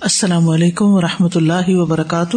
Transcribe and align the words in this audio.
السلام 0.00 0.48
علیکم 0.48 0.84
و 0.84 1.00
رحمۃ 1.00 1.28
اللہ 1.34 1.68
وبرکاتہ۔ 1.68 2.36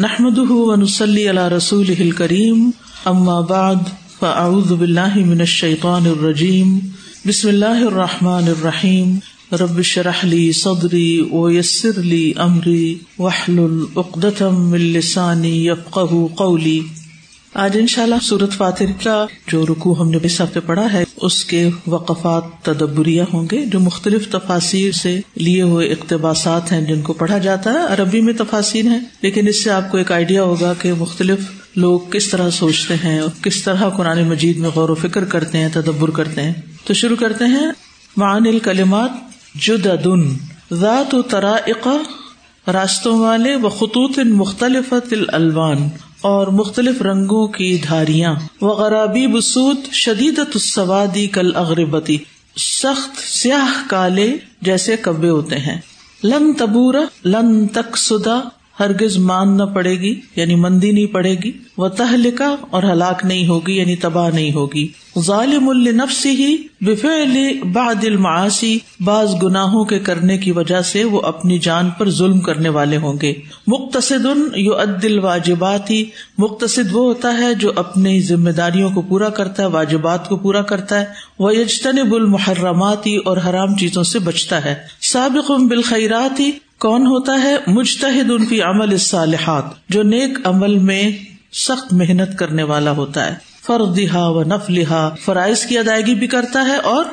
نحمد 0.00 0.38
ونسلی 0.50 1.30
علی 1.30 1.56
رسول 1.56 2.10
کریم 2.10 2.70
اما 3.04 3.40
بعد، 3.40 3.74
فاعوذ 4.18 4.72
باللہ 4.72 5.16
من 5.16 5.40
الشیطان 5.40 6.06
الرجیم۔ 6.06 6.78
بسم 7.26 7.48
اللہ 7.48 7.84
الرحمٰن 7.86 8.48
الرحیم۔ 8.48 9.18
رب 9.52 9.82
شرح 9.82 10.18
لی 10.22 10.52
صدری 10.52 11.20
ویسر 11.32 11.98
لی 11.98 12.32
امری۔ 12.36 12.98
وحلل 13.18 13.84
عقدتم 13.96 14.70
من 14.70 14.80
لسانی 14.80 15.66
یفقہ 15.66 16.26
قولی۔ 16.36 16.80
آج 17.58 17.76
ان 17.80 17.86
شاء 17.86 18.02
اللہ 18.02 18.14
سورت 18.22 18.52
فاتر 18.52 18.84
کا 19.02 19.26
جو 19.46 19.66
رکو 19.66 20.02
ہم 20.02 20.10
نے 20.10 20.18
اس 20.22 20.40
ہفتے 20.40 20.60
پڑھا 20.60 20.92
ہے، 20.92 21.04
اس 21.16 21.44
کے 21.44 21.70
وقفات 21.86 22.64
تدبریہ 22.64 23.22
ہوں 23.32 23.46
گے 23.52 23.66
جو 23.66 23.80
مختلف 23.80 24.30
تفاصیر 24.30 24.92
سے 24.92 25.20
لیے 25.34 25.62
ہوئے 25.62 25.88
اقتباسات 25.88 26.72
ہیں 26.72 26.80
جن 26.80 27.02
کو 27.02 27.12
پڑھا 27.12 27.38
جاتا 27.38 27.72
ہے۔ 27.72 27.78
عربی 27.88 28.20
میں 28.20 28.32
تفاصیر 28.38 28.84
ہیں، 28.84 29.00
لیکن 29.22 29.48
اس 29.48 29.64
سے 29.64 29.70
آپ 29.70 29.90
کو 29.90 29.98
ایک 29.98 30.12
آئیڈیا 30.12 30.42
ہوگا 30.42 30.74
کہ 30.74 30.92
مختلف 30.92 31.38
لوگ 31.76 32.00
کس 32.10 32.28
طرح 32.28 32.50
سوچتے 32.50 32.94
ہیں 33.04 33.18
اور 33.18 33.30
کس 33.42 33.62
طرح 33.62 33.88
قرآن 33.88 34.28
مجید 34.28 34.56
میں 34.56 34.70
غور 34.74 34.88
و 34.88 34.94
فکر 34.94 35.24
کرتے 35.24 35.58
ہیں، 35.58 35.68
تدبر 35.72 36.10
کرتے 36.10 36.42
ہیں۔ 36.42 36.52
تو 36.84 36.94
شروع 36.94 37.16
کرتے 37.16 37.44
ہیں۔ 37.44 37.66
معان 38.16 38.46
الکلمات 38.46 39.10
جدن 39.54 40.28
ذات 40.72 41.14
و 41.14 41.22
ترائقہ 41.22 41.96
راستوں 42.70 43.18
والے 43.18 43.56
و 43.56 43.68
خطوط 43.68 44.18
مختلف 44.18 44.94
الوان 45.32 45.88
اور 46.20 46.46
مختلف 46.46 47.02
رنگوں 47.02 47.48
کی 47.48 47.78
دھاریاں 47.88 48.34
وغیرہ 48.60 49.06
بسوت 49.06 49.78
شدید 49.92 50.38
السوادی 50.38 51.26
کل 51.26 51.56
اغربتی 51.56 52.18
سخت 52.56 53.18
سیاہ 53.18 53.88
کالے 53.88 54.36
جیسے 54.62 54.96
کبے 54.96 55.28
ہوتے 55.28 55.56
ہیں۔ 55.56 55.80
لن 56.24 56.52
تبورا 56.52 57.02
لن 57.24 57.68
تک 57.68 57.96
سدا 57.96 58.40
ہرگز 58.80 59.18
مان 59.18 59.56
نہ 59.56 59.62
پڑے 59.62 59.94
گی 60.00 60.20
یعنی 60.36 60.54
مندی 60.54 60.90
نہیں 60.90 61.06
پڑے 61.06 61.34
گی 61.44 61.52
وہ 61.76 61.88
تہلکا 61.88 62.56
اور 62.70 62.82
ہلاک 62.82 63.24
نہیں 63.24 63.48
ہوگی 63.48 63.72
یعنی 63.72 63.96
تباہ 63.96 64.30
نہیں 64.34 64.52
ہوگی۔ 64.52 64.88
ظالم 65.18 65.68
النفس 65.68 66.26
ہی 66.26 66.56
بعد 67.72 68.04
المعاصی، 68.04 68.78
بعض 69.04 69.34
گناہوں 69.42 69.84
کے 69.84 69.98
کرنے 69.98 70.38
کی 70.38 70.52
وجہ 70.52 70.80
سے 70.80 71.04
وہ 71.04 71.20
اپنی 71.20 71.58
جان 71.58 71.90
پر 71.98 72.10
ظلم 72.10 72.40
کرنے 72.40 72.68
والے 72.68 72.96
ہوں 72.96 73.18
گے۔ 73.22 73.34
مختصد 73.66 74.26
یو 74.56 74.74
عدل 74.74 75.18
ہی 75.90 76.04
مختصد 76.38 76.92
وہ 76.92 77.04
ہوتا 77.04 77.38
ہے 77.38 77.54
جو 77.54 77.72
اپنی 77.76 78.20
ذمہ 78.20 78.50
داریوں 78.50 78.90
کو 78.90 79.00
پورا 79.00 79.28
کرتا 79.28 79.62
ہے، 79.62 79.68
واجبات 79.68 80.28
کو 80.28 80.36
پورا 80.36 80.62
کرتا 80.62 81.00
ہے۔ 81.00 81.04
وہ 81.38 81.56
یجتنب 81.56 82.14
المحرمات 82.14 83.06
ہی 83.06 83.16
اور 83.16 83.36
حرام 83.36 83.76
چیزوں 83.76 84.02
سے 84.02 84.18
بچتا 84.18 84.64
ہے۔ 84.64 84.74
سابق 85.00 85.50
بالخیرات 85.50 86.40
ہی 86.40 86.50
کون 86.78 87.06
ہوتا 87.06 87.42
ہے؟ 87.42 87.56
مجتحد 87.66 88.30
ان 88.30 88.46
کی 88.46 88.62
عمل 88.62 88.90
الصالحات، 88.90 89.64
جو 89.88 90.02
نیک 90.02 90.38
عمل 90.44 90.78
میں 90.78 91.12
سخت 91.52 91.92
محنت 91.92 92.38
کرنے 92.38 92.62
والا 92.62 92.90
ہوتا 92.90 93.26
ہے۔ 93.26 93.34
فرد 93.66 93.98
و 94.14 94.42
نف 94.42 94.70
لہا 94.70 95.14
فرائض 95.24 95.66
کی 95.66 95.78
ادائیگی 95.78 96.14
بھی 96.14 96.26
کرتا 96.26 96.66
ہے 96.66 96.76
اور 96.76 97.04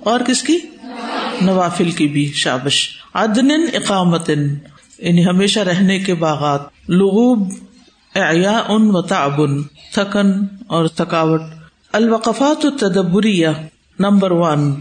اور 0.00 0.20
کس 0.20 0.42
کی؟ 0.42 0.58
نوافل 1.42 1.90
کی 1.90 2.08
بھی، 2.08 2.32
شابش۔ 2.34 2.88
عدن 3.14 3.50
اقامت 3.50 4.28
یعنی 4.98 5.26
ہمیشہ 5.26 5.60
رہنے 5.60 5.98
کے 5.98 6.14
باغات۔ 6.14 6.60
لغوب 6.88 7.52
ایا 8.14 8.62
ان 8.68 8.90
و 8.90 9.02
تعبن، 9.02 9.62
تھکن 9.62 10.32
اور 10.66 10.86
تھکاوٹ۔ 10.86 11.40
الوقفات 11.92 12.64
التدبریہ، 12.64 13.48
نمبر 13.98 14.30
ون۔ 14.30 14.74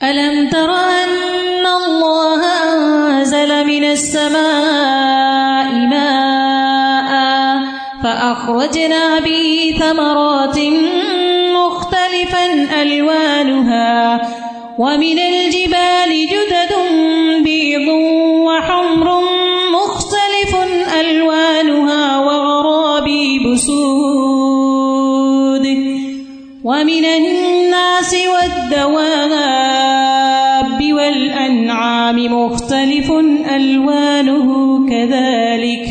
ألم 0.00 0.46
تر 1.64 1.76
الله 1.76 2.42
أنزل 2.72 3.66
من 3.66 3.84
السماء 3.84 5.72
ماء 5.72 7.10
فأخرجنا 8.02 9.18
به 9.18 9.74
ثمرات 9.80 10.58
مختلفا 11.56 12.44
ألوانها 12.82 14.20
ومن 14.78 15.18
الجبال 15.18 16.26
جدد 16.32 16.72
بيض 17.44 17.88
وحمر 18.48 19.20
مختلف 19.72 20.52
ألوانها 21.00 22.18
وغرابي 22.18 23.38
بسود 23.38 24.84
ومن 26.64 27.04
الناس 27.04 28.14
والدواب 28.14 30.03
والأنعام 31.84 32.16
مختلف 32.16 33.06
ألوانه 33.52 34.52
كذلك. 34.88 35.88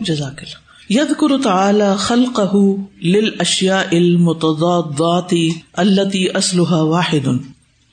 جزاك 0.00 0.42
الله 0.42 0.62
يذكر 0.90 1.42
تعالى 1.42 1.84
خلقه 1.98 2.72
للأشياء 3.02 3.96
المتضادات 3.96 5.34
التي 5.72 6.24
أصلها 6.24 6.82
واحد. 6.82 7.28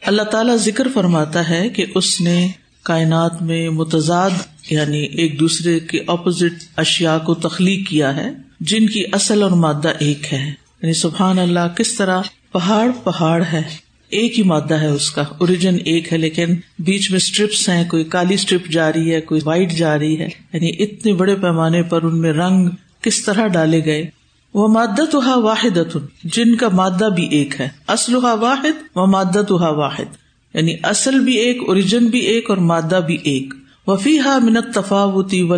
اللہ 0.06 0.22
تعالیٰ 0.22 0.56
ذکر 0.56 0.88
فرماتا 0.94 1.50
ہے 1.50 1.70
کہ 1.70 1.86
اس 1.96 2.22
نے 2.22 2.48
کائنات 2.84 3.42
میں 3.42 3.70
متضاد 3.70 4.30
یعنی 4.70 5.00
ایک 5.00 5.40
دوسرے 5.40 5.80
کے 5.80 6.00
اپوزٹ 6.08 6.64
اشیاء 6.76 7.18
کو 7.18 7.34
تخلیق 7.34 7.90
کیا 7.90 8.16
ہے، 8.16 8.30
جن 8.60 8.88
کی 8.88 9.04
اصل 9.12 9.44
اور 9.44 9.52
مادہ 9.52 9.92
ایک 10.00 10.34
ہے۔ 10.34 10.54
یعنی 10.82 10.94
سبحان 10.94 11.40
اللہ، 11.40 11.76
کس 11.78 11.94
طرح؟ 11.94 12.22
پہاڑ 12.52 12.90
پہاڑ 13.04 13.44
ہے۔ 13.54 13.89
ایک 14.10 14.40
ہی 14.40 14.44
مادہ 14.44 14.74
ہے 14.74 14.88
اس 14.88 15.12
کا 15.12 15.22
اوریجن 15.22 15.78
ایک 15.86 16.14
ہے، 16.14 16.18
لیکن 16.18 16.46
بیچ 16.80 17.12
میں 17.12 17.18
اسٹرپس 17.18 17.70
ہیں، 17.70 17.90
کوئی 17.90 18.04
کالی 18.04 18.34
اسٹرپ 18.34 18.72
جا 18.72 18.94
رہی 18.94 19.14
ہے، 19.14 19.22
کوئی 19.22 19.42
وائٹ 19.44 19.72
جا 19.72 20.00
رہی 20.00 20.20
ہے۔ 20.20 20.28
یعنی 20.54 20.84
اتنے 20.84 21.14
بڑے 21.14 21.36
پیمانے 21.36 21.84
پر 21.84 22.04
ان 22.04 22.22
میں 22.22 22.34
رنگ 22.34 22.70
کس 23.02 23.26
طرح 23.26 23.48
ڈالے 23.48 23.86
گئے؟ 23.86 24.06
وہ 24.54 24.68
مادہ 24.68 25.18
ہا 25.18 25.40
واحد 25.40 25.78
جن 26.24 26.56
کا 26.56 26.68
مادہ 26.74 27.10
بھی 27.16 27.28
ایک 27.28 27.62
ہے۔ 27.62 27.70
اسلحا 27.88 28.34
واحد 28.34 28.98
و 28.98 29.42
تو 29.44 29.78
واحد۔ 29.78 30.16
یعنی 30.54 30.74
اصل 30.84 31.20
بھی 31.20 31.34
ایک 31.34 31.58
اوریجن 31.68 32.06
بھی 32.06 32.20
ایک 32.20 32.50
اور 32.50 32.58
مادہ 32.58 33.00
بھی 33.08 33.18
ایک۔ 33.24 33.54
وفی 33.90 34.20
ہا 34.20 34.38
منت 34.38 34.74
تفاوتی 34.76 35.42
و 35.42 35.56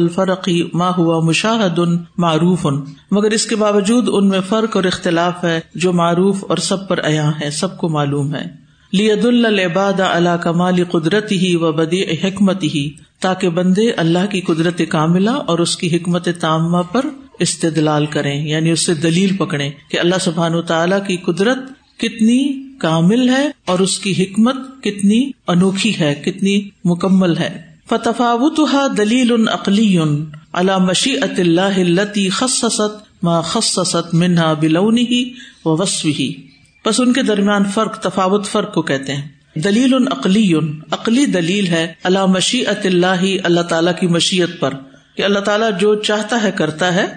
ما 0.73 0.89
ہوا 0.97 1.19
مشاہد 1.19 1.79
ان 1.79 1.97
معروف 2.17 2.59
ان 2.63 2.81
مگر 3.11 3.31
اس 3.31 3.45
کے 3.45 3.55
باوجود 3.55 4.09
ان 4.11 4.27
میں 4.27 4.39
فرق 4.49 4.75
اور 4.75 4.83
اختلاف 4.83 5.43
ہے 5.43 5.59
جو 5.75 5.93
معروف 5.93 6.45
اور 6.49 6.57
سب 6.57 6.87
پر 6.87 6.99
عیا 7.03 7.31
ہے 7.41 7.51
سب 7.51 7.77
کو 7.77 7.89
معلوم 7.89 8.35
ہے۔ 8.35 8.61
لید 8.93 9.25
العباد 9.25 9.99
اللہ 9.99 10.37
کمال 10.41 10.83
قدرت 10.83 11.31
ہی 11.31 11.55
و 11.55 11.71
بدی 11.71 12.01
حکمت 12.01 12.63
ہی 12.63 12.89
تاکہ 13.19 13.49
بندے 13.49 13.91
اللہ 13.91 14.25
کی 14.29 14.41
قدرت 14.41 14.81
کاملہ 14.89 15.29
اور 15.29 15.59
اس 15.59 15.77
کی 15.77 15.95
حکمت 15.95 16.27
تامہ 16.39 16.81
پر 16.91 17.05
استدلال 17.39 18.05
کریں 18.05 18.47
یعنی 18.47 18.71
اس 18.71 18.85
سے 18.85 18.93
دلیل 18.93 19.37
پکڑے 19.37 19.69
کہ 19.89 19.99
اللہ 19.99 20.15
سبحان 20.21 20.55
و 20.55 20.61
تعالیٰ 20.61 21.05
کی 21.07 21.17
قدرت 21.17 21.57
کتنی 21.97 22.69
کامل 22.79 23.29
ہے 23.29 23.51
اور 23.65 23.79
اس 23.79 23.99
کی 23.99 24.23
حکمت 24.23 24.55
کتنی 24.83 25.31
انوکھی 25.47 25.99
ہے، 25.99 26.21
کتنی 26.25 26.69
مکمل 26.83 27.37
ہے۔ 27.37 27.70
فتفاوت 27.91 28.59
دلیل 28.97 29.47
عقلی 29.47 29.97
اللہ 30.53 30.77
مشی 30.77 31.17
عط 31.17 31.39
اللہ 31.39 31.61
التی 31.61 32.29
خصت 32.29 33.23
ما 33.23 33.41
خصت 33.41 34.13
منہا 34.13 34.53
بلونی 34.53 35.01
ہی 35.01 35.33
و 35.65 35.77
وسوی 35.77 36.33
بس 36.85 36.99
ان 36.99 37.13
کے 37.13 37.23
درمیان 37.23 37.63
فرق، 37.65 37.99
تفاوت 37.99 38.47
فرق 38.47 38.73
کو 38.73 38.81
کہتے 38.81 39.15
ہیں۔ 39.15 39.27
دلیل 39.55 39.93
عقلی 39.93 40.53
عقلی 40.91 41.25
دلیل 41.25 41.67
ہے 41.67 41.93
اللہ 42.03 42.25
مشی 42.25 42.65
عط 42.65 42.85
اللہ 42.85 43.23
اللہ 43.43 43.61
تعالیٰ 43.61 43.93
کی 43.99 44.07
مشیت 44.07 44.59
پر۔ 44.59 44.73
کہ 45.17 45.21
اللہ 45.21 45.39
تعالیٰ 45.39 45.69
جو 45.79 45.95
چاہتا 45.95 46.43
ہے، 46.43 46.51
کرتا 46.51 46.95
ہے۔ 46.95 47.13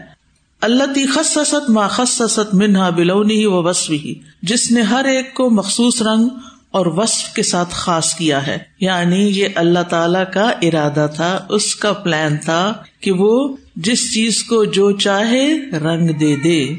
اللہ 0.61 0.85
تی 0.85 1.07
خصت 1.07 1.71
ما 1.71 1.89
خصت 1.89 2.55
منہا 2.55 2.91
بلونی 2.91 3.47
و 3.47 3.63
وسوی 3.63 4.15
جس 4.43 4.71
نے 4.71 4.83
ہر 4.83 5.05
ایک 5.05 5.35
کو 5.35 5.51
مخصوص 5.51 6.03
رنگ 6.03 6.29
اور 6.75 6.87
وصف 6.87 7.35
کے 7.35 7.43
ساتھ 7.43 7.69
خاص 7.73 8.15
کیا 8.15 8.47
ہے۔ 8.47 8.59
یعنی 8.81 9.17
یہ 9.17 9.49
اللہ 9.55 9.83
تعالی 9.91 10.19
کا 10.35 10.51
ارادہ 10.63 11.07
تھا، 11.17 11.47
اس 11.49 11.77
کا 11.77 11.93
پلان 11.93 12.37
تھا 12.37 12.73
کہ 13.01 13.13
وہ 13.13 13.57
جس 13.77 14.15
چیز 14.15 14.45
کو 14.45 14.65
جو 14.65 14.91
چاہے 14.91 15.71
رنگ 15.73 16.09
دے 16.09 16.37
دے۔ 16.37 16.75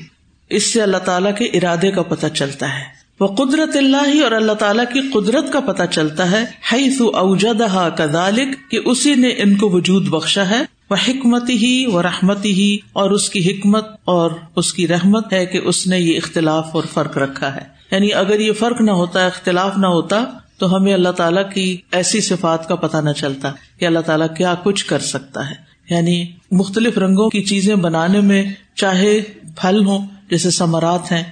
اس 0.49 0.73
سے 0.73 0.81
اللہ 0.81 0.97
تعالیٰ 0.97 1.35
کے 1.37 1.45
ارادے 1.45 1.91
کا 1.91 2.01
پتہ 2.01 2.27
چلتا 2.27 2.73
ہے۔ 2.73 2.83
وہ 3.19 3.27
قدرت 3.27 3.77
اللہ 3.77 4.13
ہی 4.13 4.21
اور 4.21 4.31
اللہ 4.31 4.51
تعالیٰ 4.51 4.85
کی 4.93 4.99
قدرت 5.13 5.53
کا 5.53 5.59
پتہ 5.59 5.83
چلتا 5.91 6.31
ہے۔ 6.31 6.45
ہئی 6.71 6.89
اوجدہ 6.99 7.89
کا 7.97 8.05
ذالک 8.05 8.71
کہ 8.71 8.79
اسی 8.85 9.15
نے 9.15 9.27
ان 9.27 9.55
کو 9.55 9.69
وجود 9.69 10.07
بخشا 10.07 10.49
ہے۔ 10.49 10.61
وہ 10.89 10.95
حکمت 11.07 11.49
ہی 11.49 11.85
وہ 11.85 12.01
رحمت 12.01 12.45
ہی 12.45 12.77
اور 12.93 13.11
اس 13.11 13.29
کی 13.29 13.51
حکمت 13.51 13.85
اور 14.05 14.31
اس 14.55 14.73
کی 14.73 14.87
رحمت 14.87 15.33
ہے 15.33 15.45
کہ 15.45 15.57
اس 15.57 15.87
نے 15.87 15.99
یہ 15.99 16.17
اختلاف 16.17 16.67
اور 16.71 16.83
فرق 16.93 17.17
رکھا 17.17 17.55
ہے۔ 17.55 17.74
یعنی 17.95 18.13
اگر 18.13 18.39
یہ 18.39 18.51
فرق 18.51 18.81
نہ 18.81 18.91
ہوتا، 18.91 19.25
اختلاف 19.25 19.77
نہ 19.77 19.87
ہوتا، 19.87 20.23
تو 20.57 20.75
ہمیں 20.75 20.93
اللہ 20.93 21.09
تعالیٰ 21.09 21.51
کی 21.53 21.77
ایسی 21.91 22.21
صفات 22.21 22.67
کا 22.67 22.75
پتہ 22.75 22.97
نہ 22.97 23.09
چلتا 23.09 23.51
کہ 23.79 23.85
اللہ 23.85 23.99
تعالیٰ 23.99 24.27
کیا 24.37 24.55
کچھ 24.63 24.85
کر 24.85 24.99
سکتا 24.99 25.49
ہے۔ 25.49 25.55
یعنی 25.89 26.25
مختلف 26.51 26.97
رنگوں 26.97 27.29
کی 27.29 27.41
چیزیں 27.41 27.75
بنانے 27.75 28.19
میں 28.19 28.43
چاہے 28.75 29.21
پھل 29.55 29.85
ہوں، 29.85 30.07
جیسے 30.29 30.51
سمرات 30.51 31.11
ہیں، 31.11 31.23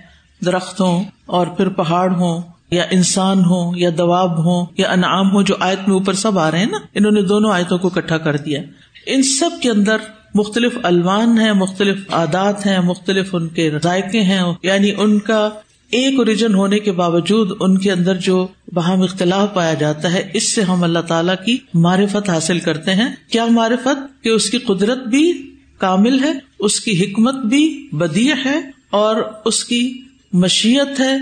درخت 0.46 0.82
ہوں، 0.82 1.04
اور 1.26 1.48
پھر 1.48 1.70
پہاڑ 1.70 2.12
ہوں، 2.16 2.42
یا 2.72 2.84
انسان 2.92 3.40
ہو 3.40 3.76
یا 3.76 3.90
دواب 3.98 4.46
ہو 4.46 4.66
یا 4.78 4.92
انعام 4.92 5.32
ہو 5.32 5.42
جو 5.42 5.56
آیت 5.60 5.88
میں 5.88 5.98
اوپر 5.98 6.14
سب 6.14 6.40
آ 6.40 6.52
رہے 6.52 6.60
ہیں 6.60 6.66
نا، 6.66 6.78
انہوں 6.96 7.12
نے 7.12 7.22
دونوں 7.22 7.52
آیتوں 7.52 7.78
کو 7.78 7.88
اکٹھا 7.88 8.18
کر 8.18 8.38
دیا۔ 8.38 8.62
ان 9.06 9.24
سب 9.24 9.50
کے 9.62 9.70
اندر 9.70 9.98
مختلف 10.34 10.78
الوان 10.84 11.40
ہیں، 11.40 11.54
مختلف 11.54 11.98
عادات 12.10 12.66
ہیں، 12.66 12.80
مختلف 12.80 13.36
ان 13.36 13.48
کے 13.48 13.72
ذائقے 13.84 14.22
ہیں 14.22 14.42
یعنی 14.64 14.92
ان 14.98 15.20
کا 15.20 15.50
ایک 15.94 16.20
اوریجن 16.20 16.56
ہونے 16.56 16.80
کے 16.80 16.92
باوجود 16.92 17.52
ان 17.60 17.78
کے 17.78 17.92
اندر 17.92 18.16
جو 18.16 18.48
باہم 18.74 19.02
اختلاف 19.02 19.54
پایا 19.54 19.74
جاتا 19.74 20.14
ہے، 20.14 20.32
اس 20.34 20.56
سے 20.56 20.62
ہم 20.62 20.84
اللہ 20.84 21.00
تعالیٰ 21.00 21.36
کی 21.46 21.58
معرفت 21.74 22.30
حاصل 22.30 22.60
کرتے 22.60 22.94
ہیں۔ 22.94 23.16
کیا 23.32 23.46
معرفت؟ 23.46 24.24
کہ 24.24 24.30
اس 24.30 24.50
کی 24.50 24.58
قدرت 24.58 24.98
بھی 24.98 25.56
کامل 25.78 26.24
ہے، 26.24 26.32
اس 26.60 26.80
کی 26.80 27.06
حکمت 27.06 27.46
بھی 27.46 27.88
بدیع 27.92 28.34
ہے 28.46 28.62
اور 28.90 29.16
اس 29.46 29.66
کی 29.66 30.02
مشیت 30.34 31.00
ہے 31.00 31.18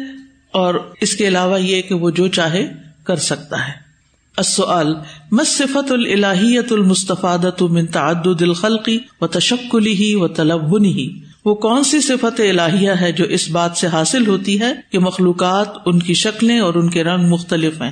اور 0.51 0.75
اس 1.01 1.15
کے 1.15 1.27
علاوہ 1.27 1.61
یہ 1.61 1.81
کہ 1.81 1.95
وہ 1.95 2.09
جو 2.09 2.27
چاہے 2.27 2.73
کر 3.03 3.15
سکتا 3.15 3.67
ہے۔ 3.67 3.73
السؤال، 4.37 4.95
ما 5.31 5.43
صفت 5.43 5.91
الہیت 5.91 6.71
المستفادت 6.71 7.61
من 7.61 7.85
تعدد 7.85 8.41
الخلقی 8.41 8.99
و 9.21 9.27
تشکلی 9.27 9.93
ہی 9.93 10.15
و 10.15 10.27
تلبنی 10.27 10.93
ہی 10.93 11.19
وہ 11.45 11.53
کون 11.55 11.83
سی 11.83 11.99
صفت 12.01 12.39
الہیہ 12.39 12.91
ہے 13.01 13.11
جو 13.11 13.25
اس 13.25 13.49
بات 13.49 13.77
سے 13.77 13.87
حاصل 13.87 14.27
ہوتی 14.27 14.59
ہے 14.61 14.73
کہ 14.91 14.99
مخلوقات 14.99 15.77
ان 15.85 15.99
کی 15.99 16.13
شکلیں 16.13 16.59
اور 16.59 16.73
ان 16.73 16.89
کے 16.89 17.03
رنگ 17.03 17.29
مختلف 17.29 17.81
ہیں؟ 17.81 17.91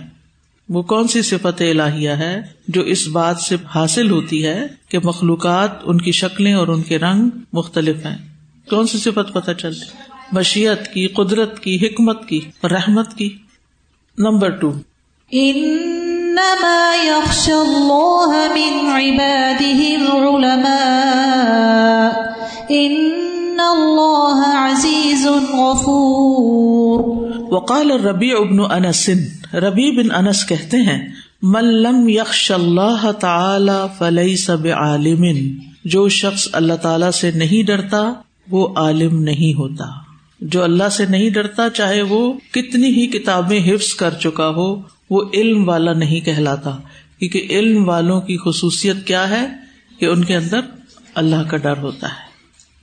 وہ 0.70 0.82
کون 0.82 1.08
سی 1.08 1.22
صفت 1.22 1.62
الہیہ 1.62 2.10
ہے 2.10 2.42
جو 2.68 2.82
اس 2.82 3.08
بات 3.08 3.40
سے 3.40 3.56
حاصل 3.76 4.12
ہوتی 4.12 4.46
ہے 4.46 4.68
کہ 4.90 5.00
مخلوقات 5.04 5.72
ان 5.84 6.02
کی 6.02 6.12
شکلیں 6.12 6.54
اور 6.54 6.68
ان 6.68 6.82
کے 6.82 7.00
رنگ 7.00 7.30
مختلف 7.54 8.06
ہیں؟ 8.06 8.18
کون 8.70 8.88
سی 8.88 8.98
صفت 8.98 9.34
پتہ 9.34 9.52
چلتی 9.52 9.86
مشیت 10.32 10.94
کی، 10.94 11.08
قدرت 11.08 11.60
کی، 11.60 11.76
حکمت 11.76 12.28
کی، 12.28 12.40
رحمت 12.64 13.18
کی؟ 13.18 13.30
نمبر 14.18 14.50
ٹو 14.50 14.72
انما 15.32 16.96
يخشى 16.98 17.54
الله 17.54 18.48
من 18.48 18.74
عباده 18.92 19.82
العلماء 19.96 20.80
ان 22.70 23.29
الله 23.60 24.56
عزيز 24.56 25.28
غفور 25.28 27.30
وقال 27.52 27.92
الربيع 27.92 28.38
ابن 28.38 28.60
انس 28.60 29.10
ربی 29.54 29.98
بن 29.98 30.16
انس 30.16 30.48
کہتے 30.48 30.78
ہیں، 30.78 31.10
من 31.42 31.66
لم 31.66 32.10
يخش 32.10 32.52
اللہ 32.52 33.12
تعالی 33.12 33.86
فليس 33.98 34.50
بعالم. 34.50 35.26
جو 35.86 36.10
شخص 36.10 36.48
اللہ 36.52 36.74
تعالی 36.74 37.06
سے 37.14 37.32
نہیں 37.32 37.64
ڈرتا، 37.64 38.14
وہ 38.52 38.68
عالم 38.76 39.24
نہیں 39.24 39.58
ہوتا۔ 39.58 39.86
جو 40.42 40.64
اللہ 40.64 40.90
سے 40.90 41.06
نہیں 41.06 41.30
ڈرتا، 41.30 41.70
چاہے 41.70 42.02
وہ 42.02 42.34
کتنی 42.52 42.88
ہی 42.88 43.08
کتابیں 43.08 43.60
حفظ 43.60 43.94
کر 43.94 44.14
چکا 44.14 44.50
ہو، 44.50 44.82
وہ 45.10 45.22
علم 45.34 45.70
والا 45.70 45.94
نہیں 45.94 46.20
کہلاتا۔ 46.20 46.78
کیونکہ 47.20 47.48
علم 47.50 47.90
والوں 47.90 48.22
کی 48.22 48.38
خصوصیت 48.46 49.08
کیا 49.08 49.30
ہے؟ 49.30 49.48
کہ 50.00 50.06
ان 50.06 50.24
کے 50.24 50.36
اندر 50.36 50.60
اللہ 51.16 51.48
کا 51.48 51.58
ڈر 51.58 51.78
ہوتا 51.78 52.08
ہے۔ 52.08 52.29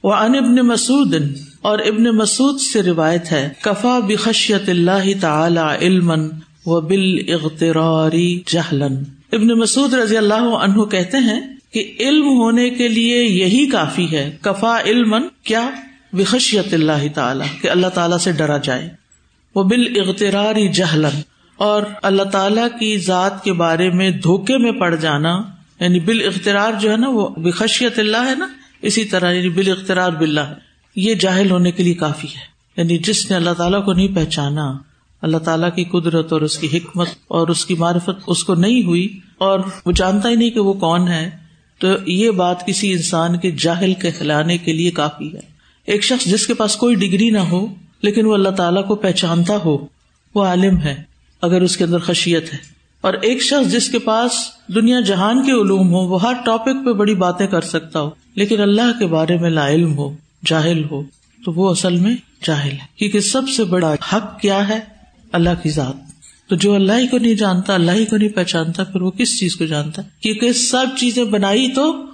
وہ 0.05 0.15
ان 0.15 0.35
ابن 0.37 0.67
مسعود، 0.67 1.15
اور 1.61 1.79
ابن 1.87 2.05
مسعود 2.17 2.61
سے 2.61 2.83
روایت 2.83 3.31
ہے، 3.33 3.49
کفا 3.63 3.99
بخشیت 4.07 4.69
اللہ 4.69 5.07
تعالی 5.21 5.67
علم 5.81 6.11
و 6.11 6.81
بال 6.83 7.33
اغتراری 7.35 8.29
جہلن 8.47 9.03
ابن 9.33 9.59
مسعود 9.59 9.95
رضی 9.95 10.17
اللہ 10.17 10.55
عنہ 10.59 10.85
کہتے 10.91 11.19
ہیں 11.21 11.41
کہ 11.73 11.83
علم 12.01 12.29
ہونے 12.39 12.69
کے 12.71 12.89
لیے 12.89 13.23
یہی 13.23 13.67
کافی 13.71 14.07
ہے، 14.13 14.31
کفا 14.43 14.77
علم 14.81 15.15
کیا؟ 15.43 15.69
بخشیت 16.13 16.75
اللہ 16.75 17.07
تعالیٰ، 17.15 17.47
کہ 17.61 17.71
اللہ 17.71 17.87
تعالیٰ 17.95 18.19
سے 18.19 18.33
ڈرا 18.33 18.57
جائے۔ 18.65 18.89
وہ 19.55 19.63
بال 19.63 19.87
اختراری 20.01 20.69
جہلن 20.73 21.21
اور 21.59 21.83
اللہ 22.03 22.23
تعالیٰ 22.31 22.67
کی 22.79 22.97
ذات 22.99 23.43
کے 23.45 23.53
بارے 23.61 23.89
میں 23.91 24.11
دھوکے 24.23 24.59
میں 24.59 24.73
پڑ 24.73 24.95
جانا 24.95 25.35
یعنی 25.81 26.01
بال 26.01 26.21
اخترار 26.27 26.73
جو 26.81 26.91
ہے 26.91 26.97
نا، 26.97 27.09
وہ 27.09 27.29
بخشیت 27.39 27.99
اللہ 27.99 28.29
ہے 28.29 28.35
نا 28.35 28.47
اسی 28.83 29.05
طرح 29.05 29.33
یعنی 29.33 29.49
بال 29.49 29.71
اخترار 29.71 30.11
بلّہ 30.11 30.55
یہ 30.97 31.15
جاہل 31.15 31.51
ہونے 31.51 31.71
کے 31.71 31.83
لیے 31.83 31.95
کافی 31.95 32.29
ہے۔ 32.29 32.57
یعنی 32.77 32.99
جس 32.99 33.31
نے 33.31 33.37
اللہ 33.37 33.51
تعالیٰ 33.51 33.85
کو 33.85 33.93
نہیں 33.93 34.09
پہچانا، 34.15 34.79
اللہ 35.23 35.37
تعالیٰ 35.37 35.69
کی 35.75 35.85
قدرت 35.85 36.33
اور 36.33 36.41
اس 36.41 36.59
کی 36.59 36.79
حکمت 36.79 37.09
اور 37.29 37.49
اس 37.49 37.67
کی 37.67 37.75
معرفت 37.75 38.21
اس 38.27 38.45
کو 38.45 38.55
نہیں 38.55 38.83
ہوئی 38.83 39.19
اور 39.39 39.61
وہ 39.87 39.93
جانتا 39.93 40.29
ہی 40.29 40.35
نہیں 40.35 40.51
کہ 40.51 40.61
وہ 40.61 40.73
کون 40.73 41.09
ہے، 41.09 41.31
تو 41.79 41.89
یہ 42.07 42.31
بات 42.31 42.67
کسی 42.67 42.93
انسان 42.93 43.39
کے 43.39 43.51
جاہل 43.51 43.95
کے 43.95 44.11
کھلانے 44.11 44.59
کے 44.59 44.73
لیے 44.73 44.91
کافی 44.91 45.35
ہے۔ 45.35 45.41
ایک 45.87 46.03
شخص 46.03 46.25
جس 46.25 46.47
کے 46.47 46.55
پاس 46.55 46.77
کوئی 46.77 46.95
ڈگری 46.95 47.31
نہ 47.31 47.39
ہو، 47.39 47.67
لیکن 48.03 48.27
وہ 48.27 48.35
اللہ 48.35 48.49
تعالیٰ 48.49 48.87
کو 48.87 48.95
پہچانتا 48.95 49.57
ہو، 49.65 49.87
وہ 50.35 50.45
عالم 50.45 50.79
ہے، 50.79 51.03
اگر 51.43 51.61
اس 51.61 51.77
کے 51.77 51.85
اندر 51.85 51.99
خشیت 51.99 52.53
ہے۔ 52.53 52.59
اور 53.01 53.15
ایک 53.15 53.43
شخص 53.43 53.73
جس 53.73 53.89
کے 53.89 53.99
پاس 53.99 54.33
دنیا 54.75 55.01
جہان 55.01 55.47
کے 55.47 55.53
علوم 55.53 55.89
ہو 55.91 55.99
وہ 55.99 56.23
ہر 56.23 56.33
ٹاپک 56.45 56.85
پہ 56.85 56.93
بڑی 56.93 57.15
باتیں 57.15 57.47
کر 57.47 57.61
سکتا 57.61 58.01
ہو۔ 58.01 58.11
لیکن 58.37 58.61
اللہ 58.61 58.99
کے 58.99 59.07
بارے 59.07 59.39
میں 59.39 59.51
لا 59.51 59.69
علم 59.69 59.99
ہو، 59.99 60.17
جاہل 60.47 60.85
ہو، 60.91 61.03
تو 61.45 61.53
وہ 61.53 61.71
اصل 61.71 61.97
میں 61.97 62.17
جاہل 62.45 62.73
ہے۔ 62.73 62.87
کیونکہ 62.97 63.21
سب 63.21 63.49
سے 63.57 63.65
بڑا 63.65 63.95
حق 64.13 64.41
کیا 64.41 64.69
ہے؟ 64.69 64.81
اللہ 65.33 65.51
کی 65.63 65.71
ذات۔ 65.71 66.07
تو 66.49 66.57
جو 66.57 66.75
اللہ 66.75 66.93
ہی 66.93 67.07
کو 67.07 67.19
نہیں 67.19 67.35
جانتا، 67.35 67.75
اللہ 67.75 67.93
ہی 67.93 68.05
کو 68.05 68.17
نہیں 68.17 68.29
پہچانتا، 68.29 68.85
پھر 68.85 69.01
وہ 69.01 69.11
کس 69.11 69.41
چیز 69.41 69.57
کو 69.57 69.65
جانتا 69.65 70.03
کیونکہ 70.21 70.53
سب 70.53 70.87
چیزیں 70.99 71.25
بنائی 71.25 71.69
تو 71.69 72.05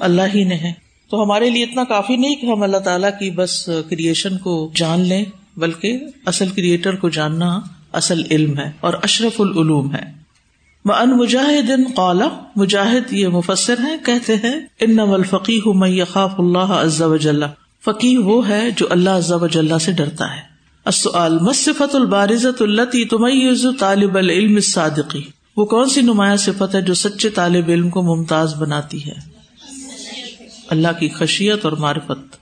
اللہ 0.00 0.22
ہی 0.34 0.44
نے 0.44 0.54
ہے 0.54 0.72
تو 1.10 1.24
ہمارے 1.24 1.50
لیے 1.50 1.62
اتنا 1.62 1.84
کافی 1.84 2.16
نہیں 2.16 2.34
کہ 2.34 2.46
ہم 2.46 2.62
اللہ 2.62 2.76
تعالیٰ 2.76 3.10
کی 3.10 3.30
بس 3.30 3.70
کریشن 3.88 4.38
کو 4.38 4.70
جان 4.74 5.00
لیں، 5.00 5.24
بلکہ 5.56 5.98
اصل 6.26 6.48
کریٹر 6.48 6.94
کو 6.94 7.08
جاننا 7.08 7.60
اصل 7.92 8.22
علم 8.30 8.58
ہے 8.58 8.72
اور 8.80 8.94
اشرف 9.02 9.40
العلوم 9.40 9.94
ہے۔ 9.94 10.21
ان 10.84 11.10
مجاہد 11.10 11.70
قالا 11.96 12.28
مجاہد 12.56 13.12
یہ 13.12 13.28
مفسر 13.28 13.74
ہیں، 13.78 13.96
کہتے 14.06 14.34
ہیں 14.34 14.60
ان 14.80 14.98
الفقی 14.98 15.58
ہوں 15.58 16.04
خاف 16.08 16.30
اللہ 16.38 16.58
عز 16.58 17.02
وجل۔ 17.02 17.42
فقی 17.84 18.16
وہ 18.16 18.48
ہے 18.48 18.70
جو 18.76 18.86
اللہ 18.90 19.10
عز 19.10 19.32
وجل 19.32 19.78
سے 19.78 19.92
ڈرتا 19.92 20.36
ہے۔ 20.36 20.52
السؤال 20.84 21.38
مصفت 21.40 21.94
البارزت 21.94 22.62
التی 22.62 23.04
تمیز 23.04 23.66
طالب 23.78 24.16
العلم 24.16 24.54
الصادقی 24.54 25.22
وہ 25.56 25.64
کون 25.64 25.88
سی 25.88 26.00
نمایاں 26.00 26.36
صفت 26.36 26.74
ہے 26.74 26.82
جو 26.82 26.94
سچے 26.94 27.28
طالب 27.28 27.68
علم 27.68 27.90
کو 27.90 28.02
ممتاز 28.02 28.54
بناتی 28.54 29.06
ہے؟ 29.06 29.12
اللہ 30.70 30.88
کی 31.00 31.08
خشیت 31.08 31.64
اور 31.64 31.72
معرفت۔ 31.72 32.36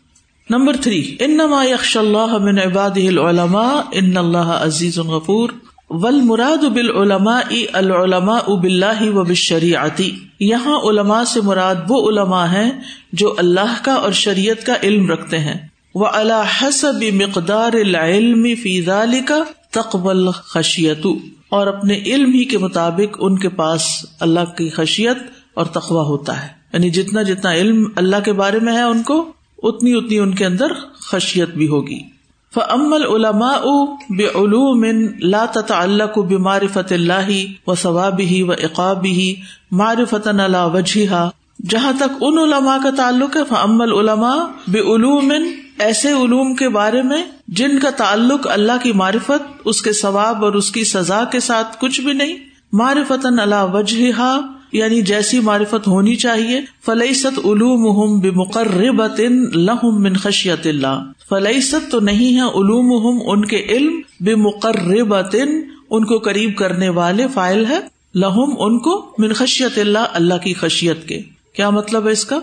نمبر 0.50 0.76
تھری 0.76 1.16
ان 1.20 1.38
یکش 1.70 1.96
اللہ 1.96 2.38
من 2.38 2.58
عباد 2.58 2.96
العلماء 2.96 3.80
ان 3.92 4.16
اللہ 4.16 4.38
عزیز 4.38 4.98
غفور۔ 4.98 5.50
ول 5.92 6.20
مراد 6.22 6.64
بال 6.64 6.90
علماء 6.96 7.54
العلماء 7.72 8.38
اب 8.46 8.64
اللہ 8.64 9.02
و 9.02 9.24
بشریعتی 9.24 10.10
یہاں 10.40 10.80
علماء 10.80 11.24
سے 11.24 11.40
مراد 11.40 11.74
وہ 11.88 12.10
علماء 12.10 12.46
ہیں 12.46 12.70
جو 13.12 13.34
اللہ 13.38 13.84
کا 13.84 13.92
اور 13.92 14.12
شریعت 14.12 14.66
کا 14.66 14.74
علم 14.82 15.10
رکھتے 15.10 15.38
ہیں۔ 15.38 15.54
وہ 15.94 16.06
اللہ 16.06 16.42
حسب 16.62 17.02
مقدار 17.12 17.72
العلم 17.72 18.46
فی 18.62 18.84
کا 19.26 19.38
تقبل 19.70 20.30
خشیت 20.30 21.06
اور 21.48 21.66
اپنے 21.66 21.98
علم 21.98 22.32
ہی 22.32 22.44
کے 22.44 22.58
مطابق 22.58 23.16
ان 23.20 23.38
کے 23.38 23.48
پاس 23.48 23.82
اللہ 24.20 24.44
کی 24.44 24.68
خشیت 24.68 25.18
اور 25.54 25.64
تقوا 25.64 26.02
ہوتا 26.02 26.42
ہے۔ 26.42 26.48
یعنی 26.72 26.90
جتنا 26.90 27.22
جتنا 27.22 27.52
علم 27.52 27.88
اللہ 27.96 28.16
کے 28.24 28.32
بارے 28.32 28.58
میں 28.58 28.72
ہے 28.72 28.82
ان 28.82 29.02
کو، 29.02 29.32
اتنی 29.62 29.94
اتنی 29.94 30.18
ان 30.18 30.34
کے 30.34 30.46
اندر 30.46 30.66
خشیت 30.94 31.48
بھی 31.48 31.68
ہوگی۔ 31.68 32.19
فعمل 32.54 33.04
علما 33.06 33.50
بے 34.10 34.26
علوم 34.26 34.84
لا 35.22 35.44
تعلق 35.46 36.14
کو 36.14 36.38
معرفت 36.38 36.92
اللہ 36.92 37.30
و 37.66 37.74
ثواب 37.74 38.20
ہی 38.20 38.42
و 38.42 38.52
اقاب 38.52 39.04
ہی 39.04 39.34
معرفت 39.70 40.26
اللہ 40.26 40.66
وجہ 40.74 41.28
جہاں 41.70 41.92
تک 41.98 42.16
ان 42.20 42.38
علماء 42.38 42.76
کا 42.82 42.90
تعلق 42.96 43.36
ہے 43.36 43.44
فعمل 43.48 43.92
علما 43.92 44.34
بے 44.68 44.78
علوم 44.78 45.32
ایسے 45.78 46.12
علوم 46.12 46.54
کے 46.54 46.68
بارے 46.68 47.02
میں 47.02 47.22
جن 47.48 47.78
کا 47.78 47.90
تعلق 47.90 48.46
اللہ 48.50 48.82
کی 48.82 48.92
معرفت، 48.92 49.42
اس 49.64 49.82
کے 49.82 49.92
ثواب 49.92 50.44
اور 50.44 50.52
اس 50.52 50.70
کی 50.70 50.84
سزا 50.84 51.24
کے 51.24 51.40
ساتھ 51.40 51.76
کچھ 51.80 52.00
بھی 52.00 52.12
نہیں 52.12 52.36
معرفت 52.72 53.26
اللہ 53.26 53.64
وجہ 53.72 54.40
یعنی 54.72 55.02
جیسی 55.02 55.40
معرفت 55.40 55.86
ہونی 55.86 56.16
چاہیے 56.16 56.60
فلحست 56.86 57.38
علوم 57.38 58.20
بے 58.20 58.30
مقرر 58.30 58.82
لہم 59.54 60.02
من 60.02 60.14
خشیت 60.14 60.66
اللہ 60.66 61.02
فلحست 61.28 61.90
تو 61.90 62.00
نہیں 62.00 62.36
ہے 62.36 62.40
علوم 62.40 63.22
ان 63.26 63.44
کے 63.44 63.66
علم 63.68 64.00
بے 64.20 64.34
مقرر 64.34 65.02
ان 65.90 66.04
کو 66.04 66.18
قریب 66.18 66.56
کرنے 66.56 66.88
والے 66.88 67.26
فائل 67.34 67.66
ہے۔ 67.66 67.78
لہم 68.14 68.54
ان 68.58 68.78
کو 68.78 69.14
من 69.18 69.32
خشیت 69.32 69.78
اللہ 69.78 69.98
اللہ 70.12 70.34
کی 70.34 70.54
خشیت 70.54 71.08
کے۔ 71.08 71.20
کیا 71.52 71.70
مطلب 71.70 72.06
ہے 72.06 72.12
اس 72.12 72.24
کا؟ 72.24 72.38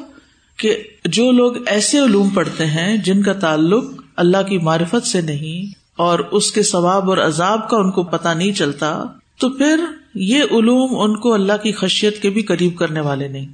کہ 0.57 0.83
جو 1.05 1.31
لوگ 1.31 1.53
ایسے 1.65 1.99
علوم 1.99 2.29
پڑھتے 2.29 2.65
ہیں 2.65 2.97
جن 2.97 3.21
کا 3.21 3.33
تعلق 3.33 3.83
اللہ 4.15 4.37
کی 4.49 4.57
معرفت 4.57 5.07
سے 5.07 5.21
نہیں 5.21 5.73
اور 5.97 6.19
اس 6.19 6.51
کے 6.51 6.63
ثواب 6.63 7.09
اور 7.09 7.17
عذاب 7.17 7.69
کا 7.69 7.77
ان 7.77 7.91
کو 7.91 8.03
پتا 8.03 8.33
نہیں 8.33 8.51
چلتا، 8.51 9.03
تو 9.39 9.49
پھر 9.49 9.79
یہ 10.19 10.43
علوم 10.43 10.99
ان 10.99 11.19
کو 11.19 11.33
اللہ 11.33 11.57
کی 11.63 11.71
خشیت 11.71 12.21
کے 12.21 12.29
بھی 12.29 12.41
قریب 12.41 12.77
کرنے 12.77 12.99
والے 12.99 13.27
نہیں۔ 13.27 13.45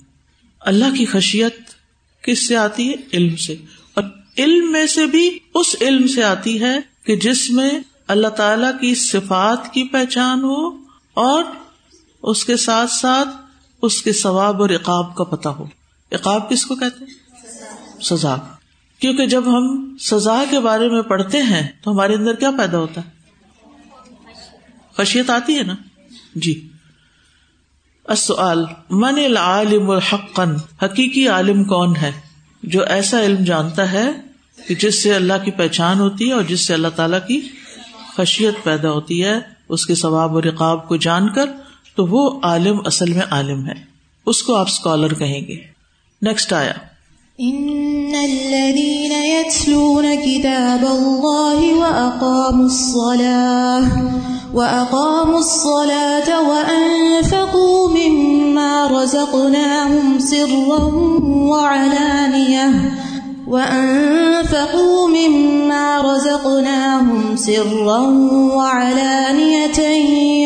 اللہ 0.60 0.86
کی 0.98 1.06
خشیت 1.06 1.56
کس 2.24 2.48
سے 2.48 2.58
آتی 2.58 2.90
ہے؟ 2.90 2.94
علم 3.14 3.36
سے۔ 3.36 3.56
اور 3.94 4.04
علم 4.38 4.72
میں 4.72 4.86
سے 4.86 5.06
بھی 5.06 5.40
اس 5.54 5.76
علم 5.82 6.08
سے 6.08 6.24
آتی 6.24 6.62
ہے 6.62 6.80
کہ 7.06 7.16
جس 7.16 7.50
میں 7.50 7.72
اللہ 8.08 8.28
تعالی 8.28 8.68
کی 8.82 8.96
صفات 8.96 9.74
کی 9.74 9.84
پہچان 9.84 10.44
ہو 10.44 10.70
اور 11.14 11.44
اس 12.24 12.46
کے 12.46 12.58
ساتھ 12.58 12.92
ساتھ 12.92 13.30
اس 13.82 14.02
کے 14.02 14.14
ثواب 14.14 14.62
اور 14.62 14.70
اقاب 14.70 15.16
کا 15.16 15.24
پتہ 15.24 15.50
ہو۔ 15.50 15.66
اقاب 16.12 16.50
کس 16.50 16.66
کو 16.66 16.76
کہتے 16.76 17.06
ہیں؟ 17.06 17.14
سزا۔ 18.02 18.36
کیونکہ 19.00 19.26
جب 19.26 19.58
ہم 19.58 19.98
سزا 20.00 20.44
کے 20.50 20.60
بارے 20.60 20.90
میں 20.90 21.02
پڑھتے 21.02 21.42
ہیں 21.42 21.68
تو 21.84 21.92
ہمارے 21.92 22.16
اندر 22.16 22.34
کیا 22.34 22.52
پیدا 22.52 22.78
ہوتا 22.78 23.02
ہے؟ 23.02 23.10
خشیت 24.98 25.30
آتی 25.30 25.58
ہے 25.58 25.64
نا۔ 25.64 25.76
جی۔ 26.36 26.68
السؤال، 28.06 28.66
من 28.90 29.16
العالم 29.26 29.90
الحقن 29.90 30.56
حقیقی 30.84 31.28
عالم 31.28 31.64
کون 31.64 31.96
ہے؟ 31.96 32.12
جو 32.64 32.84
ایسا 32.84 33.22
علم 33.22 33.44
جانتا 33.44 33.92
ہے 33.92 34.12
کہ 34.68 34.76
جس 34.76 35.04
سے 35.04 35.14
اللہ 35.14 35.34
کی 35.46 35.52
پہچان 35.52 36.00
ہوتی 36.00 36.28
ہے 36.28 36.34
اور 36.34 36.44
جس 36.44 36.62
سے 36.62 36.74
اللہ 36.74 36.88
تعالی 36.96 37.18
کی 37.28 37.48
خشیت 38.18 38.64
پیدا 38.64 38.92
ہوتی 38.92 39.26
ہے، 39.26 39.34
اس 39.70 39.86
کے 39.86 39.96
ثواب 39.96 40.36
و 40.36 40.42
رقاب 40.42 40.88
کو 40.88 40.96
جان 40.98 41.34
کر، 41.34 41.46
تو 41.96 42.06
وہ 42.06 42.40
عالم 42.44 42.80
اصل 42.86 43.14
میں 43.14 43.26
عالم 43.32 43.68
ہے۔ 43.68 43.74
اس 44.26 44.44
کو 44.44 44.56
آپ 44.56 44.68
اسکالر 44.68 45.14
کہیں 45.14 45.42
گے۔ 45.48 45.56
نیکسٹ 46.22 46.54
آیا۔ 46.54 46.74
ان 47.38 48.14
الذين 48.16 49.12
يتلون 49.12 50.06
كتاب 50.26 50.86
الله 50.86 51.80
واقاموا 51.80 52.60
الصلاه 52.64 54.08
واقاموا 54.54 55.40
الصلاه 55.40 56.50
وانفقوا 56.50 57.90
مما 57.90 58.88
رزقناهم 58.88 60.20
سرا 60.20 60.84
وعلانيه 61.52 62.72
وأنفقوا 63.48 65.08
مما 65.08 66.02
رزقناهم 66.02 67.36
سرا 67.36 68.00
وعلانية 68.58 69.80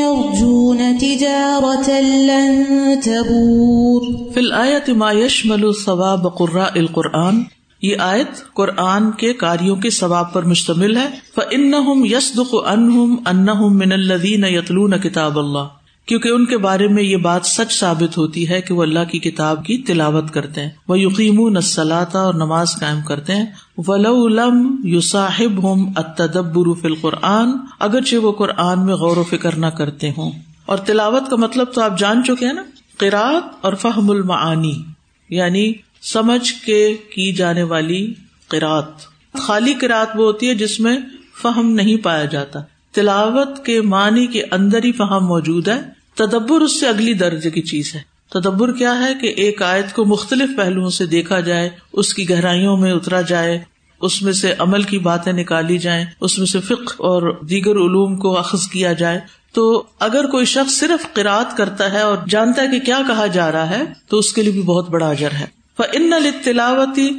يرجون 0.01 0.97
تجارة 0.97 1.89
لن 2.01 2.53
تبور 2.99 4.01
في 4.33 4.39
الآية 4.39 4.93
ما 4.93 5.11
يشمل 5.11 5.75
ثواب 5.85 6.27
قراء 6.27 6.79
القرآن 6.79 7.45
یہ 7.81 7.95
آیت 7.99 8.53
قرآن 8.53 9.11
کے 9.11 9.33
کاریوں 9.33 9.75
کے 9.75 9.89
ثواب 9.89 10.33
پر 10.33 10.43
مشتمل 10.43 10.97
ہے۔ 10.97 11.07
فَإِنَّهُمْ 11.35 12.05
يَصْدُقُ 12.05 12.73
أَنْهُمْ 12.73 13.29
أَنَّهُمْ 13.29 13.71
مِنَ 13.71 13.93
الَّذِينَ 13.93 14.45
يَتْلُونَ 14.45 14.95
كِتَابَ 14.95 15.39
اللَّهِ۔ 15.39 15.67
کیونکہ 16.05 16.29
ان 16.29 16.45
کے 16.45 16.57
بارے 16.57 16.87
میں 16.87 17.03
یہ 17.03 17.17
بات 17.17 17.45
سچ 17.45 17.79
ثابت 17.79 18.17
ہوتی 18.17 18.49
ہے 18.49 18.61
کہ 18.61 18.73
وہ 18.73 18.83
اللہ 18.83 18.99
کی 19.11 19.19
کتاب 19.19 19.65
کی 19.65 19.77
تلاوت 19.77 20.31
کرتے 20.31 20.61
ہیں۔ 20.61 20.69
وہ 20.87 20.99
یقین 20.99 21.53
نسلاتا 21.53 22.19
اور 22.19 22.33
نماز 22.33 22.67
قائم 22.79 23.01
کرتے 23.01 23.35
ہیں۔ 23.35 23.45
ولم 23.77 24.81
یو 24.83 25.01
صاحب 25.01 25.63
ہوں 25.63 25.93
اتدبر 25.95 26.73
فی 26.81 26.87
القرآن، 26.87 27.49
اگرچہ 27.79 28.15
وہ 28.15 28.31
قرآن 28.31 28.85
میں 28.85 28.95
غور 28.95 29.17
و 29.17 29.23
فکر 29.23 29.55
نہ 29.55 29.65
کرتے 29.65 30.09
ہوں۔ 30.09 30.31
اور 30.65 30.77
تلاوت 30.77 31.29
کا 31.29 31.35
مطلب 31.35 31.67
تو 31.73 31.81
آپ 31.81 31.99
جان 31.99 32.23
چکے 32.23 32.45
ہیں 32.45 32.53
نا؟ 32.53 32.63
قرآت 32.97 33.43
اور 33.61 33.73
فہم 33.73 34.09
المعانی 34.09 34.83
یعنی 35.29 35.73
سمجھ 36.13 36.53
کے 36.65 36.97
کی 37.15 37.33
جانے 37.33 37.63
والی 37.63 38.13
قرآت۔ 38.47 38.85
خالی 39.33 39.73
قرآت 39.73 40.09
وہ 40.15 40.25
ہوتی 40.25 40.49
ہے 40.49 40.55
جس 40.55 40.79
میں 40.79 40.97
فہم 41.41 41.71
نہیں 41.71 41.97
پایا 41.97 42.25
جاتا۔ 42.25 42.59
تلاوت 42.91 43.65
کے 43.65 43.81
معنی 43.81 44.27
کے 44.27 44.43
اندر 44.51 44.83
ہی 44.83 44.91
فہم 44.91 45.25
موجود 45.25 45.67
ہے۔ 45.67 45.81
تدبر 46.15 46.61
اس 46.61 46.79
سے 46.79 46.87
اگلی 46.87 47.13
درجے 47.13 47.49
کی 47.49 47.61
چیز 47.61 47.95
ہے۔ 47.95 47.99
تدبر 48.29 48.71
کیا 48.71 48.99
ہے 48.99 49.13
کہ 49.21 49.27
ایک 49.27 49.61
آیت 49.61 49.93
کو 49.93 50.05
مختلف 50.05 50.49
پہلوؤں 50.57 50.89
سے 50.89 51.05
دیکھا 51.05 51.39
جائے، 51.39 51.69
اس 51.93 52.13
کی 52.13 52.29
گہرائیوں 52.29 52.77
میں 52.77 52.91
اترا 52.91 53.21
جائے، 53.21 53.59
اس 54.01 54.21
میں 54.21 54.33
سے 54.33 54.53
عمل 54.59 54.83
کی 54.83 54.99
باتیں 54.99 55.33
نکالی 55.33 55.77
جائیں، 55.77 56.05
اس 56.21 56.37
میں 56.37 56.47
سے 56.47 56.59
فکر 56.59 56.93
اور 56.97 57.45
دیگر 57.45 57.71
علوم 57.71 58.17
کو 58.17 58.37
اخذ 58.37 58.67
کیا 58.67 58.93
جائے۔ 58.93 59.19
تو 59.53 59.83
اگر 59.99 60.25
کوئی 60.25 60.45
شخص 60.45 60.73
صرف 60.73 61.13
قرآد 61.13 61.57
کرتا 61.57 61.93
ہے 61.93 61.99
اور 61.99 62.17
جانتا 62.29 62.61
ہے 62.61 62.67
کہ 62.67 62.79
کیا 62.79 63.01
کہا 63.07 63.27
جا 63.27 63.51
رہا 63.51 63.69
ہے، 63.69 63.83
تو 64.07 64.17
اس 64.17 64.33
کے 64.33 64.43
لیے 64.43 64.51
بھی 64.51 64.61
بہت 64.61 64.89
بڑا 64.89 65.09
اجر 65.09 65.31
ہے۔ 65.31 65.57
ان 65.83 66.11
تلاوتی 66.43 67.09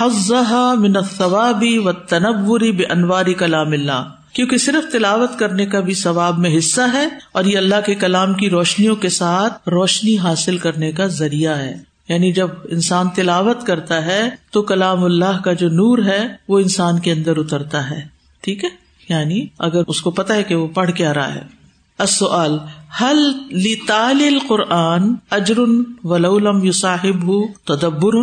حضہ 0.00 0.74
منصوابی 0.78 1.78
و 1.78 1.92
تنوری 1.92 2.72
بے 2.72 2.84
انواری 2.84 3.34
کلام 3.34 3.72
اللہ 3.72 4.10
کیونکہ 4.32 4.58
صرف 4.58 4.92
تلاوت 4.92 5.38
کرنے 5.38 5.66
کا 5.66 5.80
بھی 5.80 5.94
ثواب 5.94 6.38
میں 6.38 6.58
حصہ 6.58 6.80
ہے 6.92 7.08
اور 7.32 7.44
یہ 7.44 7.58
اللہ 7.58 7.74
کے 7.86 7.94
کلام 7.94 8.34
کی 8.34 8.50
روشنیوں 8.50 8.96
کے 8.96 9.08
ساتھ 9.08 9.68
روشنی 9.68 10.18
حاصل 10.18 10.58
کرنے 10.58 10.92
کا 10.92 11.06
ذریعہ 11.06 11.56
ہے۔ 11.56 11.74
یعنی 12.08 12.32
جب 12.32 12.48
انسان 12.70 13.08
تلاوت 13.08 13.66
کرتا 13.66 14.06
ہے 14.06 14.30
تو 14.50 14.62
کلام 14.62 15.04
اللہ 15.04 15.40
کا 15.44 15.52
جو 15.52 15.68
نور 15.68 15.98
ہے 15.98 16.28
وہ 16.48 16.58
انسان 16.58 16.98
کے 16.98 17.12
اندر 17.12 17.36
اترتا 17.36 17.90
ہے۔ 17.90 18.00
ٹھیک 18.40 18.64
ہے؟ 18.64 18.68
یعنی 19.08 19.46
اگر 19.58 19.82
اس 19.88 20.02
کو 20.02 20.10
پتا 20.10 20.34
ہے 20.34 20.42
کہ 20.42 20.54
وہ 20.54 20.68
پڑھ 20.68 20.90
کے 20.92 21.06
آ 21.06 21.14
رہا 21.14 21.34
ہے۔ 21.34 21.59
السؤال 22.00 22.58
حل 23.00 23.18
لی 23.62 23.74
تال 23.86 24.22
قرآن 24.48 25.14
اجرن 25.30 25.82
ولولم 26.04 26.64
یو 26.64 26.72
صاحب 26.72 27.30
تدبر؟ 27.64 28.16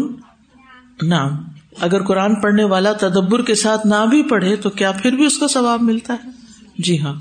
نام 1.03 1.35
اگر 1.81 2.03
قرآن 2.03 2.35
پڑھنے 2.41 2.63
والا 2.63 2.91
تدبر 2.93 3.41
کے 3.41 3.55
ساتھ 3.55 3.87
نہ 3.87 4.05
بھی 4.09 4.21
پڑھے 4.23 4.55
تو 4.55 4.69
کیا 4.69 4.91
پھر 4.91 5.15
بھی 5.15 5.25
اس 5.25 5.37
کو 5.37 5.47
ثواب 5.47 5.81
ملتا 5.81 6.13
ہے؟ 6.13 6.29
جی 6.77 7.01
ہاں۔ 7.01 7.13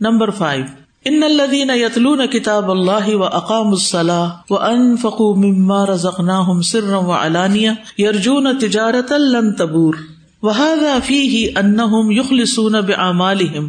نمبر 0.00 0.30
فائیو، 0.30 0.64
ان 1.04 1.22
الدین 1.22 1.70
یتلون 1.74 2.26
کتاب 2.26 2.70
اللہ 2.70 3.08
و 3.14 3.24
اقام 3.24 3.68
الصلاح 3.68 4.52
و 4.52 4.58
ان 4.58 4.94
مما 5.36 5.84
رزقناہم 5.86 6.60
سرا 6.62 6.98
و 6.98 7.12
علانیہ 7.12 7.70
یرجون 7.98 8.58
تجارت 8.58 9.12
لن 9.12 9.52
تبور، 9.54 9.94
وهذا 10.42 10.98
فيه 11.04 11.52
انہم 11.56 12.10
یخلصون 12.12 12.80
بعمالہم 12.86 13.68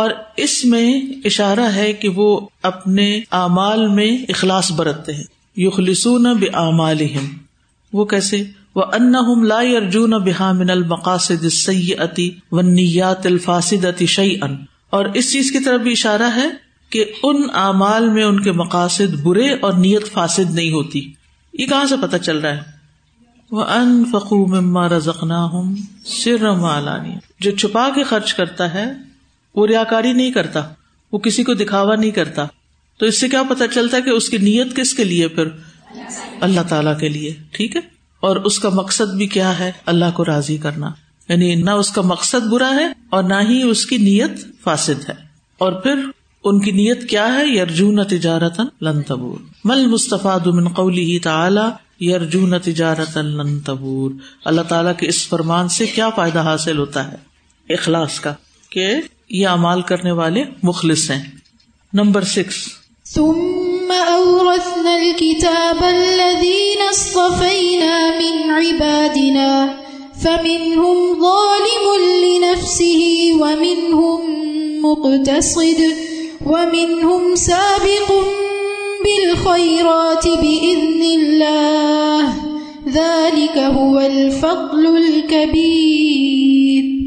اور 0.00 0.10
اس 0.36 0.64
میں 0.64 1.00
اشارہ 1.24 1.68
ہے 1.74 1.92
کہ 1.92 2.08
وہ 2.08 2.40
اپنے 2.62 3.20
اعمال 3.30 3.86
میں 3.86 4.16
اخلاص 4.28 4.72
برتتے 4.72 5.14
ہیں۔ 5.14 5.24
یخلصون 5.56 6.22
بعمالہم 6.22 7.24
وہ 7.92 8.04
کیسے؟ 8.04 8.44
وہ 8.74 8.82
ان 8.82 9.12
لا 9.48 9.58
ارجون 9.58 10.10
بحا 10.10 10.52
من 10.52 10.70
المقاصد 10.70 11.42
السیئتی 11.42 12.30
و 12.52 12.60
نیات 12.60 13.26
الفاصد 13.26 14.02
شعی 14.06 14.34
ان 14.42 14.56
اور 14.90 15.04
اس 15.04 15.32
چیز 15.32 15.52
کی 15.52 15.58
طرف 15.58 15.80
بھی 15.80 15.92
اشارہ 15.92 16.30
ہے 16.36 16.48
کہ 16.90 17.04
ان 17.22 17.42
اعمال 17.54 18.08
میں 18.08 18.24
ان 18.24 18.40
کے 18.40 18.52
مقاصد 18.52 19.14
برے 19.22 19.50
اور 19.50 19.72
نیت 19.72 20.12
فاسد 20.12 20.54
نہیں 20.54 20.70
ہوتی۔ 20.70 21.12
یہ 21.52 21.66
کہاں 21.66 21.84
سے 21.84 21.94
پتہ 22.02 22.16
چل 22.16 22.38
رہا 22.38 22.54
ہے؟ 22.54 22.60
وہ 23.50 23.62
ان 23.62 24.04
فقو 24.12 24.46
مما 24.46 24.88
رزقنا 24.88 25.44
ہوں 25.44 25.76
سر 26.04 26.50
جو 27.40 27.50
چھپا 27.50 27.88
کے 27.94 28.02
خرچ 28.02 28.34
کرتا 28.34 28.74
ہے 28.74 29.09
وہ 29.54 29.66
ریا 29.66 29.84
کاری 29.84 30.12
نہیں 30.12 30.30
کرتا، 30.30 30.62
وہ 31.12 31.18
کسی 31.18 31.44
کو 31.44 31.54
دکھاوا 31.54 31.96
نہیں 31.96 32.10
کرتا۔ 32.10 32.46
تو 32.98 33.06
اس 33.06 33.20
سے 33.20 33.28
کیا 33.28 33.42
پتا 33.42 33.68
چلتا 33.68 33.96
ہے 33.96 34.02
کہ 34.02 34.10
اس 34.10 34.28
کی 34.28 34.38
نیت 34.38 34.76
کس 34.76 34.94
کے 34.94 35.04
لیے 35.04 35.28
پھر؟ 35.28 35.48
اللہ 36.40 36.60
تعالی 36.68 36.90
کے 37.00 37.08
لیے، 37.08 37.34
ٹھیک 37.50 37.76
ہے؟ 37.76 37.80
اور 38.20 38.36
اس 38.36 38.58
کا 38.58 38.68
مقصد 38.68 39.16
بھی 39.16 39.26
کیا 39.26 39.58
ہے؟ 39.58 39.72
اللہ 39.86 40.04
کو 40.14 40.24
راضی 40.24 40.56
کرنا۔ 40.56 40.90
یعنی 41.28 41.54
نہ 41.54 41.70
اس 41.70 41.90
کا 41.90 42.02
مقصد 42.02 42.46
برا 42.46 42.70
ہے 42.70 42.92
اور 43.10 43.24
نہ 43.24 43.34
ہی 43.48 43.62
اس 43.62 43.86
کی 43.86 43.96
نیت 43.96 44.30
فاسد 44.62 45.08
ہے۔ 45.08 45.14
اور 45.58 45.72
پھر 45.72 45.94
ان 46.44 46.60
کی 46.60 46.70
نیت 46.70 47.10
کیا 47.10 47.26
ہے؟ 47.26 47.56
یارجون 47.56 48.04
تجارت 48.04 48.60
لن 48.80 49.02
تبور۔ 49.02 49.38
مل 49.64 49.86
مصطفیٰ 49.86 50.38
دمن 50.44 50.68
قولی 50.68 51.18
تعالی؟ 51.18 51.68
یارجون 52.00 52.58
تجارت 52.58 53.18
لن 53.18 53.60
تبور۔ 53.60 54.10
اللہ 54.44 54.62
تعالیٰ 54.62 54.92
کے 54.98 55.08
اس 55.08 55.28
فرمان 55.28 55.68
سے 55.68 55.86
کیا 55.86 56.10
فائدہ 56.10 56.38
حاصل 56.38 56.78
ہوتا 56.78 57.12
ہے؟ 57.12 57.16
اخلاص 57.72 58.20
کا 58.20 58.34
کہ 58.70 58.86
یہ 59.30 59.46
امال 59.46 59.82
کرنے 59.82 60.12
والے 60.12 60.44
مخلص 60.62 61.10
ہیں۔ 61.10 61.22
Number 61.92 62.22
six. 62.22 62.54
ثم 63.14 63.90
أورثنا 63.90 64.94
الكتاب 64.94 65.84
الذين 65.84 66.88
اصطفينا 66.88 68.10
من 68.18 68.50
عبادنا، 68.50 69.66
فمنهم 70.22 71.20
ظالم 71.20 72.04
لنفسه، 72.24 73.30
ومنهم 73.34 74.34
مقتصد، 74.80 75.80
ومنهم 76.46 77.34
سابق 77.34 78.12
بالخيرات 79.04 80.26
بإذن 80.26 81.02
الله. 81.02 82.30
ذلك 82.92 83.58
هو 83.58 83.98
الفضل 83.98 84.86
الكبير۔ 84.86 86.99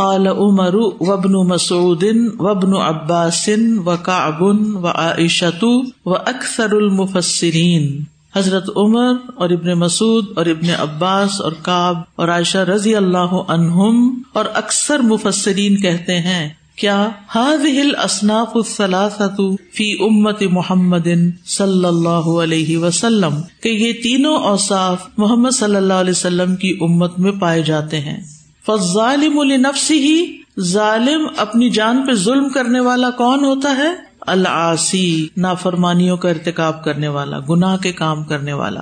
قال 0.00 0.28
عمر 0.28 0.76
وابن 1.00 1.32
مسعود 1.48 2.04
وابن 2.38 2.76
عباس 2.76 3.48
وكعب 3.86 4.42
وعائشة 4.84 5.66
واكثر 6.06 6.76
المفسرين 6.76 7.90
حضرت 8.36 8.68
عمر 8.76 9.12
اور 9.36 9.50
ابن 9.50 9.72
مسعود 9.72 10.26
اور 10.36 10.46
ابن 10.46 10.70
عباس 10.78 11.40
اور 11.40 11.52
کاب 11.62 11.96
اور 12.16 12.28
عائشہ 12.28 12.58
رضی 12.58 12.94
اللہ 12.96 13.34
عنہم 13.48 14.22
اور 14.32 14.44
اکثر 14.54 14.98
مفسرین 14.98 15.76
کہتے 15.76 16.18
ہیں، 16.18 16.48
کیا 16.76 17.08
هذه 17.36 17.80
الاصناف 17.80 18.56
الثلاثه 18.56 19.48
في 19.74 19.92
امت 20.00 20.42
محمد 20.50 21.08
صلی 21.46 21.84
اللہ 21.84 22.28
علیہ 22.42 22.76
وسلم 22.76 23.40
کہ 23.62 23.68
یہ 23.68 23.92
تینوں 24.02 24.36
اوصاف 24.36 25.08
محمد 25.16 25.50
صلی 25.50 25.76
اللہ 25.76 26.04
علیہ 26.04 26.10
وسلم 26.10 26.56
کی 26.56 26.76
امت 26.80 27.18
میں 27.18 27.32
پائے 27.32 27.62
جاتے 27.62 28.00
ہیں۔ 28.00 28.20
فضالم 28.66 29.38
النفس 29.38 29.90
ہی 29.90 30.36
ظالم 30.60 31.26
اپنی 31.36 31.70
جان 31.70 32.06
پہ 32.06 32.12
ظلم 32.12 32.48
کرنے 32.48 32.80
والا 32.80 33.10
کون 33.10 33.44
ہوتا 33.44 33.76
ہے؟ 33.76 34.10
العاصی، 34.20 35.28
نافرمانیوں 35.36 36.16
کا 36.16 36.28
ارتکاب 36.28 36.84
کرنے 36.84 37.08
والا، 37.08 37.38
گناہ 37.50 37.76
کے 37.76 37.92
کام 37.92 38.24
کرنے 38.24 38.52
والا۔ 38.52 38.80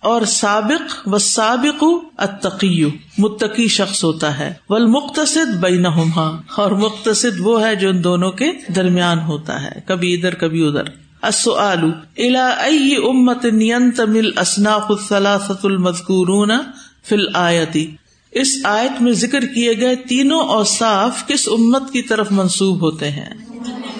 اور 0.00 0.22
سابق 0.22 1.08
و 1.08 1.18
سابق 1.18 1.84
اتقی 2.18 2.84
متقی 3.18 3.68
شخص 3.68 4.04
ہوتا 4.04 4.38
ہے۔ 4.38 4.54
ول 4.68 4.86
مختصد 4.86 5.54
بین 5.60 5.86
اور 6.56 6.70
مختصد 6.70 7.40
وہ 7.40 7.66
ہے 7.66 7.76
جو 7.76 7.88
ان 7.88 8.04
دونوں 8.04 8.32
کے 8.32 8.50
درمیان 8.76 9.18
ہوتا 9.20 9.62
ہے، 9.62 9.80
کبھی 9.86 10.14
ادھر 10.14 10.34
کبھی 10.34 10.66
ادھر۔ 10.66 10.82
السؤال، 11.22 11.80
الى 12.16 12.64
اي 12.64 12.94
امه 12.96 13.60
ينتمي 13.60 14.18
الاصناف 14.18 14.90
الثلاثه 14.90 15.60
المذكورون 15.64 16.50
في 17.04 17.14
الايه 17.14 17.84
اس 18.34 18.58
آیت 18.64 19.02
میں 19.02 19.12
ذکر 19.12 19.40
کیے 19.40 19.80
گئے 19.80 19.96
تینوں 19.96 20.40
اوصاف 20.40 21.26
کس 21.26 21.48
امت 21.48 21.92
کی 21.92 22.02
طرف 22.02 22.26
منسوب 22.30 22.80
ہوتے 22.80 23.10
ہیں؟ 23.10 23.30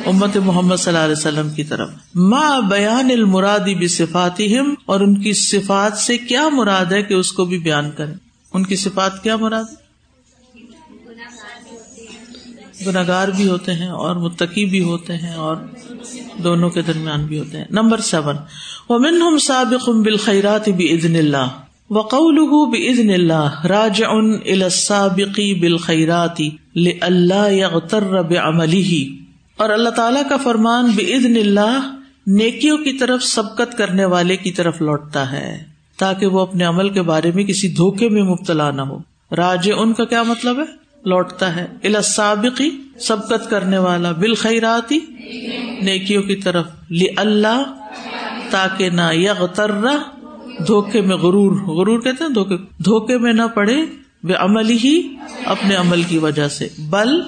امت 0.07 0.37
محمد 0.37 0.77
صلی 0.77 0.95
اللہ 0.95 1.05
علیہ 1.05 1.17
وسلم 1.19 1.51
کی 1.51 1.65
طرف۔ 1.65 1.89
ماں 2.15 2.61
بیان 2.61 3.11
المرادی 3.11 3.75
بھی 3.75 3.89
صفاتی 3.89 4.57
اور 4.87 5.01
ان 5.01 5.21
کی 5.21 5.33
صفات 5.33 5.99
سے 5.99 6.19
کیا 6.19 6.49
مراد 6.49 6.85
ہے 6.85 7.03
کہ 7.03 7.15
اس 7.15 7.33
کو 7.33 7.45
بھی 7.45 7.59
بیان 7.59 7.91
کریں؟ 7.91 8.15
ان 8.53 8.67
کی 8.67 8.77
صفات 8.77 9.23
کیا 9.23 9.37
مراد؟ 9.37 9.65
گناگار 12.87 13.29
بھی 13.29 13.49
ہوتے 13.49 13.73
ہیں 13.73 13.89
اور 13.89 14.17
متقی 14.17 14.65
بھی 14.65 14.83
ہوتے 14.83 15.17
ہیں 15.17 15.35
اور 15.35 15.57
دونوں 16.45 16.71
کے 16.71 16.83
درمیان 16.83 17.27
بھی 17.27 17.39
ہوتے 17.39 17.59
ہیں۔ 17.59 17.65
Number 17.71 18.01
seven. 18.01 18.37
ومن 18.89 19.23
ہم 19.23 19.39
سابق 19.39 19.89
بالخیرات 19.89 20.69
بإذن 20.69 21.17
اللہ۔ 21.17 21.64
وقوله 21.91 22.71
بإذن 22.71 23.11
اللہ 23.11 23.67
راج 23.67 24.05
ان 24.09 24.35
السابقی 24.47 25.61
بالخیرات 25.61 26.41
لئلا 26.75 27.49
يغتر 27.49 28.23
بعمله. 28.23 29.05
اور 29.57 29.71
اللہ 29.71 29.89
تعالیٰ 29.89 30.23
کا 30.29 30.37
فرمان 30.37 30.91
بإذن 30.91 31.37
اللہ 31.37 31.97
نیکیوں 32.27 32.79
کی 32.79 32.93
طرف 32.93 33.23
سبقت 33.23 33.79
کرنے 33.79 34.05
والے 34.05 34.37
کی 34.37 34.51
طرف 34.51 34.83
لوٹتا 34.83 35.33
ہے، 35.33 35.65
تاکہ 35.99 36.27
وہ 36.27 36.41
اپنے 36.41 36.65
عمل 36.65 36.89
کے 36.89 37.03
بارے 37.03 37.31
میں 37.35 37.45
کسی 37.45 37.69
دھوکے 37.69 38.09
میں 38.09 38.23
مبتلا 38.23 38.71
نہ 38.71 38.83
ہو۔ 38.83 38.99
راج 39.37 39.71
ان 39.77 39.93
کا 39.93 40.05
کیا 40.05 40.23
مطلب 40.23 40.59
ہے؟ 40.59 40.65
لوٹتا 41.05 41.57
ہے۔ 41.57 41.67
الاسابقی 41.85 42.71
سبقت 43.01 43.51
کرنے 43.51 43.79
والا۔ 43.79 44.13
بالخیراتی 44.13 44.99
نیکیوں 45.83 46.23
کی 46.23 46.37
طرف۔ 46.37 46.67
لی 46.91 47.07
اللہ 47.17 47.63
تاکہ 48.51 48.91
نہ 48.91 49.15
یغترہ 49.15 50.24
دھوکے 50.59 51.01
میں 51.01 51.17
غرور 51.17 51.53
غرور 51.53 52.01
کہتے 52.01 52.25
ہیں 52.25 52.31
دھوکے 52.31 52.57
دھوکے 52.57 53.19
میں 53.19 53.33
نہ 53.33 53.43
پڑے 53.55 53.77
بے 54.23 54.35
عمل 54.35 54.71
ہی 54.71 55.17
اپنے 55.45 55.75
عمل 55.75 56.03
کی 56.03 56.19
وجہ 56.19 56.49
سے۔ 56.49 56.69
بل، 56.79 57.21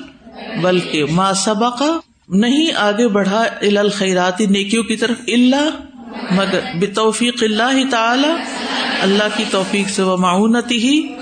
بلکہ 0.62 1.04
ما 1.10 1.32
سبق، 1.34 1.82
نہیں 2.28 2.72
آگے 2.76 3.08
بڑھا 3.08 3.44
الخیراتی 3.78 4.46
نیکیوں 4.46 4.84
کی 4.84 4.96
طرف۔ 4.96 5.16
اللہ 5.26 5.70
مگر 6.30 6.60
بے 6.80 6.86
توفیق 6.86 7.42
اللہ 7.42 7.90
تعالی، 7.90 8.28
اللہ 9.00 9.28
کی 9.36 9.44
توفیق 9.50 9.88
سے 9.88 10.02
وہ 10.02 10.16
معاونتی 10.16 10.78
ہی، 10.78 11.14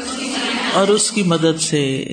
اور 0.72 0.88
اس 0.88 1.10
کی 1.10 1.22
مدد 1.22 1.60
سے۔ 1.60 2.04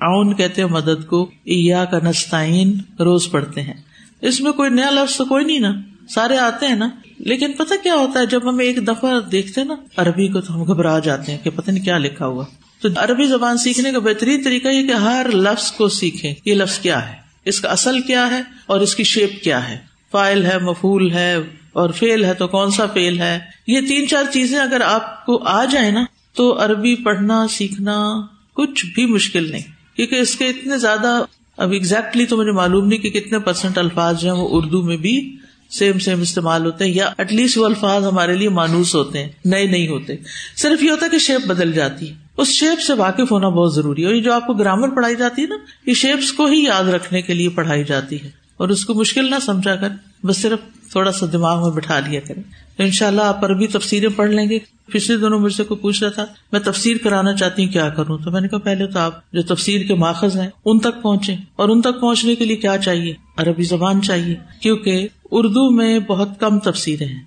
آؤن 0.00 0.34
کہتے 0.34 0.62
ہیں 0.62 0.68
مدد 0.68 1.06
کو 1.06 1.30
ایا 1.44 1.84
کا 1.84 1.98
نستعین، 2.02 2.78
روز 3.00 3.30
پڑھتے 3.30 3.62
ہیں۔ 3.62 3.74
اس 4.20 4.40
میں 4.40 4.52
کوئی 4.52 4.70
نیا 4.70 4.90
لفظ 4.90 5.16
تو 5.16 5.24
کوئی 5.24 5.44
نہیں 5.44 5.60
نا، 5.60 5.72
سارے 6.08 6.38
آتے 6.38 6.66
ہیں 6.66 6.76
نا۔ 6.76 6.88
لیکن 7.22 7.52
پتہ 7.52 7.74
کیا 7.82 7.94
ہوتا 7.94 8.20
ہے، 8.20 8.26
جب 8.26 8.48
ہم 8.48 8.58
ایک 8.58 8.88
دفعہ 8.88 9.20
دیکھتے 9.20 9.60
ہیں 9.60 9.68
نا، 9.68 9.74
عربی 9.96 10.28
کو 10.28 10.40
تو 10.40 10.54
ہم 10.54 10.62
گھبرا 10.62 10.98
جاتے 10.98 11.32
ہیں 11.32 11.38
کہ 11.44 11.50
پتہ 11.50 11.70
نہیں 11.70 11.84
کیا 11.84 11.98
لکھا 11.98 12.26
ہوا۔ 12.26 12.44
تو 12.80 12.88
عربی 12.96 13.24
زبان 13.24 13.58
سیکھنے 13.58 13.92
کا 13.92 13.98
بہترین 13.98 14.42
طریقہ 14.44 14.68
یہ 14.68 14.86
کہ 14.86 14.92
ہر 14.92 15.26
لفظ 15.34 15.72
کو 15.72 15.88
سیکھیں۔ 15.88 16.34
یہ 16.44 16.54
لفظ 16.54 16.78
کیا 16.78 17.08
ہے؟ 17.08 17.14
اس 17.44 17.60
کا 17.60 17.68
اصل 17.68 18.00
کیا 18.00 18.30
ہے 18.30 18.42
اور 18.66 18.80
اس 18.80 18.94
کی 18.94 19.04
شیپ 19.04 19.42
کیا 19.42 19.68
ہے؟ 19.68 19.78
فائل 20.10 20.46
ہے 20.46 20.58
مفول 20.58 21.10
ہے 21.10 21.36
اور 21.72 21.90
فیل 21.90 22.24
ہے 22.24 22.34
تو 22.34 22.46
کون 22.46 22.70
سا 22.70 22.86
فیل 22.86 23.20
ہے؟ 23.20 23.38
یہ 23.66 23.80
تین 23.80 24.08
چار 24.08 24.24
چیزیں 24.32 24.58
اگر 24.58 24.80
آپ 24.80 25.26
کو 25.26 25.42
آ 25.44 25.64
جائے 25.64 25.90
نا، 25.90 26.04
تو 26.34 26.64
عربی 26.64 26.94
پڑھنا، 26.94 27.46
سیکھنا 27.50 28.20
کچھ 28.54 28.86
بھی 28.86 29.06
مشکل 29.06 29.50
نہیں۔ 29.50 29.96
کیونکہ 29.96 30.14
اس 30.14 30.36
کے 30.36 30.46
اتنے 30.46 30.78
زیادہ، 30.78 31.24
اب 31.56 31.72
ایگزیکٹلی 31.72 32.26
تو 32.26 32.36
مجھے 32.36 32.52
معلوم 32.52 32.86
نہیں 32.86 32.98
کہ 32.98 33.10
کتنے 33.10 33.38
پرسینٹ 33.38 33.78
الفاظ 33.78 34.20
جو 34.20 34.34
ہیں 34.34 34.42
وہ 34.42 34.48
اردو 34.50 34.82
میں 34.82 34.96
بھی 34.96 35.36
سیم 35.72 35.98
سیم 35.98 36.20
استعمال 36.20 36.66
ہوتے 36.66 36.84
ہیں 36.84 36.92
یا 36.92 37.10
ایٹ 37.18 37.32
لیسٹ 37.32 37.58
وہ 37.58 37.64
الفاظ 37.64 38.04
ہمارے 38.04 38.34
لیے 38.34 38.48
مانوس 38.48 38.94
ہوتے 38.94 39.22
ہیں، 39.22 39.28
نئے 39.44 39.66
نہیں 39.66 39.88
ہوتے۔ 39.88 40.12
صرف 40.56 40.82
یہ 40.82 40.90
ہوتا 40.90 41.04
ہے 41.04 41.10
کہ 41.10 41.18
شیپ 41.18 41.46
بدل 41.46 41.72
جاتی 41.72 42.08
ہے۔ 42.08 42.14
اس 42.36 42.48
شیپ 42.48 42.80
سے 42.80 42.92
واقف 42.92 43.32
ہونا 43.32 43.48
بہت 43.48 43.74
ضروری 43.74 44.02
ہے۔ 44.02 44.06
اور 44.06 44.14
یہ 44.14 44.22
جو 44.22 44.32
آپ 44.32 44.46
کو 44.46 44.52
گرامر 44.52 44.88
پڑھائی 44.88 45.16
جاتی 45.16 45.42
ہے 45.42 45.46
نا، 45.46 45.56
یہ 45.86 45.94
شیپس 45.94 46.32
کو 46.32 46.46
ہی 46.46 46.64
یاد 46.64 46.84
رکھنے 46.84 47.22
کے 47.22 47.34
لیے 47.34 47.48
پڑھائی 47.48 47.84
جاتی 47.84 48.22
ہے۔ 48.22 48.30
اور 48.56 48.68
اس 48.68 48.84
کو 48.84 48.94
مشکل 48.94 49.30
نہ 49.30 49.34
سمجھا 49.46 49.76
کر، 49.76 49.88
بس 50.22 50.42
صرف 50.42 50.58
تھوڑا 50.90 51.12
سا 51.12 51.26
دماغ 51.32 51.62
میں 51.62 51.70
بٹھا 51.70 52.00
لیا 52.00 52.20
کریں۔ 52.20 52.42
تو 52.76 52.82
ان 52.82 52.90
شاء 52.90 53.06
اللہ 53.06 53.22
آپ 53.22 53.44
عربی 53.44 53.66
تفصیلیں 53.66 54.08
پڑھ 54.16 54.30
لیں 54.30 54.50
گے۔ 54.50 54.58
پچھلے 54.86 55.16
دونوں 55.16 55.38
مجھ 55.38 55.52
سے 55.52 55.64
کوئی 55.64 55.80
پوچھ 55.80 56.02
رہا 56.02 56.10
تھا، 56.10 56.26
میں 56.52 56.60
تفسیر 56.60 56.96
کرانا 57.02 57.34
چاہتی 57.34 57.64
ہوں، 57.64 57.72
کیا 57.72 57.88
کروں؟ 57.88 58.18
تو 58.18 58.30
میں 58.30 58.40
نے 58.40 58.48
کہا، 58.48 58.58
پہلے 58.58 58.86
تو 58.86 58.98
آپ 58.98 59.32
جو 59.32 59.42
تفسیر 59.42 59.86
کے 59.86 59.94
ماخذ 59.94 60.36
ہیں، 60.36 60.48
ان 60.64 60.78
تک 60.78 61.02
پہنچے 61.02 61.34
اور 61.56 61.68
ان 61.68 61.80
تک 61.80 62.00
پہنچنے 62.00 62.34
کے 62.34 62.44
لیے 62.44 62.56
کیا 62.56 62.78
چاہیے؟ 62.78 63.14
عربی 63.36 63.62
زبان 63.62 64.02
چاہیے۔ 64.02 64.36
کیونکہ 64.60 65.08
اردو 65.32 65.70
میں 65.70 65.98
بہت 65.98 66.28
کم 66.40 66.58
تفسیریں 66.58 67.06
ہیں۔ 67.06 67.22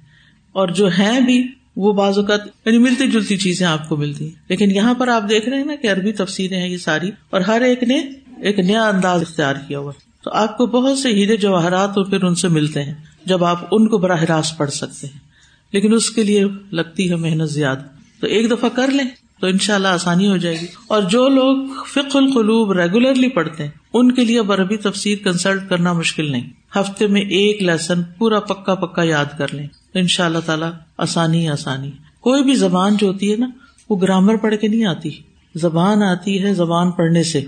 اور 0.52 0.68
جو 0.68 0.88
ہیں 0.88 1.20
بھی، 1.20 1.48
وہ 1.76 1.94
بعض 1.94 2.18
اوقات 2.18 2.40
یعنی 2.66 2.78
ملتی 2.78 3.12
جلتی 3.12 3.38
چیزیں 3.38 3.68
آپ 3.68 3.90
کو 3.90 3.98
ملتی 3.98 4.26
ہیں۔ 4.26 4.36
لیکن 4.50 4.72
یہاں 4.72 4.94
پر 4.94 5.08
آپ 5.08 5.24
دیکھ 5.30 5.50
رہے 5.50 5.58
ہیں 5.58 5.66
نا 5.66 5.76
کہ 5.76 5.92
عربی 5.92 6.12
تفسیریں 6.12 6.58
ہیں 6.58 6.70
یہ 6.70 6.78
ساری، 6.78 7.12
اور 7.30 7.42
ہر 7.42 7.62
ایک 7.62 7.84
نے 7.84 7.96
ایک 8.42 8.60
نیا 8.60 8.84
انداز 8.88 9.22
اختیار 9.22 9.54
کیا 9.68 9.80
ہوا۔ 9.80 9.92
تو 10.24 10.32
آپ 10.32 10.58
کو 10.58 10.68
بہت 10.68 10.98
سے 10.98 11.10
ہیرے 11.10 11.38
جواہرات 11.38 11.90
اور 11.96 12.06
پھر 12.06 12.24
ان 12.24 12.36
سے 12.36 12.48
ملتے 12.48 12.84
ہیں، 12.84 12.94
جب 13.26 13.44
آپ 13.44 13.60
ان 13.72 13.88
کو 13.88 13.98
براہ 13.98 14.24
راست 14.24 14.58
پڑھ 14.58 14.72
سکتے 14.72 15.08
ہیں۔ 15.08 15.20
لیکن 15.72 15.94
اس 15.94 16.10
کے 16.10 16.24
لیے 16.24 16.44
لگتی 16.72 17.10
ہے 17.10 17.16
محنت 17.16 17.50
زیادہ۔ 17.50 17.82
تو 18.20 18.28
ایک 18.28 18.52
دفعہ 18.52 18.70
کر 18.70 18.88
لیں۔ 18.88 19.25
تو 19.46 19.50
ان 19.52 19.58
شاء 19.58 19.76
اللہ 19.76 19.88
آسانی 19.88 20.30
ہو 20.30 20.38
جائے 20.38 20.62
گی۔ 20.62 20.66
اور 20.88 21.02
جو 21.02 21.30
لوگ 21.30 21.68
فک 21.94 22.16
القلوب 22.16 22.72
ریگولرلی 22.72 23.30
پڑھتے 23.30 23.64
ہیں، 23.64 23.72
ان 23.94 24.12
کے 24.12 24.26
لیے 24.26 24.40
عربی 24.40 24.78
تفسیر 24.78 25.18
کنسلٹ 25.24 25.70
کرنا 25.70 25.94
مشکل 25.94 26.32
نہیں۔ 26.32 26.78
ہفتے 26.78 27.08
میں 27.08 27.22
ایک 27.22 27.62
لیسن 27.62 28.04
پورا 28.18 28.40
پکا 28.40 28.76
پکا 28.76 29.04
یاد 29.04 29.26
کر 29.38 29.54
لیں۔ 29.54 29.68
تو 29.94 30.00
ان 30.00 30.08
شاء 30.08 30.26
اللہ 30.26 30.40
تعالیٰ 30.46 30.72
آسانی 30.98 31.50
آسانی 31.50 31.92
کوئی 32.20 32.44
بھی 32.44 32.56
زبان 32.56 32.98
جو 32.98 33.08
ہوتی 33.08 33.32
ہے 33.32 33.38
نا، 33.38 33.48
وہ 33.90 34.02
گرامر 34.02 34.36
پڑھ 34.36 34.56
کے 34.62 34.68
نہیں 34.68 34.86
آتی۔ 34.86 35.10
زبان 35.56 36.04
آتی 36.04 36.44
ہے 36.44 36.54
زبان 36.54 36.92
پڑھنے 36.92 37.24
سے۔ 37.24 37.46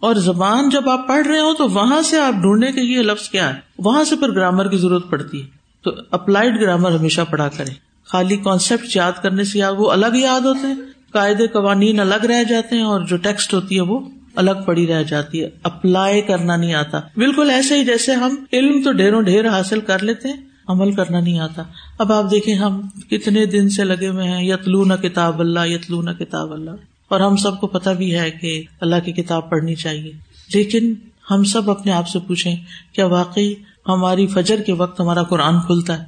اور 0.00 0.14
زبان 0.14 0.68
جب 0.68 0.90
آپ 0.90 1.08
پڑھ 1.08 1.26
رہے 1.26 1.38
ہو 1.38 1.54
تو 1.54 1.68
وہاں 1.68 2.02
سے 2.02 2.20
آپ 2.20 2.34
ڈھونڈنے 2.42 2.72
کے 2.72 2.80
یہ 2.80 3.02
لفظ 3.02 3.28
کیا 3.28 3.54
ہے۔ 3.54 3.60
وہاں 3.78 4.04
سے 4.04 4.16
پھر 4.16 4.30
گرامر 4.30 4.68
کی 4.68 4.76
ضرورت 4.76 5.10
پڑتی 5.10 5.42
ہے۔ 5.42 5.46
تو 5.82 5.90
اپلائڈ 6.10 6.60
گرامر 6.60 6.90
ہمیشہ 6.92 7.20
پڑھا 7.30 7.48
کرے 7.48 7.90
خالی 8.04 8.36
کانسیپٹ 8.36 8.96
یاد 8.96 9.12
کرنے 9.22 9.44
سے 9.44 9.60
وہ 9.78 9.90
الگ 9.90 10.14
یاد 10.14 10.40
ہوتے 10.40 10.66
ہیں 10.66 10.74
قاعدے 11.12 11.46
قوانین 11.46 12.00
الگ 12.00 12.24
رہ 12.26 12.44
جاتے 12.44 12.76
ہیں 12.76 12.82
اور 12.82 13.00
جو 13.00 13.16
ٹیکسٹ 13.16 13.54
ہوتی 13.54 13.76
ہے 13.76 13.80
وہ 13.80 14.00
الگ 14.34 14.50
پڑی 14.66 14.86
رہ 14.86 15.02
جاتی 15.02 15.42
ہے، 15.42 15.48
اپلائی 15.62 16.22
کرنا 16.22 16.56
نہیں 16.56 16.74
آتا۔ 16.74 17.00
بالکل 17.16 17.50
ایسے 17.50 17.78
ہی 17.78 17.84
جیسے 17.84 18.12
ہم 18.12 18.44
علم 18.52 18.82
تو 18.84 18.92
ڈھیروں 18.92 19.22
ڈھیر 19.22 19.48
حاصل 19.48 19.80
کر 19.80 20.02
لیتے 20.02 20.28
ہیں، 20.28 20.36
عمل 20.68 20.92
کرنا 20.92 21.20
نہیں 21.20 21.38
آتا۔ 21.38 21.62
اب 21.98 22.12
آپ 22.12 22.30
دیکھیں 22.30 22.54
ہم 22.54 22.80
کتنے 23.10 23.46
دن 23.46 23.68
سے 23.68 23.84
لگے 23.84 24.08
ہوئے 24.08 24.28
ہیں 24.28 24.44
یتلو 24.44 24.84
نہ 24.84 24.94
کتاب 24.94 25.40
اللہ 25.40 25.66
یتلو 25.66 26.02
نہ 26.02 26.10
کتاب 26.10 26.52
اللہ۔ 26.52 26.70
اور 27.08 27.20
ہم 27.20 27.36
سب 27.36 27.60
کو 27.60 27.66
پتا 27.66 27.92
بھی 27.92 28.18
ہے 28.18 28.30
کہ 28.30 28.62
اللہ 28.80 28.96
کی 29.04 29.12
کتاب 29.12 29.50
پڑھنی 29.50 29.74
چاہیے۔ 29.74 30.12
لیکن 30.54 30.94
ہم 31.30 31.44
سب 31.44 31.70
اپنے 31.70 31.92
آپ 31.92 32.08
سے 32.08 32.18
پوچھیں، 32.18 32.56
کیا 32.92 33.06
واقعی 33.06 33.54
ہماری 33.88 34.26
فجر 34.26 34.62
کے 34.62 34.72
وقت 34.72 35.00
ہمارا 35.00 35.22
قرآن 35.22 35.60
کھلتا 35.66 35.98
ہے؟ 35.98 36.04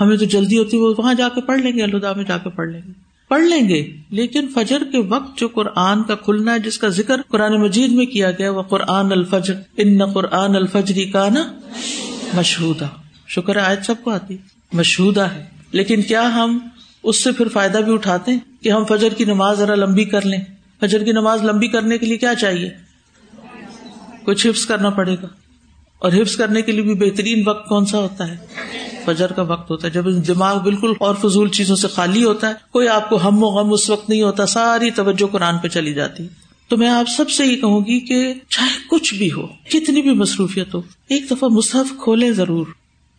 ہمیں 0.00 0.16
تو 0.16 0.24
جلدی 0.24 0.58
ہوتی 0.58 0.76
ہے، 0.76 0.82
وہ 0.82 0.94
وہاں 0.98 1.14
جا 1.14 1.28
کے 1.34 1.40
پڑھ 1.40 1.60
لیں 1.60 1.72
گے 1.72 1.82
الدا 1.82 2.12
میں 2.12 2.24
جا 2.24 2.38
کے 2.38 2.50
پڑھ 2.50 2.68
لیں 2.68 2.80
گے۔ 2.86 3.05
پڑھ 3.28 3.42
لیں 3.42 3.68
گے۔ 3.68 3.96
لیکن 4.10 4.48
فجر 4.54 4.82
کے 4.92 4.98
وقت 4.98 5.38
جو 5.38 5.48
قرآن 5.48 6.02
کا 6.02 6.14
کھلنا 6.14 6.54
ہے، 6.54 6.58
جس 6.58 6.78
کا 6.78 6.88
ذکر 6.88 7.22
قرآن 7.22 7.60
مجید 7.60 7.92
میں 7.92 8.06
کیا 8.06 8.30
گیا، 8.30 8.50
وہ 8.50 8.62
قرآن 8.62 9.12
الفجر۔ 9.12 9.54
ان 9.76 10.12
قرآن 10.12 10.56
الفجری 10.56 11.04
کا 11.04 11.28
نا 11.28 11.52
مشہودہ۔ 12.34 12.86
شکر 13.28 13.56
آج 13.56 13.84
سب 13.86 13.94
کو 14.02 14.10
آتی۔ 14.10 14.36
مشہودہ 14.72 15.20
ہے۔ 15.20 15.44
لیکن 15.72 16.02
کیا 16.02 16.34
ہم 16.34 16.58
اس 17.02 17.24
سے 17.24 17.32
پھر 17.32 17.48
فائدہ 17.48 17.78
بھی 17.78 17.92
اٹھاتے 17.94 18.32
ہیں 18.32 18.38
کہ 18.60 18.68
ہم 18.68 18.84
فجر 18.84 19.14
کی 19.14 19.24
نماز 19.24 19.58
ذرا 19.58 19.74
لمبی 19.74 20.04
کر 20.04 20.26
لیں؟ 20.26 20.40
فجر 20.80 21.04
کی 21.04 21.12
نماز 21.12 21.44
لمبی 21.44 21.68
کرنے 21.68 21.98
کے 21.98 22.06
لیے 22.06 22.16
کیا 22.16 22.34
چاہیے؟ 22.34 22.70
کچھ 24.24 24.46
حفظ 24.46 24.66
کرنا 24.66 24.90
پڑے 24.90 25.16
گا۔ 25.22 25.26
اور 25.98 26.12
حفظ 26.12 26.36
کرنے 26.36 26.62
کے 26.62 26.72
لیے 26.72 26.82
بھی 26.82 26.94
بہترین 26.94 27.48
وقت 27.48 27.68
کون 27.68 27.86
سا 27.86 27.98
ہوتا 27.98 28.28
ہے؟ 28.28 28.36
فجر 29.06 29.32
کا 29.32 29.42
وقت 29.42 29.70
ہوتا 29.70 29.88
ہے، 29.88 29.92
جب 29.92 30.06
دماغ 30.26 30.62
بالکل 30.62 30.92
اور 31.00 31.14
فضول 31.14 31.48
چیزوں 31.48 31.76
سے 31.76 31.88
خالی 31.88 32.24
ہوتا 32.24 32.48
ہے، 32.48 32.54
کوئی 32.72 32.88
آپ 32.88 33.10
کو 33.10 33.28
ہم 33.28 33.44
و 33.44 33.46
غم 33.46 33.72
اس 33.72 33.90
وقت 33.90 34.10
نہیں 34.10 34.22
ہوتا، 34.22 34.46
ساری 34.46 34.90
توجہ 34.90 35.26
قرآن 35.26 35.58
پہ 35.58 35.68
چلی 35.68 35.94
جاتی۔ 35.94 36.28
تو 36.68 36.76
میں 36.76 36.88
آپ 36.88 37.04
سب 37.16 37.30
سے 37.30 37.46
یہ 37.46 37.56
کہوں 37.56 37.80
گی 37.80 38.00
کہ 38.00 38.34
چاہے 38.48 38.78
کچھ 38.90 39.14
بھی 39.14 39.32
ہو 39.32 39.46
کتنی 39.46 40.02
بھی 40.02 40.10
مصروفیت 40.10 40.74
ہو، 40.74 40.82
ایک 41.08 41.30
دفعہ 41.30 41.48
مصحف 41.48 41.92
کھولے 42.04 42.32
ضرور۔ 42.32 42.66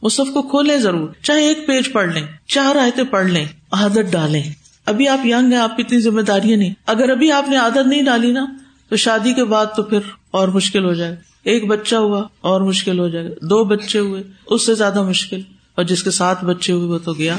مصحف 0.02 0.34
کو 0.34 0.42
کھولے 0.42 0.78
ضرور، 0.78 1.10
چاہے 1.24 1.48
ایک 1.48 1.68
پیج 1.68 1.92
پڑھ 1.92 2.14
لیں، 2.14 2.24
چار 2.48 2.76
آیتیں 2.76 3.04
پڑھ 3.04 3.28
لیں، 3.28 3.46
عادت 3.72 4.12
ڈالیں۔ 4.12 4.44
ابھی 4.86 5.08
آپ 5.08 5.26
یگ 5.26 5.34
ہیں، 5.34 5.58
آپ 5.58 5.78
کی 5.78 5.84
اتنی 5.86 6.00
ذمہ 6.00 6.22
داریاں 6.22 6.58
نہیں۔ 6.58 6.74
اگر 6.86 7.10
ابھی 7.10 7.32
آپ 7.32 7.50
نے 7.50 7.58
عادت 7.58 7.88
نہیں 7.88 8.02
ڈالی 8.02 8.32
نا، 8.32 8.46
تو 8.90 8.96
شادی 8.96 9.34
کے 9.34 9.44
بعد 9.44 9.66
تو 9.76 9.84
پھر 9.84 10.00
اور 10.32 10.48
مشکل 10.48 10.86
ہو 10.86 10.94
جائے۔ 10.94 11.12
گا 11.12 11.22
ایک 11.44 11.68
بچہ 11.68 11.96
ہوا 11.96 12.24
اور 12.42 12.62
مشکل 12.62 13.00
ہو 13.00 13.08
جائے 13.08 13.26
گا 13.26 13.34
دو 13.42 13.64
بچے 13.64 14.00
ہوئے، 14.00 14.24
اس 14.46 14.66
سے 14.66 14.76
زیادہ 14.76 15.04
مشکل۔ 15.04 15.42
اور 15.78 15.86
جس 15.86 16.04
کے 16.04 16.12
ساتھ 16.12 16.46
بچے 16.46 16.74
ہوئے 16.74 16.88
وہ 16.88 16.98
تو 16.98 17.14
گیا۔ 17.14 17.38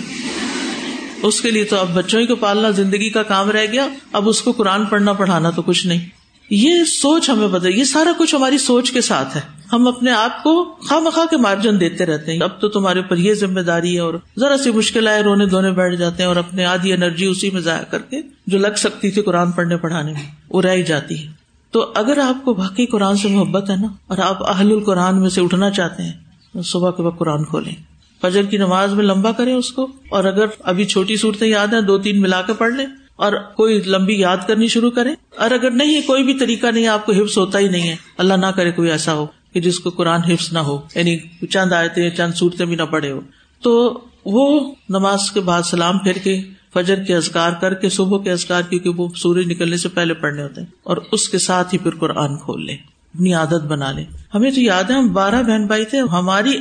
اس 1.23 1.41
کے 1.41 1.51
لیے 1.51 1.65
تو 1.65 1.77
اب 1.77 1.89
بچوں 1.95 2.21
ہی 2.21 2.27
کو 2.27 2.37
پالنا، 2.37 2.71
زندگی 2.71 3.11
کا 3.11 3.23
کام 3.23 3.51
رہ 3.51 3.67
گیا۔ 3.73 3.89
اب 4.13 4.29
اس 4.29 4.43
کو 4.43 4.53
قرآن 4.53 4.85
پڑھنا، 4.85 5.13
پڑھانا 5.13 5.51
تو 5.51 5.63
کچھ 5.63 5.87
نہیں۔ 5.87 6.07
یہ 6.51 6.85
سوچ 6.85 7.31
ہمیں 7.31 7.49
بدل، 7.49 7.79
یہ 7.79 7.85
سارا 7.85 8.13
کچھ 8.19 8.35
ہماری 8.35 8.59
سوچ 8.59 8.93
کے 8.93 9.01
ساتھ 9.01 9.37
ہے۔ 9.37 9.41
ہم 9.73 9.89
اپنے 9.89 10.11
آپ 10.11 10.43
کو 10.43 10.65
خواہ 10.65 11.01
مخواہ 11.01 11.27
کے 11.27 11.37
مارجن 11.37 11.81
دیتے 11.81 12.07
رہتے 12.07 12.33
ہیں۔ 12.33 12.41
اب 12.41 12.61
تو 12.61 12.69
تمہارے 12.69 12.99
اوپر 12.99 13.17
یہ 13.17 13.35
ذمہ 13.35 13.61
داری 13.61 13.95
ہے 13.95 14.01
اور 14.01 14.15
ذرا 14.39 14.57
سی 14.57 14.71
مشکل 14.71 15.09
آئے، 15.09 15.23
رونے 15.23 15.47
دھونے 15.47 15.71
بیٹھ 15.71 15.97
جاتے 15.97 16.23
ہیں 16.23 16.29
اور 16.29 16.37
اپنے 16.37 16.65
آدھی 16.65 16.93
انرجی 16.93 17.27
اسی 17.27 17.51
میں 17.51 17.61
ضائع 17.61 17.83
کر 17.83 17.99
کے 17.99 18.17
جو 18.47 18.59
لگ 18.59 18.77
سکتی 18.77 19.11
تھی 19.11 19.23
قرآن 19.23 19.53
پڑھنے، 19.53 19.77
پڑھانے 19.77 20.13
میں، 20.13 20.23
وہ 20.49 20.63
رہ 20.63 20.83
جاتی 20.83 21.27
ہے۔ 21.27 21.33
تو 21.71 21.93
اگر 21.95 22.19
آپ 22.19 22.45
کو 22.45 22.55
باقی 22.55 22.87
قرآن 22.87 23.17
سے 23.17 23.29
محبت 23.29 23.71
ہے 23.71 23.77
نا 23.77 23.89
اور 24.07 24.19
آپ 24.19 24.51
اہل 24.51 24.71
القرآن 24.71 25.21
میں 25.21 25.31
سے 25.31 25.41
اٹھنا 25.41 25.71
چاہتے 25.71 26.03
ہیں، 26.03 26.13
تو 26.53 26.63
صبح 26.63 26.91
کے 26.91 27.03
وقت 27.03 27.19
قرآن 27.19 27.45
کھولیں۔ 27.45 27.98
فجر 28.23 28.43
کی 28.43 28.57
نماز 28.57 28.93
میں 28.93 29.05
لمبا 29.05 29.33
کریں 29.33 29.55
اس 29.55 29.73
کو 29.73 29.89
اور 30.09 30.25
اگر 30.25 30.47
ابھی 30.61 30.85
چھوٹی 30.85 31.17
صورتیں 31.17 31.49
یاد 31.49 31.67
ہیں، 31.67 31.81
دو 31.81 31.99
تین 31.99 32.21
ملا 32.21 32.43
کے 32.43 32.53
پڑھ 32.53 32.75
لیں 32.75 32.87
اور 33.17 33.33
کوئی 33.33 33.81
لمبی 33.87 34.21
یاد 34.21 34.37
کرنی 34.47 34.69
شروع 34.69 34.91
کرے 34.91 35.11
اور 35.37 35.51
اگر 35.51 35.71
نہیں 35.71 36.01
کوئی 36.07 36.25
بھی 36.25 36.35
طریقہ 36.35 36.67
نہیں 36.67 36.87
آپ 36.87 37.07
کو 37.07 37.13
حفظ 37.13 37.39
ہوتا 37.39 37.59
ہی 37.59 37.69
نہیں 37.69 37.89
ہے۔ 37.89 37.97
اللہ 38.19 38.35
نہ 38.35 38.47
کرے 38.47 38.73
کوئی 38.73 38.91
ایسا 38.91 39.13
ہو 39.13 39.27
کہ 39.53 39.61
جس 39.61 39.81
کو 39.81 39.91
قرآن 39.91 40.21
حفظ 40.21 40.53
نہ 40.53 40.59
ہو 40.59 40.81
یعنی 40.95 41.47
چند 41.47 41.73
آئے 41.73 42.11
چند 42.11 42.33
صورتیں 42.35 42.67
بھی 42.67 42.77
نہ 42.77 42.83
پڑے 42.83 43.11
ہو۔ 43.11 43.21
تو 43.63 43.99
وہ 44.25 44.75
نماز 44.89 45.31
کے 45.31 45.41
بعد 45.41 45.63
سلام 45.63 45.99
پھر 45.99 46.13
کے 46.13 46.41
فجر 46.75 46.97
کے 46.97 47.17
ازکار 47.17 47.53
کر 47.61 47.75
کے 47.75 47.89
صبح 47.89 48.23
کے 48.23 48.33
ازکار 48.33 48.63
کیونکہ 48.63 48.91
وہ 48.91 49.09
سورج 49.17 49.47
نکلنے 49.47 49.77
سے 49.77 49.89
پہلے 49.89 50.15
پڑھنے 50.15 50.43
ہوتے 50.43 50.61
ہیں۔ 50.61 50.69
اور 50.83 50.97
اس 51.13 51.29
کے 51.29 51.39
ساتھ 51.39 51.75
ہی 51.75 51.79
پھر 51.79 51.91
قرآن 51.91 52.37
کھول 52.37 52.67
لیں، 52.67 52.77
اپنی 53.15 53.35
عادت 53.35 53.65
بنا 53.65 53.93
لیں۔ 53.93 54.05
ہمیں 54.35 54.51
تو 54.51 54.61
یاد 54.61 54.85
ہے، 54.85 54.95
ہم 54.95 55.13
بارہ 55.13 55.43
بہن 55.43 55.67
بھائی 55.67 55.85
تھے، 55.85 55.99
ہماری 55.99 56.53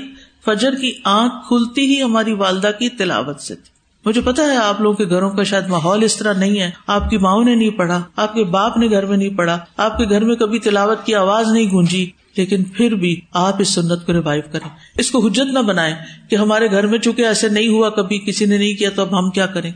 فجر 0.48 0.76
کی 0.76 0.92
آنکھ 1.04 1.34
کھلتی 1.48 1.82
ہی 1.82 2.04
ہماری 2.04 2.34
والدہ 2.34 2.72
کی 2.80 2.90
تلاوت 2.90 3.40
سے 3.40 3.56
تھی۔ 3.56 3.78
مجھے 4.06 4.22
پتا 4.22 4.44
ہے 4.44 4.56
آپ 4.56 4.82
لوگوں 4.82 4.98
کے 4.98 5.06
گھروں 5.06 5.30
کا 5.30 5.44
شاید 5.44 5.68
ماحول 5.68 6.04
اس 6.04 6.18
طرح 6.18 6.34
نہیں 6.34 6.60
ہے۔ 6.60 6.72
آپ 6.88 7.10
کی 7.10 7.18
ماؤں 7.18 7.44
نے 7.44 7.56
نہیں 7.56 7.70
پڑھا، 7.70 8.04
آپ 8.16 8.34
کے 8.34 8.44
باپ 8.44 8.78
نے 8.78 8.90
گھر 8.90 9.06
میں 9.06 9.18
نہیں 9.18 9.30
پڑھا، 9.30 9.60
آپ 9.78 9.98
کے 9.98 10.10
گھر 10.10 10.24
میں 10.24 10.36
کبھی 10.36 10.60
تلاوت 10.60 11.06
کی 11.06 11.16
آواز 11.16 11.48
نہیں 11.48 11.66
گونجی، 11.72 12.10
لیکن 12.38 12.64
پھر 12.64 12.96
بھی 12.96 13.22
آپ 13.34 13.56
اس 13.60 13.68
سنت 13.70 14.06
کو 14.06 14.14
ریوائو 14.14 14.42
کریں۔ 14.52 14.70
اس 14.98 15.12
کو 15.12 15.28
حجت 15.28 15.54
نہ 15.54 15.60
بنائے 15.60 15.94
کہ 16.30 16.36
ہمارے 16.36 16.72
گھر 16.72 16.88
میں 16.88 17.00
چونکہ 17.00 17.22
ایسے 17.22 17.50
نہیں 17.50 17.68
ہوا، 17.68 17.90
کبھی 17.90 18.20
کسی 18.20 18.46
نے 18.46 18.58
نہیں 18.58 18.74
کیا 18.74 18.90
تو 18.90 19.02
اب 19.02 19.20
ہم 19.20 19.30
کیا 19.30 19.46
کریں۔ 19.46 19.72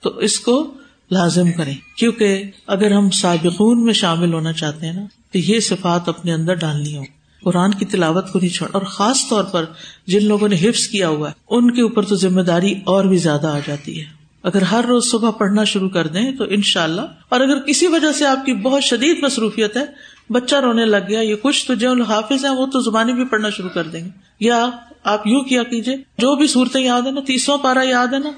تو 0.00 0.18
اس 0.18 0.40
کو 0.40 0.74
لازم 1.10 1.52
کریں۔ 1.52 1.74
کیونکہ 1.96 2.42
اگر 2.66 2.90
ہم 2.90 3.10
سابقون 3.10 3.84
میں 3.84 3.92
شامل 3.92 4.32
ہونا 4.32 4.52
چاہتے 4.52 4.86
ہیں 4.86 4.92
نا، 4.92 5.04
تو 5.32 5.38
یہ 5.38 5.60
صفات 5.60 6.08
اپنے 6.08 6.32
اندر 6.32 6.54
ڈالنی 6.54 6.96
ہو 6.96 7.02
قرآن 7.46 7.70
کی 7.70 7.84
تلاوت 7.84 8.32
کو 8.32 8.38
نہیں 8.38 8.50
چھوڑ 8.50 8.68
اور 8.72 8.82
خاص 8.82 9.18
طور 9.30 9.44
پر 9.44 9.64
جن 10.06 10.24
لوگوں 10.24 10.48
نے 10.48 10.56
حفظ 10.56 10.86
کیا 10.86 11.08
ہوا 11.08 11.28
ہے، 11.28 11.34
ان 11.50 11.70
کے 11.70 11.82
اوپر 11.82 12.04
تو 12.04 12.14
ذمہ 12.14 12.40
داری 12.40 12.74
اور 12.84 13.04
بھی 13.04 13.16
زیادہ 13.16 13.46
آ 13.46 13.58
جاتی 13.66 14.00
ہے۔ 14.00 14.04
اگر 14.42 14.62
ہر 14.62 14.84
روز 14.84 15.10
صبح 15.10 15.30
پڑھنا 15.30 15.64
شروع 15.64 15.88
کر 15.88 16.06
دیں 16.06 16.32
تو 16.32 16.44
ان 16.48 16.62
شاء 16.62 16.84
اللہ 16.84 17.00
اور 17.28 17.40
اگر 17.40 17.58
کسی 17.58 17.86
وجہ 17.86 18.12
سے 18.12 18.26
آپ 18.26 18.46
کی 18.46 18.54
بہت 18.54 18.82
شدید 18.82 19.22
مصروفیت 19.22 19.76
ہے، 19.76 19.84
بچہ 20.30 20.56
رونے 20.56 20.84
لگ 20.84 20.96
گیا، 21.08 21.20
یہ 21.20 21.34
کچھ 21.42 21.66
تو 21.66 21.74
جو 21.74 22.02
حافظ 22.02 22.44
ہیں، 22.44 22.52
وہ 22.52 22.66
تو 22.66 22.80
زبانی 22.80 23.12
بھی 23.12 23.24
پڑھنا 23.24 23.50
شروع 23.50 23.68
کر 23.68 23.84
دیں 23.84 24.04
گے۔ 24.04 24.10
یا 24.40 24.70
آپ 25.04 25.26
یوں 25.26 25.40
کیا 25.40 25.62
کیجیے 25.62 25.96
جو 25.96 26.36
بھی 26.36 26.46
صورتیں 26.46 26.80
یاد 26.80 27.02
ہے 27.02 27.10
نا، 27.10 27.20
تیسواں 27.20 27.58
پارا 27.58 27.82
یاد 27.82 28.06
ہے 28.06 28.18
نا 28.18 28.30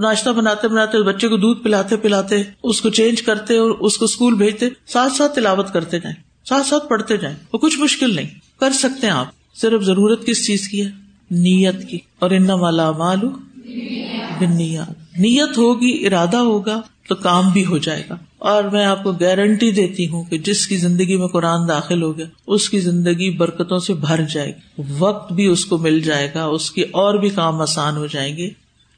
ناشتہ 0.00 0.30
بناتے 0.30 0.68
بناتے، 0.68 1.02
بچے 1.02 1.28
کو 1.28 1.36
دودھ 1.36 1.62
پلاتے 1.62 1.96
پلاتے، 1.96 2.42
اس 2.62 2.80
کو 2.80 2.90
چینج 2.90 3.22
کرتے 3.22 3.56
اور 3.56 3.70
اس 3.70 3.98
کو 3.98 4.04
اسکول 4.04 4.34
بھیجتے، 4.34 4.68
ساتھ 4.86 5.12
ساتھ 5.12 5.34
تلاوت 5.34 5.72
کرتے 5.72 5.98
جائیں۔ 5.98 6.29
ساتھ 6.44 6.66
ساتھ 6.66 6.88
پڑھتے 6.88 7.16
جائیں 7.16 7.36
وہ 7.52 7.58
کچھ 7.58 7.78
مشکل 7.78 8.16
نہیں۔ 8.16 8.28
کر 8.60 8.72
سکتے 8.72 9.06
ہیں 9.06 9.14
آپ۔ 9.14 9.26
صرف 9.54 9.82
ضرورت 9.82 10.26
کس 10.26 10.46
چیز 10.46 10.68
کی 10.68 10.84
ہے؟ 10.84 10.90
نیت 11.30 11.88
کی۔ 11.88 11.98
اور 12.18 12.30
ان 12.30 12.46
مالا 12.46 12.90
مالو 12.90 13.28
نیت 15.18 15.58
ہوگی، 15.58 16.06
ارادہ 16.06 16.36
ہوگا 16.36 16.80
تو 17.08 17.14
کام 17.14 17.50
بھی 17.50 17.64
ہو 17.64 17.78
جائے 17.78 18.02
گا۔ 18.10 18.16
اور 18.38 18.64
میں 18.64 18.84
آپ 18.84 19.02
کو 19.02 19.12
گارنٹی 19.12 19.70
دیتی 19.70 20.08
ہوں 20.08 20.24
کہ 20.24 20.38
جس 20.38 20.66
کی 20.66 20.76
زندگی 20.76 21.16
میں 21.16 21.26
قرآن 21.26 21.68
داخل 21.68 22.02
ہو 22.02 22.18
گیا، 22.18 22.26
اس 22.46 22.70
کی 22.70 22.80
زندگی 22.80 23.36
برکتوں 23.36 23.78
سے 23.78 23.94
بھر 23.94 24.20
جائے 24.32 24.52
گی۔ 24.52 24.82
وقت 24.98 25.32
بھی 25.32 25.46
اس 25.46 25.64
کو 25.64 25.78
مل 25.78 26.00
جائے 26.00 26.30
گا، 26.34 26.44
اس 26.44 26.70
کے 26.70 26.82
اور 26.82 27.14
بھی 27.14 27.28
کام 27.28 27.60
آسان 27.60 27.96
ہو 27.96 28.06
جائیں 28.06 28.36
گے۔ 28.36 28.50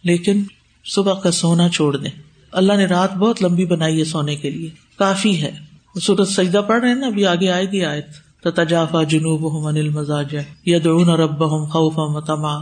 لیکن 0.04 0.42
صبح 0.84 1.20
کا 1.20 1.30
سونا 1.30 1.68
چھوڑ 1.68 1.96
دیں۔ 1.96 2.10
اللہ 2.52 2.72
نے 2.72 2.84
رات 2.84 3.14
بہت 3.14 3.42
لمبی 3.42 3.64
بنائی 3.64 3.98
ہے 3.98 4.04
سونے 4.04 4.36
کے 4.36 4.50
لیے۔ 4.50 4.70
کافی 4.98 5.42
ہے۔ 5.42 5.71
سورت 6.00 6.28
سجدہ 6.28 6.60
پڑھ 6.68 6.80
رہے 6.80 6.88
ہیں 6.88 6.96
نا، 6.96 7.06
ابھی 7.06 7.26
آگے 7.26 7.50
آئے 7.50 7.64
گی 7.64 7.84
آیت۔ 7.84 8.06
تجافا 8.42 9.02
جنوب 9.02 9.52
ہوں 9.52 9.64
انل 9.64 9.88
مزاج 9.88 10.36
ید 10.66 10.86
رب 10.86 11.50
ہوں 11.50 11.66
خوف 11.66 11.98
متما 11.98 12.56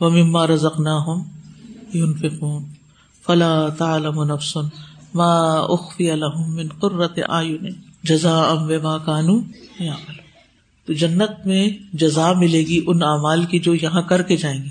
و 0.00 0.10
مما 0.10 0.46
فکون 2.18 2.64
فلا 3.26 3.68
تعلم 3.68 4.22
نفسن 4.22 4.60
ما 5.14 5.52
اخفی 5.52 6.10
الحم 6.10 6.54
من 6.54 6.68
قرت 6.68 7.18
آیون 7.28 7.70
جزا 8.04 8.42
ام 8.42 8.70
و 8.84 8.98
کانو 9.06 9.40
تو 10.86 10.92
جنت 10.92 11.46
میں 11.46 11.68
جزا 11.92 12.32
ملے 12.32 12.58
گی 12.58 12.80
ان 12.86 13.02
اعمال 13.02 13.44
کی 13.44 13.58
جو 13.58 13.74
یہاں 13.74 14.02
کر 14.02 14.22
کے 14.22 14.36
جائیں 14.36 14.64
گے۔ 14.64 14.70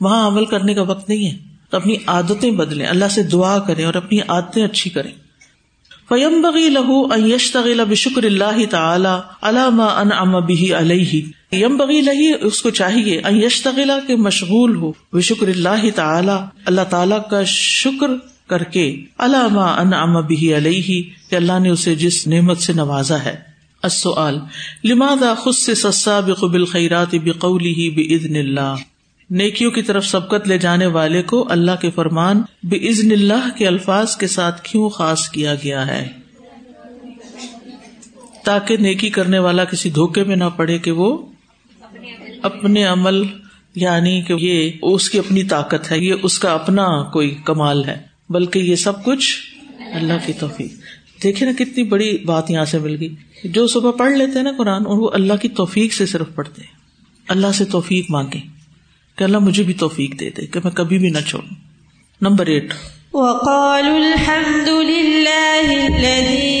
وہاں 0.00 0.26
عمل 0.26 0.44
کرنے 0.44 0.74
کا 0.74 0.82
وقت 0.82 1.08
نہیں 1.08 1.32
ہے۔ 1.32 1.38
تو 1.70 1.76
اپنی 1.76 1.94
عادتیں 2.06 2.50
بدلیں، 2.50 2.86
اللہ 2.86 3.08
سے 3.10 3.22
دعا 3.22 3.58
کریں 3.58 3.84
اور 3.84 3.94
اپنی 3.94 4.20
عادتیں 4.28 4.64
اچھی 4.64 4.90
کریں۔ 4.90 5.12
فیم 6.08 6.40
بغی 6.42 6.68
لہو 6.68 7.02
اشتغل 7.14 7.84
بشکر 7.84 8.24
اللہ 8.24 8.64
تعالی 8.70 9.14
علامہ 9.42 9.88
ان 9.94 10.12
ام 10.12 10.38
بھی 10.46 10.72
علیہ 10.74 11.20
یم 11.52 11.76
بغی 11.76 12.00
لہی 12.00 12.32
اس 12.40 12.62
کو 12.62 12.70
چاہیے 12.70 13.20
یشتغلا 13.36 13.98
کے 14.06 14.16
مشغول 14.16 14.76
ہو 14.76 14.92
بشکر 15.12 15.48
اللہ 15.48 15.90
تعالی 15.94 16.38
اللہ 16.66 16.88
تعالی 16.90 17.16
کا 17.30 17.42
شکر 17.44 18.16
کر 18.48 18.64
کے 18.70 18.86
علامہ 19.18 19.68
ان 19.78 19.94
ام 19.94 20.16
علیہ 20.16 21.02
کہ 21.30 21.36
اللہ 21.36 21.58
نے 21.58 21.68
اسے 21.68 21.94
جس 21.94 22.26
نعمت 22.26 22.58
سے 22.58 22.72
نوازا 22.72 23.24
ہے 23.24 23.36
السؤال، 23.82 24.38
لماذا 24.84 25.34
خصص 25.34 25.84
السابق 25.84 26.44
بالخيرات 26.44 27.14
بقوله 27.16 27.88
باذن 27.96 28.36
اللہ؟ 28.36 28.84
نیکیوں 29.30 29.70
کی 29.70 29.82
طرف 29.82 30.06
سبقت 30.06 30.48
لے 30.48 30.58
جانے 30.58 30.86
والے 30.86 31.22
کو 31.22 31.46
اللہ 31.50 31.72
کے 31.80 31.90
فرمان 31.90 32.42
بے 32.62 32.88
عزن 32.88 33.12
اللہ 33.12 33.48
کے 33.58 33.66
الفاظ 33.66 34.16
کے 34.16 34.26
ساتھ 34.26 34.62
کیوں 34.62 34.88
خاص 34.88 35.28
کیا 35.28 35.54
گیا 35.54 35.86
ہے؟ 35.86 36.08
تاکہ 38.44 38.76
نیکی 38.76 39.10
کرنے 39.10 39.38
والا 39.38 39.64
کسی 39.64 39.90
دھوکے 39.90 40.24
میں 40.24 40.36
نہ 40.36 40.44
پڑے 40.56 40.78
کہ 40.78 40.90
وہ 40.90 41.26
اپنے 42.42 42.84
عمل 42.84 43.22
یعنی 43.74 44.22
کہ 44.22 44.34
یہ 44.38 44.70
اس 44.82 45.10
کی 45.10 45.18
اپنی 45.18 45.42
طاقت 45.42 45.92
ہے، 45.92 45.98
یہ 45.98 46.14
اس 46.22 46.38
کا 46.38 46.52
اپنا 46.52 47.02
کوئی 47.02 47.38
کمال 47.44 47.84
ہے، 47.84 48.02
بلکہ 48.30 48.58
یہ 48.58 48.76
سب 48.76 49.04
کچھ 49.04 49.36
اللہ 49.94 50.26
کی 50.26 50.32
توفیق۔ 50.32 50.72
دیکھے 51.22 51.46
نا 51.46 51.52
کتنی 51.58 51.84
بڑی 51.84 52.18
بات 52.18 52.50
یہاں 52.50 52.64
سے 52.64 52.78
مل 52.78 52.96
گئی۔ 53.00 53.14
جو 53.44 53.66
صبح 53.66 53.90
پڑھ 53.90 54.12
لیتے 54.12 54.32
ہیں 54.32 54.42
نا 54.42 54.52
قرآن 54.58 54.86
اور 54.86 54.98
وہ 54.98 55.10
اللہ 55.14 55.32
کی 55.42 55.48
توفیق 55.48 55.92
سے 55.92 56.06
صرف 56.06 56.26
پڑھتے 56.34 56.62
اللہ 57.28 57.46
سے 57.54 57.64
توفیق 57.64 58.10
مانگے 58.10 58.55
کہ 59.16 59.24
اللہ 59.24 59.38
مجھے 59.38 59.62
بھی 59.62 59.74
توفیق 59.74 60.20
دے 60.20 60.30
دے 60.30 60.46
کہ 60.46 60.60
میں 60.64 60.72
کبھی 60.72 60.98
بھی 60.98 61.10
نہ 61.10 61.18
چھوڑوں۔ 61.28 61.54
Number 62.20 62.46
eight. 62.46 62.74
وقالوا 63.12 63.96
الحمد 63.96 64.68
لله 64.68 65.84
الذي 65.94 66.56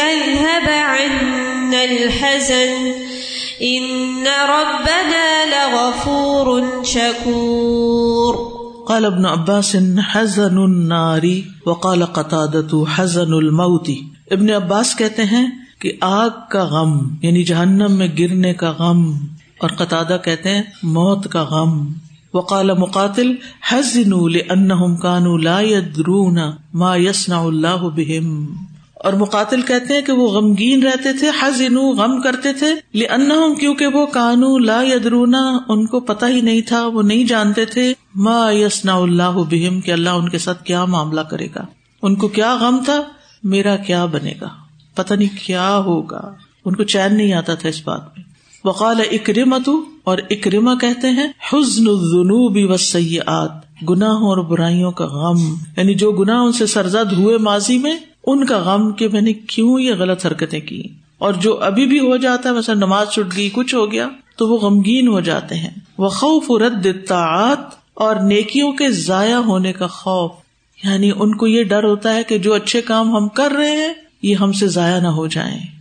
أذهب 0.00 0.68
عنا 0.68 1.80
الحزن 1.80 2.92
إن 3.60 4.26
ربنا 4.26 5.44
لغفور 5.44 6.60
شكور. 6.84 8.34
قال 8.86 9.04
ابن 9.04 9.26
عباس 9.26 9.76
حزن 10.12 10.58
النار 10.58 11.22
وقال 11.66 12.04
قتادة 12.04 12.84
حزن 12.94 13.32
الموت۔ 13.32 13.88
ابن 14.30 14.50
عباس 14.50 14.96
کہتے 14.96 15.24
ہیں 15.24 15.46
کہ 15.78 15.92
آگ 16.00 16.30
کا 16.50 16.64
غم 16.64 17.16
یعنی 17.22 17.42
جہنم 17.42 17.92
میں 17.92 18.08
گرنے 18.18 18.54
کا 18.54 18.70
غم۔ 18.70 19.14
اور 19.60 19.70
قطع 19.70 20.16
کہتے 20.24 20.54
ہیں، 20.54 20.62
موت 20.82 21.32
کا 21.32 21.42
غم۔ 21.42 21.92
وقال 22.34 22.70
مقاتل 22.78 23.32
حزن 23.72 24.12
کانوا 24.96 25.38
لا 25.38 25.60
يدرون 25.60 26.38
ما 26.74 26.96
يصنع 26.96 27.40
اللہ 27.40 27.76
بهم۔ 27.76 28.46
اور 28.94 29.12
مقاتل 29.12 29.62
کہتے 29.62 29.94
ہیں 29.94 30.02
کہ 30.02 30.12
وہ 30.12 30.28
غمگین 30.28 30.82
رہتے 30.82 31.12
تھے 31.12 31.30
حزن 31.42 31.76
غم 31.76 32.20
کرتے 32.20 32.52
تھے۔ 32.52 32.98
لانهم 32.98 33.54
کیونکہ 33.54 33.86
وہ 33.86 34.06
کانو 34.06 34.58
لا 34.58 34.82
يدرون، 34.82 35.34
ان 35.68 35.86
کو 35.86 36.00
پتا 36.00 36.28
ہی 36.28 36.40
نہیں 36.40 36.60
تھا، 36.60 36.86
وہ 36.86 37.02
نہیں 37.02 37.24
جانتے 37.24 37.64
تھے۔ 37.64 37.94
ما 38.14 38.50
يصنع 38.50 38.94
اللہ 38.94 39.30
بهم، 39.32 39.80
کہ 39.80 39.90
اللہ 39.90 40.10
ان 40.10 40.28
کے 40.28 40.38
ساتھ 40.38 40.64
کیا 40.64 40.84
معاملہ 40.84 41.20
کرے 41.20 41.48
گا۔ 41.54 41.66
ان 42.02 42.14
کو 42.14 42.28
کیا 42.28 42.56
غم 42.56 42.82
تھا؟ 42.84 43.02
میرا 43.42 43.76
کیا 43.76 44.04
بنے 44.04 44.34
گا؟ 44.40 44.48
پتا 44.94 45.14
نہیں 45.14 45.46
کیا 45.46 45.78
ہوگا۔ 45.78 46.34
ان 46.64 46.76
کو 46.76 46.84
چین 46.84 47.16
نہیں 47.16 47.32
آتا 47.32 47.54
تھا 47.54 47.68
اس 47.68 47.82
بات 47.84 48.13
وقال 48.64 49.00
اکرمت 49.12 49.68
اور 50.04 50.18
اکرما 50.30 50.74
کہتے 50.74 51.08
ہیں، 51.08 51.26
حزن 51.52 51.88
الذنوب 51.88 52.68
والسیئات، 52.68 53.50
گناہوں 53.90 54.28
اور 54.28 54.38
برائیوں 54.38 54.92
کا 54.92 55.06
غم۔ 55.06 55.54
یعنی 55.76 55.94
جو 55.94 56.12
گناہ 56.12 56.36
ان 56.36 56.52
سے 56.52 56.66
سرزد 56.66 57.12
ہوئے 57.12 57.38
ماضی 57.38 57.78
میں، 57.78 57.96
ان 58.26 58.46
کا 58.46 58.58
غم 58.58 58.92
کہ 58.92 59.08
میں 59.08 59.20
نے 59.20 59.32
کیوں 59.32 59.80
یہ 59.80 59.94
غلط 59.94 60.26
حرکتیں 60.26 60.60
کی؟ 60.60 60.82
اور 61.18 61.32
جو 61.32 61.60
ابھی 61.60 61.86
بھی 61.86 62.00
ہو 62.00 62.16
جاتا 62.16 62.48
ہے، 62.48 62.54
مثلا 62.54 62.74
نماز 62.74 63.08
چھٹ 63.08 63.36
گئی، 63.36 63.50
کچھ 63.52 63.74
ہو 63.74 63.92
گیا، 63.92 64.08
تو 64.36 64.48
وہ 64.48 64.58
غمگین 64.58 65.08
ہو 65.08 65.20
جاتے 65.20 65.54
ہیں۔ 65.54 65.70
وہ 65.98 66.08
خوف 66.08 66.62
رد 66.62 66.86
طاعت 67.08 67.58
اور 67.94 68.16
نیکیوں 68.16 68.72
کے 68.72 68.90
ضائع 68.90 69.36
ہونے 69.36 69.72
کا 69.72 69.86
خوف۔ 69.86 70.30
یعنی 70.84 71.10
ان 71.16 71.34
کو 71.34 71.46
یہ 71.46 71.64
ڈر 71.64 71.84
ہوتا 71.84 72.14
ہے 72.14 72.22
کہ 72.24 72.38
جو 72.38 72.54
اچھے 72.54 72.80
کام 72.80 73.16
ہم 73.16 73.28
کر 73.28 73.52
رہے 73.56 73.76
ہیں، 73.76 73.94
یہ 74.22 74.34
ہم 74.34 74.52
سے 74.52 74.66
ضائع 74.66 75.00
نہ 75.00 75.08
ہو 75.08 75.26
جائیں۔ 75.26 75.73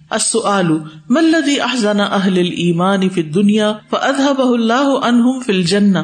ملدی 1.09 1.59
احزان 1.59 1.99
اہل 1.99 2.37
ایمان 2.37 3.09
فی 3.09 3.21
دنیا 3.21 3.73
فاذهبه 3.91 4.51
الله 4.53 4.97
عنهم 5.07 5.39
فی 5.39 5.51
الجنہ 5.51 5.99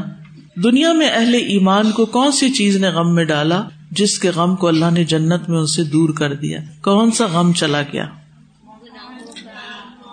دنیا 0.63 0.93
میں 0.93 1.09
اہل 1.09 1.33
ایمان 1.33 1.91
کو 1.91 2.05
کون 2.05 2.31
سی 2.31 2.49
چیز 2.49 2.77
نے 2.77 2.87
غم 2.87 3.15
میں 3.15 3.23
ڈالا 3.23 3.61
جس 3.91 4.19
کے 4.19 4.29
غم 4.29 4.55
کو 4.55 4.67
اللہ 4.67 4.91
نے 4.91 5.03
جنت 5.03 5.49
میں 5.49 5.57
ان 5.57 5.65
سے 5.65 5.83
دور 5.83 6.09
کر 6.09 6.33
دیا؟ 6.33 6.59
کون 6.81 7.11
سا 7.11 7.25
غم 7.25 7.53
چلا 7.53 7.81
گیا؟ 7.81 8.05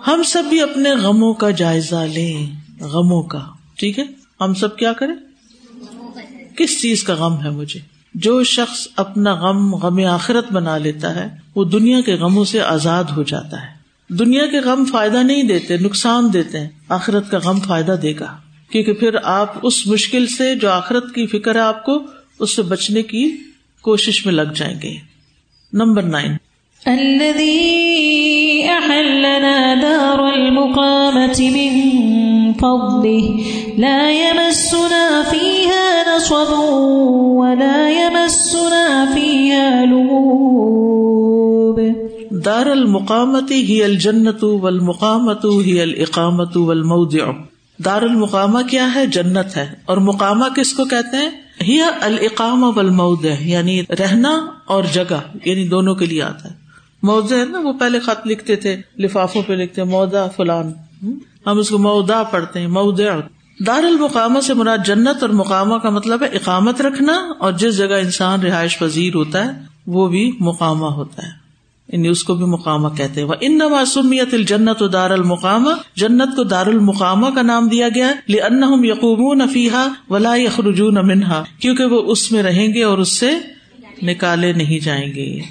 ہم 0.07 0.23
سب 0.23 0.43
بھی 0.49 0.61
اپنے 0.61 0.95
غموں 0.95 1.33
کا 1.33 1.49
جائزہ 1.49 1.95
لیں، 1.95 2.55
غموں 2.83 3.23
کا، 3.23 3.39
ٹھیک 3.77 3.99
ہے؟ 3.99 4.03
ہم 4.41 4.53
سب 4.53 4.77
کیا 4.77 4.93
کریں؟ 4.93 5.15
کس 6.57 6.81
چیز 6.81 7.03
کا 7.03 7.13
غم 7.13 7.43
ہے 7.43 7.49
مجھے؟ 7.49 7.79
جو 8.15 8.43
شخص 8.43 8.87
اپنا 8.95 9.33
غم 9.33 9.75
غم 9.75 10.05
آخرت 10.05 10.51
بنا 10.51 10.77
لیتا 10.77 11.15
ہے، 11.15 11.27
وہ 11.55 11.63
دنیا 11.63 12.01
کے 12.01 12.13
غموں 12.13 12.45
سے 12.45 12.61
آزاد 12.61 13.03
ہو 13.03 13.23
جاتا 13.23 13.61
ہے۔ 13.61 13.76
دنیا 14.09 14.45
کے 14.45 14.59
غم 14.59 14.85
فائدہ 14.85 15.17
نہیں 15.17 15.43
دیتے، 15.43 15.77
نقصان 15.77 16.33
دیتے 16.33 16.59
ہیں۔ 16.59 16.67
آخرت 16.89 17.31
کا 17.31 17.37
غم 17.37 17.59
فائدہ 17.59 17.95
دے 18.01 18.13
گا۔ 18.19 18.37
کیونکہ 18.71 18.93
پھر 18.93 19.15
آپ 19.23 19.53
اس 19.63 19.87
مشکل 19.87 20.27
سے 20.27 20.55
جو 20.55 20.69
آخرت 20.69 21.15
کی 21.15 21.27
فکر 21.27 21.55
ہے 21.55 21.59
آپ 21.59 21.85
کو، 21.85 22.03
اس 22.39 22.55
سے 22.55 22.61
بچنے 22.61 23.03
کی 23.03 23.37
کوشش 23.81 24.25
میں 24.25 24.33
لگ 24.33 24.51
جائیں 24.55 24.75
گے۔ 24.83 24.93
Number 25.73 26.03
nine. 26.03 26.31
دار 29.81 30.19
المقامة 30.19 31.51
من 31.51 31.89
فضله، 32.53 33.37
لا 33.77 34.09
يمسنا 34.09 35.21
فيها 35.29 36.15
نصب 36.15 36.53
ولا 37.39 37.89
يمسنا 37.89 39.05
فيها 39.13 39.85
لغوب 39.85 40.96
دار 42.47 42.67
المقامتی 42.71 43.55
المقامة 43.55 43.61
هي 43.69 43.85
الجنة 43.85 44.49
والمقامة 44.63 45.53
هي 45.61 45.83
الإقامة 45.83 46.65
والموضع. 46.67 47.25
دار 47.79 48.01
المقامہ 48.01 48.59
کیا 48.69 48.85
ہے؟ 48.95 49.05
جنت 49.15 49.55
ہے. 49.57 49.65
اور 49.85 49.97
مقامہ 50.03 50.45
کس 50.55 50.73
کو 50.73 50.85
کہتے 50.85 51.17
ہیں؟ 51.17 51.29
ہی 51.61 51.79
القام 52.01 52.63
المود 52.63 53.25
یعنی 53.39 53.81
رہنا 53.99 54.31
اور 54.65 54.83
جگہ 54.91 55.19
یعنی 55.45 55.67
دونوں 55.67 55.95
کے 55.95 56.05
لیے 56.05 56.21
آتا 56.21 56.49
ہے. 56.49 56.55
موضع 57.03 57.35
ہے 57.35 57.45
نا، 57.45 57.59
وہ 57.63 57.73
پہلے 57.73 57.99
خط 57.99 58.27
لکھتے 58.27 58.55
تھے، 58.55 58.75
لفافوں 58.99 59.41
پہ 59.47 59.53
لکھتے 59.53 59.83
مودا 59.83 60.27
فلان. 60.27 60.71
ہم؟ 61.03 61.59
اس 61.59 61.69
کو 61.69 61.77
مودا 61.77 62.23
پڑھتے 62.23 62.59
ہیں 62.59 62.67
مود 62.67 62.99
دار 63.67 63.83
المقامہ 63.83 64.39
سے 64.39 64.53
مراد 64.53 64.85
جنت 64.85 65.21
اور 65.21 65.29
مقامہ 65.29 65.75
کا 65.75 65.89
مطلب 65.89 66.23
ہے 66.23 66.27
اقامت 66.27 66.81
رکھنا، 66.81 67.17
اور 67.39 67.51
جس 67.51 67.77
جگہ 67.77 67.99
انسان 68.01 68.41
رہائش 68.41 68.77
پذیر 68.79 69.15
ہوتا 69.15 69.45
ہے، 69.45 69.51
وہ 69.87 70.07
بھی 70.07 70.31
مقامہ 70.39 70.85
ہوتا 70.85 71.23
ہے. 71.23 71.46
یعنی 71.87 72.07
اس 72.07 72.23
کو 72.23 72.35
بھی 72.35 72.45
مقامہ 72.45 72.87
کہتے 72.89 73.21
ہیں۔ 73.21 73.27
ان 73.41 73.57
نما 73.57 73.85
سمیت 73.85 74.33
الجنت 74.33 74.81
و 74.81 74.87
دار 74.87 75.09
المقامہ 75.09 75.69
جنت 75.95 76.35
کو 76.35 76.43
دار 76.43 76.67
المقامہ 76.67 77.27
کا 77.35 77.41
نام 77.41 77.67
دیا 77.67 77.89
گیا 77.95 78.07
لأنهم 78.29 78.85
یقوم 78.85 79.47
فيها 79.47 79.87
ولا 80.09 80.35
يخرجون 80.35 80.95
منها، 80.95 81.43
کیونکہ 81.59 81.85
وہ 81.85 82.01
اس 82.01 82.31
میں 82.31 82.43
رہیں 82.43 82.73
گے 82.73 82.83
اور 82.83 82.97
اس 82.97 83.19
سے 83.19 83.29
نکالے 84.03 84.53
نہیں 84.53 84.85
جائیں 84.85 85.13
گے۔ 85.13 85.41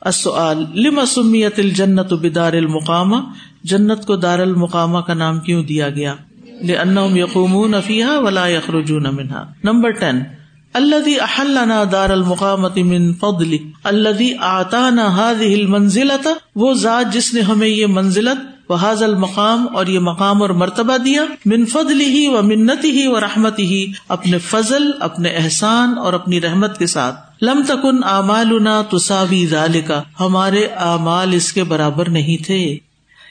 السؤال 0.00 0.64
لما 0.74 1.06
سمیت 1.06 1.58
الجنت 1.58 2.12
بدار 2.12 2.52
المقامہ 2.52 3.16
جنت 3.64 4.06
کو 4.06 4.16
دار 4.16 4.38
المقامہ 4.38 4.98
کا 4.98 5.14
نام 5.14 5.40
کیوں 5.40 5.62
دیا 5.62 5.90
گیا؟ 5.90 6.14
لأنهم 6.62 7.16
یقوم 7.16 7.76
فيها 7.86 8.18
ولا 8.18 8.46
يخرجون 8.46 9.02
منها۔ 9.02 9.44
نمبر 9.64 9.90
ٹین 9.90 10.43
الدی 10.74 11.20
احلنا 11.20 11.84
دار 11.92 12.10
المقامت 12.10 12.78
من 12.78 13.12
فضل 13.12 13.56
الدی 13.84 14.32
آتا 14.40 14.90
نہ 14.90 15.00
ہل 15.00 15.66
منزلتا 15.66 16.30
وہ 16.56 16.74
ذات 16.74 17.14
جس 17.14 17.34
نے 17.34 17.40
ہمیں 17.40 17.68
یہ 17.68 17.86
منزلت 17.86 18.54
و 18.68 18.74
حاض 18.74 19.02
المقام 19.02 19.66
اور 19.76 19.86
یہ 19.86 19.98
مقام 19.98 20.42
اور 20.42 20.50
مرتبہ 20.50 20.96
دیا. 20.96 21.22
من 21.46 21.66
فضل 21.66 22.00
ہی 22.00 22.28
و 22.28 22.42
منت 22.42 22.84
ہی 22.84 23.06
و 23.06 23.20
رحمت 23.20 23.58
ہی 23.58 23.92
اپنے 24.08 24.38
فضل، 24.38 24.90
اپنے 25.00 25.28
احسان 25.28 25.98
اور 25.98 26.12
اپنی 26.12 26.40
رحمت 26.40 26.78
کے 26.78 26.86
ساتھ. 26.86 27.44
لم 27.44 27.62
تکن 27.68 28.04
اعمالنا 28.04 28.82
تساوی 28.90 29.46
ذالکا 29.46 30.02
ہمارے 30.20 30.64
اعمال 30.64 31.32
اس 31.32 31.52
کے 31.52 31.64
برابر 31.64 32.08
نہیں 32.08 32.44
تھے. 32.44 32.78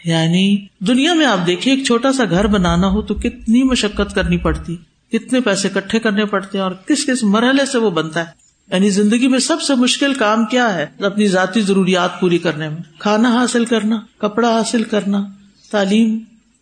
یعنی 0.06 0.66
دنیا 0.80 1.14
میں 1.14 1.26
آپ 1.26 1.48
دیکھیے، 1.48 1.74
ایک 1.74 1.86
چھوٹا 1.86 2.12
سا 2.12 2.24
گھر 2.30 2.48
بنانا 2.48 2.88
ہو 2.88 3.02
تو 3.02 3.14
کتنی 3.14 3.64
مشقت 3.64 4.16
کرنی 4.16 4.38
پڑتی۔ 4.38 4.76
کتنے 5.14 5.40
پیسے 5.40 5.70
کٹھے 5.70 6.00
کرنے 6.00 6.26
پڑتے 6.26 6.58
ہیں 6.58 6.64
اور 6.64 6.72
کس 6.72 7.06
کس 7.06 7.24
مرحلے 7.24 7.66
سے 7.66 7.78
وہ 7.78 7.90
بنتا 7.90 8.20
ہے؟ 8.20 8.26
یعنی 8.72 8.90
زندگی 8.90 9.28
میں 9.28 9.40
سب 9.40 9.62
سے 9.62 9.76
مشکل 9.76 10.14
کام 10.14 10.46
کیا 10.46 10.74
ہے؟ 10.74 10.86
اپنی 11.00 11.28
ذاتی 11.28 11.62
ضروریات 11.62 12.20
پوری 12.20 12.38
کرنے 12.38 12.70
میں۔ 12.70 12.78
کھانا 13.00 13.30
حاصل 13.30 13.66
کرنا، 13.66 14.00
کپڑا 14.18 14.50
حاصل 14.50 14.84
کرنا، 14.84 15.24
تعلیم 15.72 16.20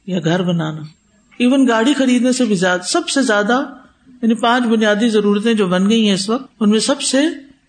یا 0.08 0.20
گھر 0.24 0.44
بنانا۔ 0.44 0.82
ایون 1.38 1.68
گاڑی 1.68 1.94
خریدنے 1.94 2.32
سے 2.32 2.46
بھی 2.46 2.56
زیادہ 2.56 2.82
سب 2.82 3.10
سے 3.10 3.22
زیادہ 3.22 3.66
یعنی 4.08 4.34
پانچ 4.34 4.64
بنیادی 4.64 5.10
ضرورتیں 5.10 5.54
جو 5.54 5.68
بن 5.68 5.90
گئی 5.90 6.08
ہیں 6.08 6.14
اس 6.14 6.30
وقت، 6.30 6.46
ان 6.60 6.70
میں 6.70 6.80
سب 6.80 7.02
سے 7.02 7.22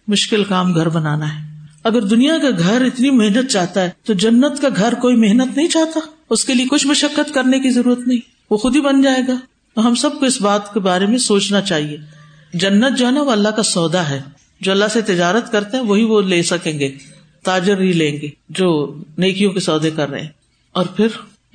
مشکل 0.08 0.44
کام 0.44 0.74
گھر 0.74 0.88
بنانا 0.88 1.34
ہے۔ 1.34 1.66
اگر 1.84 2.00
دنیا 2.00 2.38
کا 2.38 2.50
گھر 2.58 2.84
اتنی 2.84 3.10
محنت 3.10 3.50
چاہتا 3.50 3.80
ہے، 3.80 3.90
تو 4.04 4.12
جنت 4.12 4.62
کا 4.62 4.68
گھر 4.76 4.94
کوئی 4.94 5.16
محنت 5.16 5.56
نہیں 5.56 5.68
چاہتا۔ 5.68 6.00
اس 6.30 6.44
کے 6.44 6.54
لیے 6.54 6.66
کچھ 6.70 6.86
مشقت 6.86 7.34
کرنے 7.34 7.60
کی 7.60 7.70
ضرورت 7.70 7.98
نہیں۔ 8.06 8.20
وہ 8.50 8.56
خود 8.56 8.76
ہی 8.76 8.80
بن 8.80 9.02
جائے 9.02 9.22
گا۔ 9.28 9.34
تو 9.74 9.86
ہم 9.86 9.94
سب 9.94 10.10
کو 10.20 10.26
اس 10.26 10.40
بات 10.40 10.74
کے 10.74 10.80
بارے 10.80 11.06
میں 11.06 11.18
سوچنا 11.18 11.60
چاہیے۔ 11.60 11.96
جنت 12.54 12.98
جو 12.98 13.06
ہے 13.06 13.10
نا 13.10 13.22
وہ 13.22 13.30
اللہ 13.30 13.48
کا 13.48 13.62
سودا 13.62 14.08
ہے۔ 14.08 14.22
جو 14.60 14.72
اللہ 14.72 14.84
سے 14.92 15.00
تجارت 15.00 15.52
کرتے 15.52 15.76
ہیں، 15.76 15.84
وہی 15.84 16.04
وہ 16.04 16.22
لے 16.22 16.42
سکیں 16.42 16.78
گے۔ 16.78 16.94
تاجر 17.44 17.80
ہی 17.80 17.92
لیں 17.92 18.12
گے 18.12 18.28
جو 18.48 18.94
نیکیوں 19.18 19.52
کے 19.52 19.60
سودے 19.60 19.90
کر 19.90 20.10
رہے 20.10 20.20
ہیں۔ 20.20 20.28
اور 20.72 20.86
پھر 20.86 21.06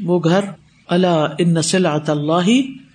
وہ 0.03 0.19
گھر 0.23 0.39
اللہ 0.87 1.27
ان 1.37 1.53
نسل 1.53 1.85
اللہ 1.85 2.49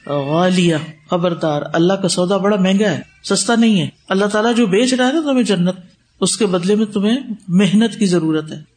غالیہ۔ 0.06 0.76
خبردار، 1.11 1.62
اللہ 1.72 1.92
کا 1.92 2.08
سودا 2.08 2.37
بڑا 2.37 2.56
مہنگا 2.56 2.90
ہے، 2.90 3.00
سستا 3.24 3.54
نہیں 3.54 3.80
ہے۔ 3.80 3.88
اللہ 4.08 4.24
تعالیٰ 4.24 4.54
جو 4.54 4.66
بیچ 4.66 4.94
رہا 4.94 5.06
ہے 5.06 5.12
نا 5.12 5.20
تمہیں 5.20 5.42
جنت، 5.42 5.74
اس 6.20 6.37
کے 6.37 6.46
بدلے 6.46 6.74
میں 6.74 6.87
تمہیں 6.87 7.18
محنت 7.48 7.98
کی 7.98 8.06
ضرورت 8.06 8.52
ہے۔ 8.52 8.71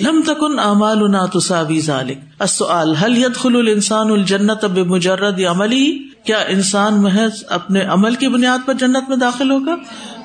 لم 0.00 0.22
تکن 0.26 0.58
امال 0.58 1.14
تصاوی 1.34 1.80
ذالک. 1.80 2.18
السؤال، 2.38 2.94
هل 2.96 3.18
يدخل 3.18 3.56
الانسان 3.56 4.10
الجنت 4.10 4.64
بمجرد 4.64 5.40
عملی؟ 5.40 5.98
کیا 6.24 6.38
انسان 6.38 7.02
محض 7.02 7.44
اپنے 7.48 7.80
عمل 7.80 8.14
کی 8.14 8.28
بنیاد 8.28 8.58
پر 8.66 8.74
جنت 8.74 9.08
میں 9.08 9.16
داخل 9.16 9.50
ہوگا؟ 9.50 9.74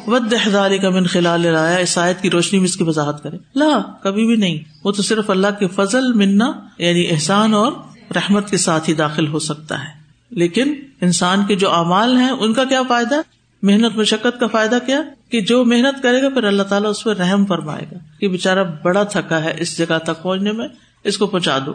ود 0.07 0.33
ذالک 0.51 0.85
من 0.85 1.05
خلال 1.05 1.45
الایا 1.45 1.77
اس 1.77 1.97
آیت 1.97 2.21
کی 2.21 2.29
روشنی 2.29 2.59
میں 2.59 2.67
اس 2.67 2.75
کی 2.75 2.83
وضاحت 2.83 3.23
کرے 3.23 3.37
لا، 3.55 3.79
کبھی 4.03 4.25
بھی 4.25 4.35
نہیں۔ 4.35 4.57
وہ 4.83 4.91
تو 4.91 5.01
صرف 5.01 5.29
اللہ 5.29 5.47
کے 5.59 5.67
فضل، 5.67 6.13
منا 6.13 6.51
یعنی 6.77 7.07
احسان 7.09 7.53
اور 7.53 7.71
رحمت 8.15 8.49
کے 8.49 8.57
ساتھ 8.57 8.89
ہی 8.89 8.93
داخل 8.93 9.27
ہو 9.27 9.39
سکتا 9.39 9.79
ہے۔ 9.79 10.05
لیکن 10.31 10.73
انسان 11.01 11.43
کے 11.47 11.55
جو 11.55 11.71
اعمال 11.71 12.17
ہیں، 12.17 12.29
ان 12.29 12.53
کا 12.53 12.63
کیا 12.63 12.81
فائدہ؟ 12.87 13.15
محنت 13.65 13.97
مشقت 13.97 14.39
کا 14.39 14.47
فائدہ 14.47 14.77
کیا؟ 14.85 15.01
کہ 15.29 15.41
جو 15.41 15.65
محنت 15.65 16.03
کرے 16.03 16.21
گا، 16.21 16.29
پھر 16.29 16.43
اللہ 16.43 16.63
تعالیٰ 16.63 16.89
اس 16.89 17.03
پہ 17.03 17.09
رحم 17.09 17.45
فرمائے 17.45 17.85
گا 17.91 17.97
کہ 18.19 18.27
بےچارا 18.27 18.63
بڑا 18.63 19.03
تھکا 19.03 19.43
ہے 19.43 19.53
اس 19.57 19.77
جگہ 19.77 19.97
تک 20.03 20.23
پہنچنے 20.23 20.51
میں، 20.51 20.67
اس 21.03 21.17
کو 21.17 21.27
پہنچا 21.27 21.57
دو۔ 21.65 21.71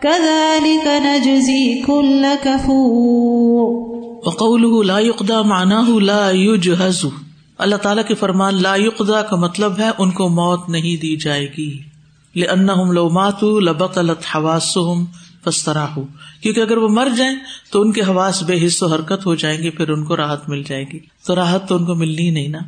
كذلك 0.00 0.86
نجزي 0.86 1.80
كل 1.80 2.26
كفور۔ 2.42 3.93
وقول 4.26 4.86
لا 4.86 4.98
يقدا 4.98 5.42
مانا 5.42 5.84
لا 6.02 6.30
يجهز 6.30 7.06
اللہ 7.58 7.76
تعالیٰ 7.76 8.04
کے 8.08 8.14
فرمان 8.14 8.62
لا 8.62 8.76
يقدا 8.76 9.22
کا 9.22 9.36
مطلب 9.36 9.78
ہے 9.78 9.90
ان 9.98 10.10
کو 10.10 10.28
موت 10.28 10.68
نہیں 10.68 11.00
دی 11.00 11.16
جائے 11.16 11.52
گی۔ 11.58 11.78
لأنهم 12.36 12.90
لو 12.90 13.10
ماتوا 13.10 13.60
لبطلت 13.60 14.36
حواسهم 14.36 15.04
فاستراحوا۔ 15.44 16.04
کیونکہ 16.42 16.60
اگر 16.60 16.76
وہ 16.76 16.88
مر 16.88 17.08
جائیں 17.16 17.36
تو 17.70 17.80
ان 17.80 17.92
کے 17.92 18.00
حواس 18.00 18.42
بے 18.42 18.66
حص 18.66 18.82
و 18.82 18.86
حرکت 18.86 19.26
ہو 19.26 19.34
جائیں 19.34 19.62
گے، 19.62 19.70
پھر 19.70 19.88
ان 19.88 20.04
کو 20.04 20.16
راحت 20.16 20.48
مل 20.48 20.62
جائے 20.62 20.84
گی۔ 20.92 20.98
تو 21.26 21.34
راحت 21.34 21.68
تو 21.68 21.76
ان 21.76 21.84
کو 21.84 21.94
ملنی 21.94 22.30
نہیں 22.30 22.48
نا۔ 22.48 22.58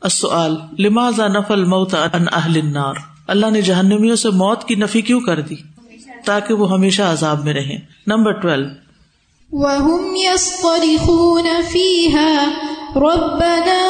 السؤال، 0.00 0.56
لماذا 0.78 1.28
نفى 1.28 1.52
الموت 1.52 1.94
عن 1.94 2.24
اهل 2.32 2.60
النار؟ 2.62 2.94
اللہ 3.26 3.46
نے 3.50 3.62
جہنمیوں 3.62 4.16
سے 4.16 4.30
موت 4.30 4.64
کی 4.64 4.74
نفی 4.74 5.00
کیوں 5.00 5.20
کر 5.20 5.40
دی؟ 5.40 5.54
تاکہ 6.24 6.54
وہ 6.54 6.72
ہمیشہ 6.72 7.02
عذاب 7.02 7.44
میں 7.44 7.54
رہیں۔ 7.54 7.78
نمبر 8.06 8.32
ٹویلو 8.32 8.81
وهم 9.52 10.16
يصطرخون 10.16 11.46
فيها 11.70 12.36
ربنا 12.96 13.80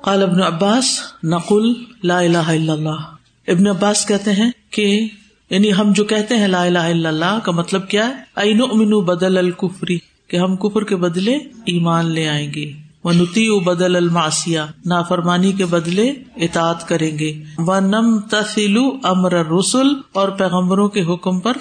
قال 0.00 0.22
ابن 0.22 0.42
عباس 0.42 0.84
نقل 1.24 1.72
لا 2.02 2.18
الہ 2.18 2.46
الا 2.46 2.72
اللہ۔ 2.72 3.02
ابن 3.48 3.66
عباس 3.66 4.06
کہتے 4.06 4.32
ہیں 4.32 4.50
کہ 4.70 5.08
یعنی 5.50 5.72
ہم 5.72 5.92
جو 5.92 6.04
کہتے 6.04 6.36
ہیں 6.36 6.48
لا 6.48 6.62
الہ 6.62 6.78
الا 6.78 7.08
اللہ 7.08 7.38
کا 7.44 7.52
مطلب 7.52 7.88
کیا 7.88 8.08
ہے؟ 8.08 8.14
این 8.36 8.62
امن 8.62 9.04
بدل 9.04 9.38
الکفری 9.38 9.98
کہ 10.28 10.36
ہم 10.36 10.56
کفر 10.56 10.84
کے 10.84 10.96
بدلے 10.96 11.34
ایمان 11.66 12.10
لے 12.10 12.28
آئیں 12.28 12.54
گے۔ 12.54 12.83
وہ 13.04 13.12
نتی 13.12 13.60
بدل 13.60 13.96
الماسیا 13.96 14.66
نافرمانی 14.86 15.52
کے 15.52 15.66
بدلے 15.66 16.12
اطاعت 16.36 16.88
کریں 16.88 17.18
گے۔ 17.18 17.42
وہ 17.58 17.80
نم 17.80 18.18
تسلو 18.30 18.96
امر 19.02 19.32
رسول 19.32 20.00
اور 20.12 20.28
پیغمبروں 20.28 20.88
کے 20.88 21.02
حکم 21.02 21.40
پر 21.40 21.52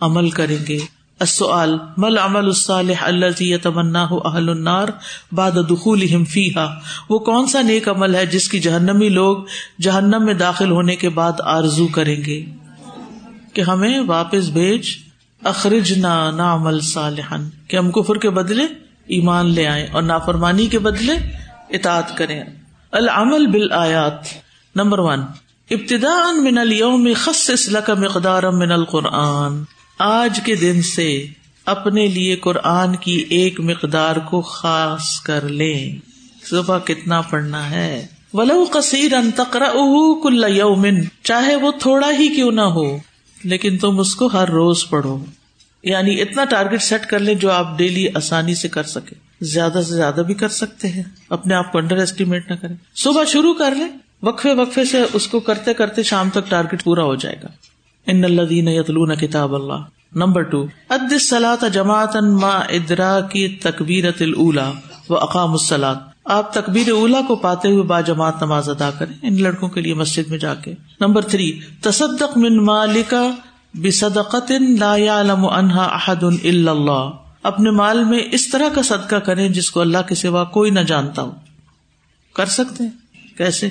عمل 0.00 0.30
کریں 0.30 0.58
گے۔ 0.68 0.78
السؤال 1.20 1.78
مل 1.96 2.18
عمل 2.18 2.44
الصالح 2.44 3.04
الذي 3.04 3.44
يتمناه 3.44 4.16
اهل 4.24 4.48
النار 4.48 4.88
بعد 5.32 5.50
دخولهم 5.70 6.24
فيها؟ 6.24 6.74
وہ 7.10 7.18
کون 7.18 7.46
سا 7.46 7.62
نیک 7.62 7.88
عمل 7.88 8.14
ہے 8.14 8.26
جس 8.26 8.48
کی 8.48 8.58
جہنمی 8.60 9.08
لوگ 9.08 9.36
جہنم 9.80 10.24
میں 10.24 10.34
داخل 10.34 10.70
ہونے 10.70 10.96
کے 10.96 11.08
بعد 11.08 11.32
آرزو 11.44 11.86
کریں 11.86 12.24
گے؟ 12.24 12.44
کہ 13.52 13.60
ہمیں 13.60 14.00
واپس 14.06 14.48
بھیج، 14.48 14.86
اخرجنا 15.44 16.30
نعمل 16.30 16.80
صالحا، 16.80 17.36
کہ 17.68 17.76
ہم 17.76 17.90
کفر 17.90 18.14
کے 18.14 18.30
بدلے 18.30 18.87
ایمان 19.08 19.54
لے 19.54 19.66
آئیں 19.66 19.86
اور 19.92 20.02
نافرمانی 20.02 20.66
کے 20.66 20.78
بدلے 20.78 21.12
اطاعت 21.70 22.16
کریں۔ 22.16 22.44
العمل 22.92 23.46
بالآیات۔ 23.46 24.26
نمبر 24.76 24.98
ون 24.98 25.20
ابتدا 25.70 26.32
من 26.32 26.58
اليوم 26.58 27.08
خصص 27.16 27.68
لك 27.68 27.90
مقدارا 27.90 28.50
من 28.50 28.72
القرآن۔ 28.72 29.62
آج 29.98 30.40
کے 30.44 30.54
دن 30.54 30.82
سے 30.82 31.26
اپنے 31.66 32.06
لیے 32.06 32.36
قرآن 32.36 32.96
کی 32.96 33.24
ایک 33.30 33.60
مقدار 33.60 34.16
کو 34.16 34.40
خاص 34.40 35.20
کر 35.20 35.48
لیں۔ 35.48 35.98
صبح 36.50 36.78
کتنا 36.78 37.20
پڑھنا 37.20 37.70
ہے؟ 37.70 38.06
ولو 38.32 38.64
کثیر 38.64 39.12
ان 39.12 39.30
تقرا 39.30 39.72
کل 40.22 40.44
یومن 40.56 40.94
چاہے 41.22 41.56
وہ 41.56 41.72
تھوڑا 41.78 42.10
ہی 42.18 42.28
کیوں 42.28 42.52
نہ 42.52 42.60
ہو، 42.60 42.96
لیکن 43.44 43.78
تم 43.78 43.98
اس 43.98 44.14
کو 44.14 44.26
ہر 44.26 44.48
روز 44.48 44.88
پڑھو۔ 44.90 45.24
یعنی 45.88 46.22
اتنا 46.22 46.44
ٹارگیٹ 46.44 46.82
سیٹ 46.82 47.06
کر 47.06 47.18
لیں 47.18 47.34
جو 47.34 47.50
آپ 47.50 47.78
ڈیلی 47.78 48.06
آسانی 48.14 48.54
سے 48.54 48.68
کر 48.68 48.82
سکے 48.82 49.14
زیادہ 49.40 49.80
سے 49.88 49.94
زیادہ 49.94 50.20
بھی 50.20 50.34
کر 50.34 50.48
سکتے 50.48 50.88
ہیں۔ 50.88 51.02
اپنے 51.30 51.54
آپ 51.54 51.72
کو 51.72 51.78
انڈر 51.78 51.96
اسٹیمیٹ 51.96 52.50
نہ 52.50 52.56
کریں۔ 52.56 52.76
صبح 52.96 53.24
شروع 53.24 53.54
کر 53.54 53.74
لیں۔ 53.74 53.88
وقفے 54.22 54.54
وقفے 54.54 54.84
سے 54.84 55.04
اس 55.12 55.26
کو 55.26 55.40
کرتے 55.40 55.74
کرتے 55.74 56.02
شام 56.02 56.30
تک 56.30 56.50
ٹارگیٹ 56.50 56.84
پورا 56.84 57.02
ہو 57.02 57.14
جائے 57.14 57.36
گا۔ 57.42 57.48
ان 58.06 58.24
اللہ 58.24 58.42
دین 58.42 58.68
یتلون 58.68 59.16
کتاب 59.16 59.54
اللہ۔ 59.54 59.84
نمبر 60.14 60.42
ٹو 60.42 60.66
اد 60.88 61.18
سلاط 61.20 61.64
جماعت 61.72 62.16
ما 62.16 62.48
ادرا 62.48 63.20
کی 63.20 63.48
تقبیرت 63.48 64.22
الا 64.22 64.72
و 65.10 65.14
اقام 65.16 65.52
السلاط 65.52 65.98
آپ 66.24 66.54
تقبیر 66.54 66.90
اولا 66.90 67.20
کو 67.28 67.36
پاتے 67.36 67.68
ہوئے 67.68 67.82
با 67.82 68.00
جماعت 68.00 68.42
نماز 68.42 68.70
ادا 68.70 68.90
کریں۔ 68.90 69.14
ان 69.22 69.42
لڑکوں 69.42 69.68
کے 69.68 69.80
لیے 69.80 69.94
مسجد 69.94 70.30
میں 70.30 70.38
جا 70.38 70.54
کے۔ 70.54 70.74
نمبر 71.00 71.22
تھری، 71.22 71.60
تصدق 71.80 72.38
من 72.38 72.64
مالکا 72.64 73.30
بصدقت 73.74 74.52
لا 74.78 74.96
يعلم 74.96 75.46
عنها 75.46 75.88
احد 75.92 76.22
الا 76.22 76.70
اللہ۔ 76.70 77.10
اپنے 77.42 77.70
مال 77.70 78.04
میں 78.04 78.20
اس 78.32 78.50
طرح 78.50 78.68
کا 78.74 78.82
صدقہ 78.82 79.16
کریں 79.16 79.48
جس 79.48 79.70
کو 79.70 79.80
اللہ 79.80 79.98
کے 80.08 80.14
سوا 80.14 80.44
کوئی 80.44 80.70
نہ 80.70 80.80
جانتا 80.80 81.22
ہو۔ 81.22 81.30
کر 82.34 82.46
سکتے 82.46 82.84
ہیں؟ 82.84 82.90
کیسے؟ 83.38 83.68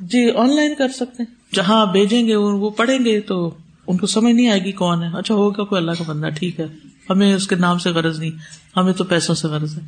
جی 0.00 0.30
آن 0.30 0.56
لائن 0.56 0.74
کر 0.74 0.88
سکتے 0.88 1.22
ہیں۔ 1.22 1.54
جہاں 1.54 1.86
بھیجیں 1.86 2.26
گے، 2.26 2.36
وہ 2.36 2.70
پڑھیں 2.70 3.04
گے 3.04 3.20
تو 3.20 3.54
ان 3.86 3.96
کو 3.96 4.06
سمجھ 4.06 4.34
نہیں 4.34 4.48
آئے 4.48 4.64
گی 4.64 4.72
کون 4.72 5.02
ہے۔ 5.02 5.08
اچھا 5.18 5.34
ہوگا 5.34 5.64
کوئی 5.64 5.78
اللہ 5.78 5.92
کا 5.98 6.04
بندہ، 6.06 6.28
ٹھیک 6.28 6.60
ہے۔ 6.60 6.66
ہمیں 7.10 7.34
اس 7.34 7.46
کے 7.46 7.54
نام 7.54 7.78
سے 7.78 7.90
غرض 7.90 8.18
نہیں۔ 8.18 8.30
ہمیں 8.76 8.92
تو 8.92 9.04
پیسوں 9.04 9.34
سے 9.34 9.48
غرض 9.48 9.78
ہے۔ 9.78 9.82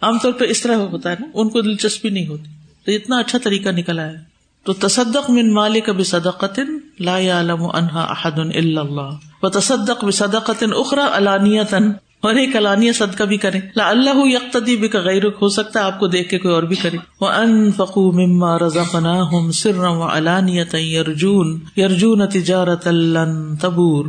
عام 0.00 0.18
طور 0.18 0.32
پہ 0.32 0.44
اس 0.44 0.62
طرح 0.62 0.74
ہوتا 0.74 1.10
ہے 1.10 1.16
نا۔ 1.20 1.26
ان 1.34 1.48
کو 1.48 1.60
دلچسپی 1.60 2.08
نہیں 2.08 2.26
ہوتی۔ 2.26 2.50
تو 2.84 2.92
اتنا 2.92 3.16
اچھا 3.16 3.38
طریقہ 3.44 3.68
نکلا 3.68 4.06
ہے 4.06 4.16
تو 4.64 4.72
تصدق 4.72 5.30
من 5.30 5.52
مالک 5.52 5.90
بصدقت 5.90 6.60
لا 7.00 7.18
يعلم 7.18 7.62
عنها 7.66 8.12
احد 8.12 8.38
الا 8.38 8.80
الله 8.80 9.10
وتصدق 9.42 10.04
بصدقت 10.04 10.64
اخرى 10.76 11.02
علانیتا. 11.12 11.78
اور 12.22 12.34
ایک 12.34 12.56
علانیہ 12.56 12.92
صدقہ 12.92 13.22
بھی 13.22 13.36
کریں. 13.36 13.60
لا 13.76 13.88
اللہ 13.88 14.18
یقتدی 14.24 14.76
بک 14.76 14.96
غیرک، 14.96 15.36
ہو 15.42 15.48
سکتا 15.48 15.80
ہے 15.80 15.84
آپ 15.84 16.00
کو 16.00 16.06
دیکھ 16.06 16.28
کے 16.30 16.38
کوئی 16.38 16.54
اور 16.54 16.62
بھی 16.62 16.76
کرے. 16.76 16.96
وانفقوا 17.20 18.12
مما 18.12 18.58
رزقناهم 18.58 19.50
سرا 19.50 19.88
وعلانیتا 19.88 20.78
يرجون 20.78 21.58
يرجون 21.76 22.26
تجارت 22.28 22.88
لن 22.88 23.56
تبور. 23.56 24.04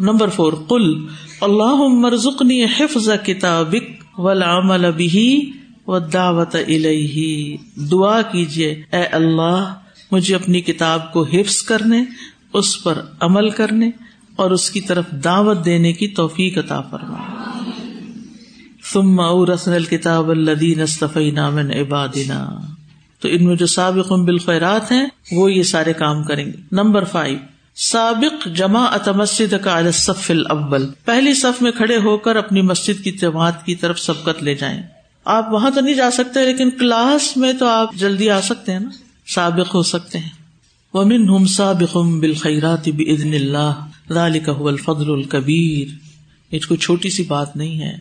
نمبر 0.00 0.28
فور، 0.28 0.52
قل 0.52 0.96
اللهم 1.40 2.04
ارزقنی 2.04 2.64
حفظ 2.64 3.08
کتابک 3.24 4.18
والعمل 4.18 4.90
به 4.90 5.22
والدعوت 5.86 6.54
الیہ. 6.54 7.56
دعا 7.90 8.22
کیجیے، 8.22 8.82
اے 8.92 9.04
اللہ 9.04 9.74
مجھے 10.10 10.34
اپنی 10.34 10.60
کتاب 10.60 11.12
کو 11.12 11.22
حفظ 11.22 11.62
کرنے، 11.62 12.04
اس 12.52 12.82
پر 12.82 13.02
عمل 13.20 13.50
کرنے 13.50 13.90
اور 14.36 14.50
اس 14.50 14.70
کی 14.70 14.80
طرف 14.80 15.04
دعوت 15.10 15.64
دینے 15.64 15.92
کی 15.92 16.08
توفیق 16.08 16.58
عطا 16.58 16.80
فرما۔ 16.80 17.34
ثم 18.92 19.20
اورثنا 19.20 19.74
الكتاب 19.74 20.30
الذين 20.30 20.80
اصطفينا 20.80 21.50
من 21.50 21.70
عبادنا۔ 21.70 22.60
تو 23.20 23.28
ان 23.28 23.44
میں 23.44 23.56
جو 23.56 23.66
سابق 23.66 24.12
بالخیرات 24.12 24.92
ہیں، 24.92 25.06
وہ 25.32 25.52
یہ 25.52 25.62
سارے 25.62 25.92
کام 25.92 26.24
کریں 26.24 26.46
گے۔ 26.46 26.52
نمبر 26.72 27.04
فائیو 27.04 27.38
سابق 27.76 28.48
جمع 28.54 28.86
مسجد 29.16 29.54
کا 29.64 29.78
الصف 29.78 30.30
الاول۔ 30.30 30.86
پہلی 31.04 31.34
صف 31.34 31.62
میں 31.62 31.72
کھڑے 31.72 31.96
ہو 31.96 32.16
کر 32.16 32.36
اپنی 32.36 32.62
مسجد 32.62 33.04
کی 33.04 33.10
جماعت 33.10 33.66
کی 33.66 33.74
طرف 33.74 33.98
سبقت 33.98 34.42
لے 34.42 34.54
جائیں۔ 34.54 34.82
آپ 35.24 35.52
وہاں 35.52 35.70
تو 35.70 35.80
نہیں 35.80 35.94
جا 35.94 36.10
سکتے، 36.10 36.44
لیکن 36.44 36.70
کلاس 36.70 37.36
میں 37.36 37.52
تو 37.52 37.66
آپ 37.66 37.94
جلدی 37.94 38.30
آ 38.30 38.40
سکتے 38.40 38.72
ہیں 38.72 38.80
نا۔ 38.80 38.90
سابق 39.26 39.74
ہو 39.74 39.82
سکتے 39.82 40.18
ہیں۔ 40.18 40.28
ومن 40.94 41.28
ہم 41.28 41.46
سابق 41.46 41.96
بالخیرات 41.96 42.88
بزن 42.88 43.34
اللہ 43.34 43.72
الفضل 44.08 45.12
الکبیر۔ 45.12 46.04
یہ 46.54 46.58
کوئی 46.68 46.78
چھوٹی 46.78 47.10
سی 47.10 47.22
بات 47.22 47.56
نہیں 47.56 47.80
ہے۔ 47.80 47.96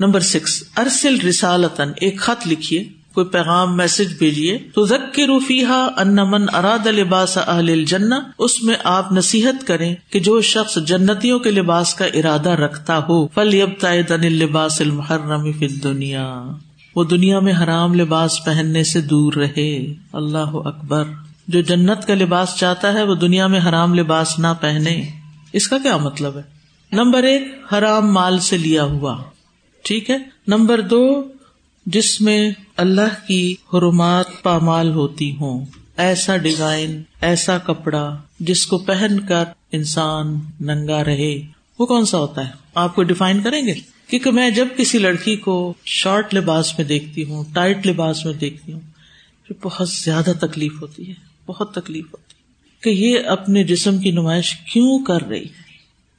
نمبر 0.00 0.20
سکس، 0.20 0.64
ارسل 0.76 1.20
رسالتن 1.20 1.88
ایک 2.00 2.20
خط 2.20 2.48
لکھیے، 2.48 2.84
کوئی 3.14 3.26
پیغام، 3.26 3.76
میسج 3.76 4.14
بھیجیے۔ 4.18 4.58
تو 4.74 4.86
ذکر 4.86 5.26
روفیحا 5.26 5.88
ان 5.96 6.16
من 6.16 6.54
اراد 6.54 6.86
لباس 6.86 7.38
اہل 7.38 7.68
الجنہ، 7.68 8.14
اس 8.38 8.62
میں 8.62 8.74
آپ 8.84 9.12
نصیحت 9.12 9.66
کریں 9.66 9.94
کہ 10.10 10.20
جو 10.20 10.40
شخص 10.40 10.78
جنتیوں 10.86 11.38
کے 11.38 11.50
لباس 11.50 11.94
کا 11.94 12.04
ارادہ 12.04 12.50
رکھتا 12.50 12.98
ہو 12.98 13.28
فل 13.28 13.54
یب 13.54 13.80
تن 13.80 14.32
لباس 14.32 14.80
المحرم 14.80 15.52
فی 15.52 15.68
دنیا 15.68 16.44
وہ 16.96 17.04
دنیا 17.04 17.40
میں 17.40 17.52
حرام 17.52 17.94
لباس 17.94 18.44
پہننے 18.44 18.84
سے 18.84 19.00
دور 19.00 19.32
رہے۔ 19.32 19.94
اللہ 20.12 20.50
اکبر۔ 20.54 21.04
جو 21.48 21.60
جنت 21.60 22.06
کا 22.06 22.14
لباس 22.14 22.54
چاہتا 22.56 22.92
ہے، 22.92 23.02
وہ 23.02 23.14
دنیا 23.14 23.46
میں 23.46 23.60
حرام 23.68 23.94
لباس 23.94 24.38
نہ 24.38 24.46
پہنے۔ 24.60 25.06
اس 25.52 25.68
کا 25.68 25.78
کیا 25.78 25.96
مطلب 25.96 26.36
ہے؟ 26.36 26.42
نمبر 26.92 27.22
ایک، 27.22 27.72
حرام 27.72 28.12
مال 28.12 28.38
سے 28.38 28.56
لیا 28.56 28.84
ہوا۔ 28.84 29.22
ٹھیک 29.82 30.10
ہے؟ 30.10 30.18
نمبر 30.46 30.80
دو، 30.80 31.22
جس 31.86 32.20
میں 32.20 32.50
اللہ 32.76 33.26
کی 33.28 33.54
حرمات 33.72 34.42
پامال 34.42 34.92
ہوتی 34.92 35.36
ہوں۔ 35.36 35.64
ایسا 35.96 36.36
ڈیزائن، 36.36 37.02
ایسا 37.20 37.58
کپڑا 37.58 38.16
جس 38.40 38.66
کو 38.66 38.78
پہن 38.78 39.20
کر 39.28 39.44
انسان 39.72 40.40
ننگا 40.60 41.04
رہے۔ 41.04 41.40
وہ 41.78 41.86
کون 41.86 42.04
سا 42.04 42.18
ہوتا 42.18 42.46
ہے؟ 42.46 42.52
آپ 42.74 42.94
کو 42.94 43.02
ڈیفائن 43.02 43.42
کریں 43.42 43.66
گے؟ 43.66 43.93
کیونکہ 44.08 44.30
میں 44.30 44.50
جب 44.50 44.68
کسی 44.76 44.98
لڑکی 44.98 45.36
کو 45.36 45.74
شارٹ 45.84 46.34
لباس 46.34 46.78
میں 46.78 46.86
دیکھتی 46.86 47.24
ہوں، 47.24 47.44
ٹائٹ 47.52 47.86
لباس 47.86 48.24
میں 48.24 48.32
دیکھتی 48.32 48.72
ہوں 48.72 48.80
پھر 49.48 49.56
بہت 49.62 49.88
زیادہ 49.88 50.32
تکلیف 50.40 50.72
ہوتی 50.82 51.08
ہے، 51.08 51.14
بہت 51.46 51.74
تکلیف 51.74 52.04
ہوتی 52.04 52.34
ہے 52.36 52.42
کہ 52.80 53.02
یہ 53.02 53.18
اپنے 53.26 53.64
جسم 53.64 53.98
کی 53.98 54.10
نمائش 54.10 54.54
کیوں 54.54 55.04
کر 55.04 55.28
رہی 55.28 55.44
ہے؟ 55.44 55.64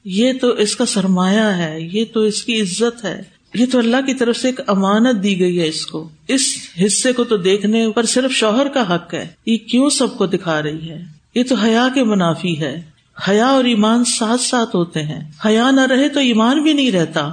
یہ 0.04 0.32
تو 0.40 0.48
اس 0.48 0.76
کا 0.76 0.86
سرمایہ 0.86 1.40
ہے، 1.40 1.80
یہ 1.80 2.04
تو 2.12 2.20
اس 2.20 2.44
کی 2.44 2.60
عزت 2.60 3.04
ہے، 3.04 3.22
یہ 3.54 3.66
تو 3.72 3.78
اللہ 3.78 3.96
کی 4.06 4.14
طرف 4.14 4.36
سے 4.36 4.48
ایک 4.48 4.60
امانت 4.66 5.22
دی 5.22 5.40
گئی 5.40 5.60
ہے 5.60 5.68
اس 5.68 5.86
کو۔ 5.86 6.08
اس 6.28 6.56
حصے 6.86 7.12
کو 7.12 7.24
تو 7.24 7.36
دیکھنے 7.36 7.90
پر 7.90 8.04
صرف 8.04 8.32
شوہر 8.32 8.68
کا 8.68 8.94
حق 8.94 9.14
ہے۔ 9.14 9.26
یہ 9.46 9.56
کیوں 9.56 9.90
سب 9.90 10.18
کو 10.18 10.26
دکھا 10.26 10.62
رہی 10.62 10.90
ہے؟ 10.90 11.02
یہ 11.34 11.42
تو 11.48 11.54
حیا 11.54 11.88
کے 11.94 12.04
منافی 12.04 12.60
ہے۔ 12.60 12.82
حیا 13.28 13.46
اور 13.46 13.64
ایمان 13.64 14.04
ساتھ 14.04 14.40
ساتھ 14.40 14.76
ہوتے 14.76 15.02
ہیں۔ 15.02 15.30
حیا 15.46 15.70
نہ 15.70 15.80
رہے 15.80 16.08
تو 16.08 16.20
ایمان 16.20 16.62
بھی 16.62 16.72
نہیں 16.72 16.92
رہتا۔ 16.92 17.32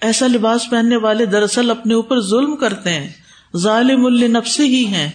ایسا 0.00 0.26
لباس 0.26 0.70
پہننے 0.70 0.96
والے 0.96 1.26
دراصل 1.26 1.70
اپنے 1.70 1.94
اوپر 1.94 2.20
ظلم 2.20 2.56
کرتے 2.56 2.90
ہیں۔ 2.90 3.08
ظالم 3.56 4.06
النفس 4.06 4.60
ہی 4.60 4.86
ہیں۔ 4.86 5.08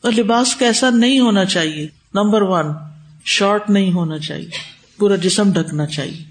اور 0.00 0.12
لباس 0.12 0.56
کیسا 0.56 0.90
نہیں 0.90 1.20
ہونا 1.20 1.44
چاہیے۔ 1.44 1.88
نمبر 2.14 2.42
ون، 2.42 2.66
شارٹ 3.24 3.70
نہیں 3.70 3.92
ہونا 3.92 4.18
چاہیے۔ 4.18 4.50
پورا 4.98 5.16
جسم 5.16 5.52
ڈھکنا 5.52 5.86
چاہیے۔ 5.86 6.24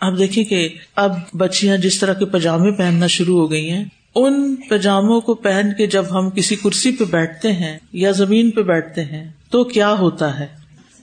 اب 0.00 0.18
دیکھیں 0.18 0.44
کہ 0.44 0.68
اب 0.96 1.12
بچیاں 1.38 1.76
جس 1.76 2.00
طرح 2.00 2.12
کے 2.12 2.24
پاجامے 2.24 2.72
پہننا 2.72 3.06
شروع 3.06 3.40
ہو 3.40 3.50
گئی 3.50 3.70
ہیں، 3.70 3.84
ان 4.14 4.56
پاجاموں 4.56 5.20
کو 5.20 5.34
پہن 5.34 5.70
کے 5.78 5.86
جب 5.86 6.04
ہم 6.10 6.30
کسی 6.30 6.56
کرسی 6.56 6.92
پہ 6.92 7.04
بیٹھتے 7.04 7.52
ہیں 7.52 7.78
یا 7.92 8.10
زمین 8.10 8.50
پہ 8.50 8.62
بیٹھتے 8.62 9.04
ہیں، 9.04 9.30
تو 9.50 9.64
کیا 9.64 9.92
ہوتا 9.92 10.38
ہے؟ 10.38 10.46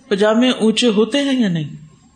پاجامے 0.07 0.49
اونچے 0.49 0.87
ہوتے 0.87 1.17
ہیں 1.17 1.39
یا 1.39 1.47
نہیں؟ 1.47 1.69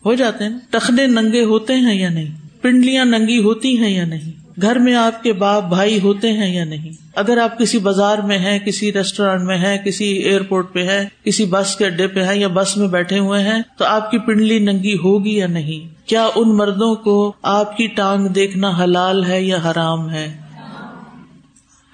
ہو 0.05 0.13
جاتے 0.13 0.43
ہیں 0.43 0.51
ٹخنے 0.69 1.07
ننگے 1.07 1.43
ہوتے 1.43 1.73
ہیں 1.73 1.95
یا 1.95 2.09
نہیں؟ 2.09 2.44
پنڈلیاں 2.65 3.05
ننگی 3.05 3.43
ہوتی 3.43 3.77
ہیں 3.77 3.89
یا 3.89 4.05
نہیں؟ 4.05 4.61
گھر 4.61 4.75
میں 4.75 4.95
آپ 4.95 5.23
کے 5.23 5.33
باپ 5.33 5.63
بھائی 5.63 5.99
ہوتے 5.99 6.33
ہیں 6.33 6.55
یا 6.55 6.65
نہیں؟ 6.65 6.89
اگر 7.15 7.37
آپ 7.37 7.59
کسی 7.59 7.77
بازار 7.77 8.17
میں 8.17 8.37
ہیں، 8.37 8.59
کسی 8.59 8.93
ریسٹورینٹ 8.93 9.41
میں 9.41 9.57
ہیں، 9.57 9.77
کسی 9.77 10.05
ایئرپورٹ 10.05 10.73
پہ 10.73 10.83
ہے 10.83 11.07
کسی 11.23 11.45
بس 11.45 11.75
کے 11.75 11.85
اڈے 11.85 12.07
پہ 12.07 12.23
ہے 12.23 12.39
یا 12.39 12.47
بس 12.47 12.77
میں 12.77 12.87
بیٹھے 12.87 13.19
ہوئے 13.19 13.43
ہیں، 13.43 13.61
تو 13.77 13.85
آپ 13.85 14.11
کی 14.11 14.17
پنڈلی 14.17 14.59
ننگی 14.59 14.93
ہوگی 14.93 15.37
یا 15.37 15.47
نہیں؟ 15.47 16.07
کیا 16.07 16.29
ان 16.35 16.57
مردوں 16.57 16.95
کو 16.95 17.33
آپ 17.41 17.77
کی 17.77 17.87
ٹانگ 17.87 18.27
دیکھنا 18.27 18.71
حلال 18.83 19.25
ہے 19.25 19.41
یا 19.41 19.57
حرام 19.65 20.09
ہے؟ 20.09 20.37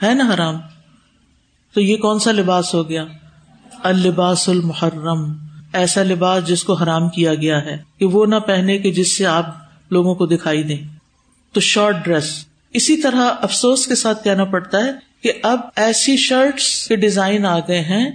ہے 0.03 0.13
نا 0.13 0.34
حرام؟ 0.34 0.55
تو 1.74 1.82
یہ 1.82 1.97
کون 1.97 2.19
سا 2.19 2.32
لباس 2.32 2.74
ہو 2.74 2.89
گیا؟ 2.89 3.05
الباس 3.84 4.49
المحرم۔ 4.49 5.34
ایسا 5.74 6.03
لباس 6.03 6.47
جس 6.47 6.63
کو 6.63 6.74
حرام 6.74 7.09
کیا 7.09 7.36
گیا 7.36 7.65
ہے 7.65 7.78
کہ 7.99 8.05
وہ 8.05 8.26
نہ 8.26 8.36
پہنے 8.36 8.78
کہ 8.78 8.91
جس 8.91 9.17
سے 9.17 9.26
آپ 9.26 9.61
لوگوں 9.91 10.15
کو 10.15 10.25
دکھائی 10.25 10.63
دیں۔ 10.63 10.77
تو 11.53 11.59
شارٹ 11.59 11.95
ڈریس۔ 12.03 12.45
اسی 12.73 12.97
طرح 12.97 13.31
افسوس 13.41 13.87
کے 13.87 13.95
ساتھ 13.95 14.23
کہنا 14.23 14.43
پڑتا 14.43 14.77
ہے 14.77 14.91
کہ 15.23 15.31
اب 15.43 15.59
ایسی 15.75 16.17
شرٹس 16.17 16.87
کے 16.87 16.95
ڈیزائن 16.95 17.45
آ 17.45 17.59
گئے 17.59 17.81
ہیں 17.81 18.11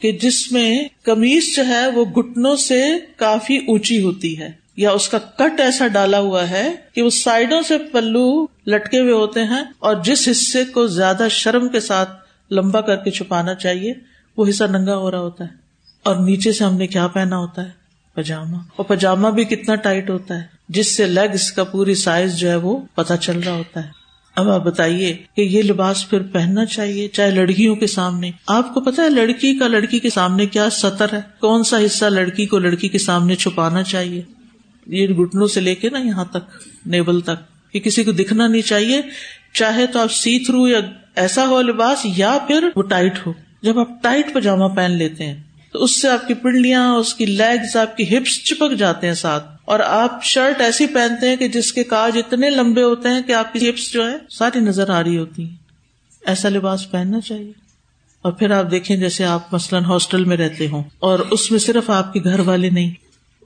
کہ 0.00 0.12
جس 0.12 0.52
میں 0.52 0.84
کمیز 1.02 1.56
جو 1.56 1.66
ہے 1.66 1.88
وہ 1.88 2.04
گٹنوں 2.04 2.56
سے 2.56 2.84
کافی 3.16 3.56
اونچی 3.56 4.02
ہوتی 4.02 4.38
ہے 4.38 4.48
یا 4.76 4.90
اس 4.90 5.08
کا 5.08 5.18
کٹ 5.18 5.60
ایسا 5.60 5.86
ڈالا 5.86 6.18
ہوا 6.18 6.50
ہے 6.50 6.74
کہ 6.94 7.02
وہ 7.02 7.10
سائڈوں 7.10 7.62
سے 7.62 7.78
پلو 7.78 8.46
لٹکے 8.66 9.00
ہوئے 9.00 9.12
ہوتے 9.12 9.44
ہیں 9.44 9.62
اور 9.78 9.96
جس 10.04 10.28
حصے 10.30 10.64
کو 10.64 10.86
زیادہ 10.86 11.26
شرم 11.30 11.68
کے 11.68 11.80
ساتھ 11.80 12.10
لمبا 12.52 12.80
کر 12.80 12.96
کے 12.96 13.10
چھپانا 13.10 13.54
چاہیے، 13.54 13.94
وہ 14.36 14.48
حصہ 14.48 14.64
ننگا 14.64 14.96
ہو 14.96 15.10
رہا 15.10 15.20
ہوتا 15.20 15.44
ہے۔ 15.44 15.54
اور 16.02 16.16
نیچے 16.16 16.52
سے 16.52 16.64
ہم 16.64 16.76
نے 16.76 16.86
کیا 16.86 17.06
پہنا 17.06 17.36
ہوتا 17.38 17.62
ہے؟ 17.62 17.70
پاجامہ 18.14 18.56
اور 18.56 18.84
پاجامہ 18.84 19.28
بھی 19.28 19.44
کتنا 19.44 19.74
ٹائٹ 19.74 20.10
ہوتا 20.10 20.34
ہے۔ 20.34 20.59
جس 20.70 20.96
سے 20.96 21.06
لیگس 21.06 21.52
کا 21.52 21.64
پوری 21.64 21.94
سائز 21.94 22.36
جو 22.36 22.50
ہے 22.50 22.56
وہ 22.56 22.80
پتا 22.94 23.16
چل 23.16 23.40
رہا 23.40 23.52
ہوتا 23.52 23.84
ہے۔ 23.84 23.88
اب 24.36 24.50
آپ 24.50 24.64
بتائیے 24.64 25.16
کہ 25.36 25.40
یہ 25.40 25.62
لباس 25.62 26.10
پھر 26.10 26.22
پہننا 26.22 26.64
چاہیے، 26.64 27.08
چاہے 27.08 27.30
لڑکیوں 27.30 27.76
کے 27.76 27.86
سامنے۔ 27.86 28.30
آپ 28.46 28.74
کو 28.74 28.80
پتا 28.80 29.02
ہے 29.02 29.10
لڑکی 29.10 29.58
کا 29.58 29.68
لڑکی 29.68 29.98
کے 29.98 30.10
سامنے 30.10 30.46
کیا 30.46 30.70
سطر 30.70 31.06
ہے؟ 31.12 31.20
کون 31.40 31.64
سا 31.64 31.76
حصہ 31.86 32.04
لڑکی 32.04 32.46
کو 32.46 32.58
لڑکی 32.58 32.88
کے 32.88 32.98
سامنے 32.98 33.34
چھپانا 33.34 33.82
چاہیے؟ 33.82 34.22
یہ 34.86 35.08
گٹنوں 35.08 35.46
سے 35.46 35.60
لے 35.60 35.74
کے 35.74 35.90
نا 35.90 35.98
یہاں 35.98 36.24
تک 36.24 36.62
نیبل 36.86 37.20
تک، 37.20 37.72
کہ 37.72 37.80
کسی 37.80 38.04
کو 38.04 38.12
دکھنا 38.12 38.46
نہیں 38.46 38.62
چاہیے۔ 38.62 39.00
چاہے 39.52 39.86
تو 39.86 40.00
آپ 40.00 40.12
سی 40.12 40.38
تھرو 40.38 40.68
یا 40.68 40.80
ایسا 41.16 41.46
ہو 41.46 41.62
لباس 41.62 42.06
یا 42.16 42.38
پھر 42.46 42.68
وہ 42.76 42.82
ٹائٹ 42.82 43.26
ہو۔ 43.26 43.32
جب 43.62 43.78
آپ 43.78 43.88
ٹائٹ 44.02 44.34
پاجامہ 44.34 44.74
پہن 44.74 44.90
لیتے 44.90 45.24
ہیں 45.24 45.42
تو 45.72 45.84
اس 45.84 46.02
سے 46.02 46.08
آپ 46.08 46.28
کی 46.28 46.34
پنڈلیاں، 46.34 46.94
اس 46.94 47.14
کی 47.14 47.26
لیگز 47.26 47.76
آپ 47.76 47.96
کی 47.96 48.18
ہپس 48.18 48.44
چپک 48.44 48.74
جاتے 48.74 49.06
ہیں 49.06 49.14
ساتھ۔ 49.14 49.44
اور 49.64 49.80
آپ 49.80 50.24
شرٹ 50.24 50.60
ایسی 50.60 50.86
پہنتے 50.86 51.28
ہیں 51.28 51.36
کہ 51.36 51.48
جس 51.48 51.72
کے 51.72 51.84
کاج 51.84 52.18
اتنے 52.18 52.50
لمبے 52.50 52.82
ہوتے 52.82 53.08
ہیں 53.08 53.22
کہ 53.22 53.32
آپ 53.32 53.52
کی 53.52 53.70
ہپس 53.70 53.92
جو 53.92 54.10
ہے 54.10 54.16
ساری 54.30 54.60
نظر 54.60 54.90
آ 54.90 55.02
رہی 55.02 55.18
ہوتی 55.18 55.42
ہیں۔ 55.42 55.56
ایسا 56.26 56.48
لباس 56.48 56.90
پہننا 56.90 57.20
چاہیے۔ 57.20 57.52
اور 58.22 58.32
پھر 58.32 58.50
آپ 58.50 58.70
دیکھیں 58.70 58.96
جیسے 58.96 59.24
آپ 59.24 59.54
مثلاً 59.54 59.84
ہاسٹل 59.84 60.24
میں 60.24 60.36
رہتے 60.36 60.68
ہوں۔ 60.68 60.82
اور 60.98 61.18
اس 61.18 61.50
میں 61.50 61.58
صرف 61.58 61.90
آپ 61.90 62.12
کے 62.12 62.20
گھر 62.24 62.40
والے 62.40 62.70
نہیں، 62.70 62.90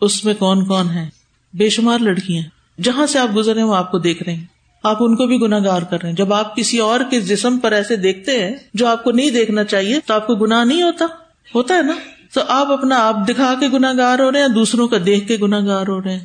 اس 0.01 0.25
میں 0.25 0.35
کون 0.35 0.67
کون 0.67 0.91
ہے 0.91 1.09
بے 1.55 1.69
شمار 1.69 1.99
لڑکیاں 1.99 2.43
جہاں 2.81 3.07
سے 3.07 3.19
آپ 3.19 3.37
گزرے 3.37 3.63
وہ 3.63 3.77
آپ 3.77 3.91
کو 3.91 3.99
دیکھ 3.99 4.23
رہے 4.23 4.35
ہیں۔ 4.35 4.45
آپ 4.83 4.97
ان 5.01 5.17
کو 5.17 5.27
بھی 5.27 5.37
گناگار 5.37 5.83
کر 5.83 6.01
رہے 6.03 6.09
ہیں۔ 6.09 6.17
جب 6.17 6.35
آپ 6.35 6.57
کسی 6.57 6.79
اور 6.79 7.01
کے 7.11 7.21
جسم 7.21 7.59
پر 7.59 7.73
ایسے 7.73 7.97
دیکھتے 7.97 8.45
ہیں 8.45 8.57
جو 8.75 8.87
آپ 8.87 9.05
کو 9.05 9.11
نہیں 9.11 9.31
دیکھنا 9.31 9.65
چاہیے، 9.65 9.99
تو 10.07 10.15
آپ 10.15 10.27
کو 10.27 10.35
گناہ 10.35 10.65
نہیں 10.65 10.83
ہوتا؟ 10.83 11.07
ہوتا 11.55 11.75
ہے 11.75 11.83
نا؟ 11.83 11.93
تو 12.35 12.41
آپ 12.49 12.73
اپنا 12.73 12.97
آپ 12.97 13.17
دکھا 13.29 13.55
کے 13.61 13.69
گناگار 13.69 14.19
ہو 14.19 14.33
رہے 14.33 14.41
ہیں، 14.41 14.49
دوسروں 14.49 14.89
کا 14.89 14.97
دیکھ 15.07 15.29
کے 15.29 15.37
گناگار 15.43 15.87
ہو 15.89 16.03
رہے 16.03 16.13
ہیں۔ 16.13 16.25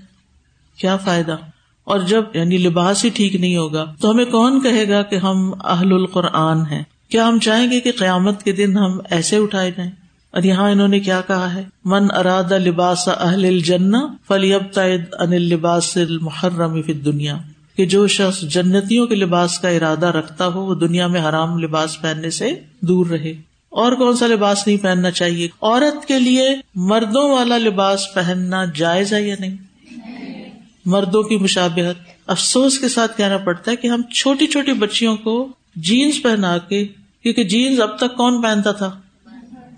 کیا 0.78 0.98
فائدہ؟ 0.98 1.36
اور 1.84 2.00
جب 2.00 2.24
یعنی 2.34 2.58
لباس 2.58 3.06
ہی 3.06 3.10
ٹھیک 3.10 3.36
نہیں 3.36 3.58
ہوگا، 3.58 3.94
تو 4.02 4.12
ہمیں 4.12 4.26
کون 4.26 4.62
کہے 4.62 4.90
گا 4.90 5.02
کہ 5.02 5.16
ہم 5.16 5.54
اہل 5.64 5.94
القرآن 5.94 6.62
ہیں؟ 6.72 6.84
کیا 7.10 7.28
ہم 7.28 7.40
چاہیں 7.40 7.72
گے 7.72 7.80
کہ 7.80 7.92
قیامت 8.00 8.44
کے 8.44 8.52
دن 8.52 8.78
ہم 8.78 9.00
ایسے 9.10 9.38
اٹھائے 9.38 9.72
جائیں؟ 9.72 9.92
اور 10.32 10.44
یہاں 10.44 10.72
انہوں 10.72 10.88
نے 10.88 11.00
کیا 11.00 11.22
کہا 11.28 11.54
ہے؟ 11.54 11.64
من 11.86 12.08
اراد 12.16 12.52
لباس 12.52 13.08
اہل 13.08 13.46
الجن 13.46 13.92
فلی 14.28 14.54
اب 14.54 14.80
ان 15.20 15.42
لباس 15.42 15.98
المحرم 15.98 16.82
فی 16.82 16.94
دنیا 16.94 17.38
کہ 17.76 17.86
جو 17.86 18.08
شخص 18.08 18.42
جنتیوں 18.42 19.08
کے 19.08 19.16
لباس 19.16 19.60
کا 19.60 19.70
ارادہ 19.70 20.06
رکھتا 20.06 20.48
ہو، 20.48 20.66
وہ 20.66 20.76
دنیا 20.76 21.08
میں 21.08 21.22
حرام 21.22 21.60
لباس 21.60 22.02
پہننے 22.02 22.30
سے 22.30 22.52
دور 22.82 23.06
رہے۔ 23.06 23.49
اور 23.70 23.92
کون 23.92 24.16
سا 24.16 24.28
لباس 24.28 24.68
نہیں 24.68 24.78
پہننا 24.78 25.12
چاہیے؟ 25.12 25.48
عورت 25.62 26.08
کے 26.08 26.20
لیے 26.20 26.56
مردوں 26.76 27.30
والا 27.30 27.58
لباس 27.58 28.14
پہننا 28.14 28.66
جائز 28.66 29.14
ہے 29.14 29.22
یا 29.22 29.36
نہیں؟ 29.40 29.58
مردوں 30.86 31.24
کی 31.24 31.36
مشابہت۔ 31.36 31.96
افسوس 32.28 32.80
کے 32.80 32.88
ساتھ 32.88 33.18
کہنا 33.18 33.38
پڑتا 33.38 33.72
ہے 33.72 33.76
کہ 33.76 33.88
ہم 33.88 34.02
چھوٹی 34.02 34.48
چھوٹی 34.48 34.74
بچیوں 34.74 35.18
کو 35.18 35.48
جینس 35.76 36.22
پہنا 36.24 36.58
کے، 36.58 36.88
کیونکہ 37.24 37.44
جینس 37.44 37.80
اب 37.80 37.98
تک 37.98 38.18
کون 38.18 38.42
پہنتا 38.42 38.72
تھا؟ 38.72 39.00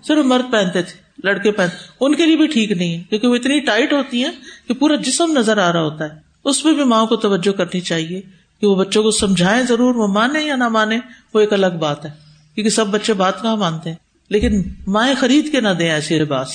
صرف 0.08 0.24
مرد 0.24 0.52
پہنتے 0.52 0.82
تھے، 0.82 0.92
لڑکے 1.24 1.50
پہنتے 1.50 1.76
ان 2.00 2.14
کے 2.14 2.26
لیے 2.26 2.36
بھی 2.36 2.46
ٹھیک 2.46 2.72
نہیں 2.72 2.98
ہے، 2.98 3.02
کیونکہ 3.08 3.28
وہ 3.28 3.34
اتنی 3.34 3.60
ٹائٹ 3.60 3.92
ہوتی 3.92 4.24
ہیں 4.24 4.32
کہ 4.68 4.74
پورا 4.74 4.96
جسم 4.96 5.38
نظر 5.38 5.58
آ 5.58 5.72
رہا 5.72 5.82
ہوتا 5.82 6.04
ہے۔ 6.04 6.20
اس 6.44 6.64
میں 6.64 6.72
بھی 6.72 6.84
ماں 6.84 7.06
کو 7.06 7.16
توجہ 7.16 7.52
کرنی 7.52 7.80
چاہیے 7.80 8.20
کہ 8.60 8.66
وہ 8.66 8.74
بچوں 8.74 9.02
کو 9.02 9.10
سمجھائیں 9.10 9.62
ضرور، 9.62 9.94
وہ 9.94 10.06
مانے 10.06 10.40
یا 10.40 10.56
نہ 10.56 10.68
مانے 10.68 10.98
وہ 11.34 11.40
ایک 11.40 11.52
الگ 11.52 11.78
بات 11.80 12.04
ہے۔ 12.04 12.31
کیونکہ 12.54 12.70
سب 12.70 12.86
بچے 12.86 13.12
بات 13.12 13.42
کہاں 13.42 13.56
مانتے 13.56 13.88
ہیں؟ 13.88 13.96
لیکن 14.28 14.62
مائیں 14.86 15.14
خرید 15.14 15.52
کے 15.52 15.60
نہ 15.60 15.68
دیں 15.68 15.90
ایسے 15.90 16.18
لباس۔ 16.18 16.48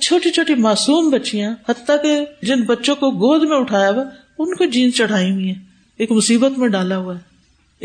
چھوٹی 0.00 0.30
چھوٹی 0.30 0.54
معصوم 0.54 1.10
بچیاں، 1.10 1.54
حتیٰ 1.68 2.02
کہ 2.02 2.20
جن 2.42 2.62
بچوں 2.62 2.96
کو 2.96 3.10
گود 3.10 3.42
میں 3.42 3.56
اٹھایا 3.56 3.90
ہوا، 3.90 4.02
ان 4.38 4.54
کو 4.54 4.64
جینس 4.64 4.96
چڑھائی 4.96 5.30
ہوئی 5.30 5.48
ہے 5.48 5.54
ایک 5.96 6.12
مصیبت 6.12 6.58
میں 6.58 6.68
ڈالا 6.68 6.96
ہوا 6.96 7.14
ہے۔ 7.16 7.32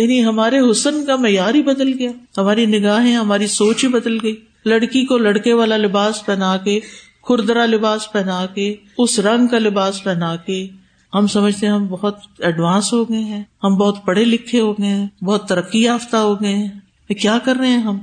یعنی 0.02 0.26
ہمارے 0.26 0.72
حسن 0.72 1.06
کا 1.06 1.16
معیار 1.16 1.54
ہی 1.54 1.64
بدل 1.64 2.00
گیا۔ 2.00 2.12
ہماری 2.38 2.66
نگاہیں، 2.66 3.16
ہماری 3.16 3.48
سوچ 3.48 3.84
ہی 3.84 3.90
بدل 3.90 4.18
گئی۔ 4.24 4.36
لڑکی 4.66 5.06
کو 5.06 5.18
لڑکے 5.18 5.54
والا 5.54 5.78
لباس 5.78 6.26
پہنا 6.26 6.58
کے 6.58 6.80
خوردرا 7.22 7.66
لباس 7.66 8.12
پہنا 8.12 8.46
کے، 8.46 8.76
اس 8.98 9.20
رنگ 9.20 9.48
کا 9.48 9.60
لباس 9.60 10.04
پہنا 10.04 10.36
کے، 10.36 10.68
ہم 11.14 11.28
سمجھتے 11.28 11.68
ہیں 11.68 11.74
ہم 11.74 11.88
بہت 11.88 12.18
ایڈوانس 12.40 12.94
ہو 12.94 13.10
گئے 13.10 13.20
ہیں۔ 13.20 13.44
ہم 13.64 13.76
بہت 13.76 14.06
پڑھے 14.06 14.26
لکھے 14.26 14.60
ہو 14.60 14.74
گئے 14.74 14.88
ہیں، 14.88 15.24
بہت 15.24 15.48
ترقی 15.48 15.84
یافتہ 15.84 16.18
ہو 16.18 16.42
گئے 16.42 16.56
ہیں۔ 16.56 16.87
کیا 17.14 17.38
کر 17.44 17.56
رہے 17.56 17.68
ہیں 17.68 17.78
ہم؟ 17.78 18.00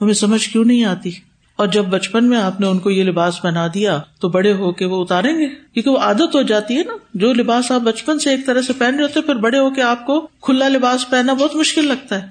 ہمیں 0.00 0.14
سمجھ 0.14 0.48
کیوں 0.48 0.64
نہیں 0.64 0.84
آتی؟ 0.84 1.10
اور 1.56 1.68
جب 1.68 1.84
بچپن 1.84 2.24
میں 2.24 2.38
آپ 2.38 2.60
نے 2.60 2.66
ان 2.66 2.78
کو 2.78 2.90
یہ 2.90 3.04
لباس 3.04 3.42
پہنا 3.42 3.66
دیا، 3.74 3.98
تو 4.20 4.28
بڑے 4.28 4.52
ہو 4.52 4.72
کے 4.72 4.84
وہ 4.84 5.02
اتاریں 5.02 5.38
گے؟ 5.38 5.46
کیونکہ 5.46 5.90
وہ 5.90 5.98
عادت 5.98 6.34
ہو 6.34 6.42
جاتی 6.42 6.78
ہے 6.78 6.84
نا، 6.84 6.92
جو 7.14 7.32
لباس 7.32 7.70
آپ 7.70 7.80
بچپن 7.80 8.18
سے 8.18 8.30
ایک 8.30 8.46
طرح 8.46 8.62
سے 8.62 8.72
پہن 8.72 8.94
رہے 8.94 9.02
ہوتے 9.02 9.20
پھر 9.20 9.34
بڑے 9.34 9.58
ہو 9.58 9.70
کے 9.70 9.82
آپ 9.82 10.06
کو 10.06 10.28
کھلا 10.42 10.68
لباس 10.68 11.10
پہننا 11.10 11.32
بہت 11.32 11.56
مشکل 11.56 11.88
لگتا 11.88 12.22
ہے۔ 12.22 12.28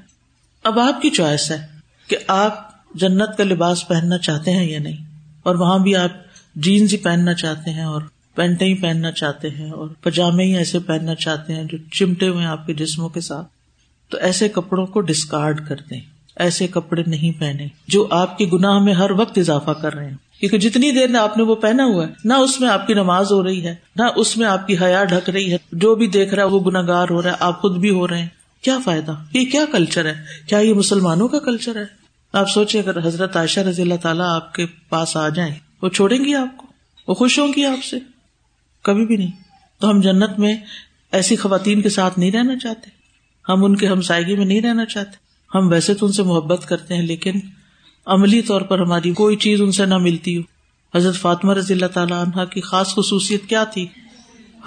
اب 0.63 0.79
آپ 0.79 1.01
کی 1.01 1.09
چوائس 1.09 1.51
ہے 1.51 1.65
کہ 2.07 2.17
آپ 2.27 2.69
جنت 2.95 3.37
کا 3.37 3.43
لباس 3.43 3.87
پہننا 3.87 4.17
چاہتے 4.17 4.51
ہیں 4.51 4.71
یا 4.71 4.79
نہیں؟ 4.79 4.97
اور 5.43 5.55
وہاں 5.55 5.79
بھی 5.79 5.95
آپ 5.95 6.09
جینس 6.55 6.93
ہی 6.93 6.97
پہننا 6.97 7.33
چاہتے 7.33 7.71
ہیں 7.71 7.83
اور 7.83 8.01
پینٹ 8.35 8.61
ہی 8.61 8.73
پہننا 8.73 9.11
چاہتے 9.11 9.49
ہیں 9.49 9.71
اور 9.71 9.89
پاجامے 10.03 10.43
ہی 10.43 10.57
ایسے 10.57 10.79
پہننا 10.79 11.15
چاہتے 11.15 11.55
ہیں 11.55 11.63
جو 11.63 11.77
چمٹے 11.91 12.27
ہوئے 12.27 12.45
آپ 12.45 12.67
کے 12.67 12.73
جسموں 12.73 13.09
کے 13.09 13.21
ساتھ۔ 13.21 13.47
تو 14.09 14.17
ایسے 14.17 14.49
کپڑوں 14.49 14.85
کو 14.85 15.01
ڈسکارڈ 15.01 15.67
کر 15.67 15.75
دیں۔ 15.89 16.01
ایسے 16.35 16.67
کپڑے 16.67 17.03
نہیں 17.07 17.39
پہنے 17.39 17.67
جو 17.87 18.07
آپ 18.11 18.37
کے 18.37 18.45
گناہ 18.53 18.79
میں 18.79 18.93
ہر 18.93 19.11
وقت 19.11 19.37
اضافہ 19.37 19.71
کر 19.71 19.93
رہے 19.93 20.09
ہیں 20.09 20.17
کیونکہ 20.39 20.57
جتنی 20.57 20.91
دیر 20.91 21.07
میں 21.07 21.19
آپ 21.19 21.37
نے 21.37 21.43
وہ 21.43 21.55
پہنا 21.55 21.83
ہوا 21.83 22.07
ہے، 22.07 22.13
نہ 22.23 22.33
اس 22.33 22.61
میں 22.61 22.69
آپ 22.69 22.87
کی 22.87 22.93
نماز 22.93 23.31
ہو 23.31 23.43
رہی 23.43 23.67
ہے، 23.67 23.75
نہ 23.95 24.03
اس 24.15 24.37
میں 24.37 24.47
آپ 24.47 24.67
کی 24.67 24.75
حیا 24.81 25.03
ڈھک 25.03 25.29
رہی 25.29 25.51
ہے۔ 25.51 25.57
جو 25.71 25.95
بھی 25.95 26.07
دیکھ 26.07 26.33
رہا 26.33 26.43
ہے 26.43 26.47
وہ 26.47 26.59
گناگار 26.59 27.07
ہو 27.09 27.21
رہا 27.21 27.31
ہے، 27.31 27.35
آپ 27.39 27.61
خود 27.61 27.77
بھی 27.77 27.89
ہو 27.89 28.07
رہے 28.07 28.21
ہیں۔ 28.21 28.27
کیا 28.61 28.77
فائدہ؟ 28.85 29.11
یہ 29.33 29.45
کیا 29.45 29.65
کلچر 29.71 30.05
ہے؟ 30.05 30.13
کیا 30.47 30.59
یہ 30.59 30.73
مسلمانوں 30.73 31.27
کا 31.27 31.39
کلچر 31.39 31.75
ہے؟ 31.75 31.85
آپ 32.33 32.49
سوچے 32.49 32.79
اگر 32.79 33.07
حضرت 33.07 33.37
عائشہ 33.37 33.59
رضی 33.59 33.81
اللہ 33.81 33.95
تعالیٰ 34.01 34.35
آپ 34.35 34.53
کے 34.53 34.65
پاس 34.89 35.17
آ 35.17 35.29
جائیں، 35.29 35.55
وہ 35.81 35.89
چھوڑیں 35.89 36.25
گی 36.25 36.33
آپ 36.33 36.57
کو؟ 36.57 36.67
وہ 37.07 37.13
خوش 37.13 37.39
ہوں 37.39 37.47
گی 37.47 37.65
آپ 37.65 37.83
سے؟ 37.83 37.97
کبھی 38.81 39.05
بھی 39.05 39.17
نہیں۔ 39.17 39.31
تو 39.79 39.89
ہم 39.89 40.01
جنت 40.01 40.39
میں 40.39 40.55
ایسی 41.11 41.35
خواتین 41.35 41.81
کے 41.81 41.89
ساتھ 41.89 42.19
نہیں 42.19 42.31
رہنا 42.31 42.59
چاہتے۔ 42.59 42.98
ہم 43.49 43.65
ان 43.65 43.75
کے 43.75 43.87
ہمسائیگی 43.87 44.35
میں 44.35 44.45
نہیں 44.45 44.61
رہنا 44.61 44.85
چاہتے۔ 44.85 45.17
ہم 45.55 45.67
ویسے 45.67 45.93
تو 45.93 46.05
ان 46.05 46.11
سے 46.11 46.23
محبت 46.23 46.65
کرتے 46.67 46.95
ہیں، 46.95 47.01
لیکن 47.01 47.31
عملی 48.05 48.41
طور 48.41 48.61
پر 48.61 48.79
ہماری 48.79 49.13
کوئی 49.13 49.35
چیز 49.35 49.61
ان 49.61 49.71
سے 49.71 49.85
نہ 49.85 49.97
ملتی 49.97 50.37
ہو۔ 50.37 50.41
حضرت 50.97 51.15
فاطمہ 51.15 51.53
رضی 51.53 51.73
اللہ 51.73 51.85
تعالیٰ 51.85 52.25
عنہ 52.25 52.45
کی 52.45 52.61
خاص 52.61 52.87
خصوصیت 52.95 53.45
کیا 53.45 53.63
تھی؟ 53.63 53.87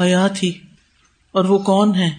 حیا 0.01 0.29
تھی۔ 0.29 0.53
اور 1.33 1.45
وہ 1.45 1.59
کون 1.59 1.95
ہے 1.95 2.11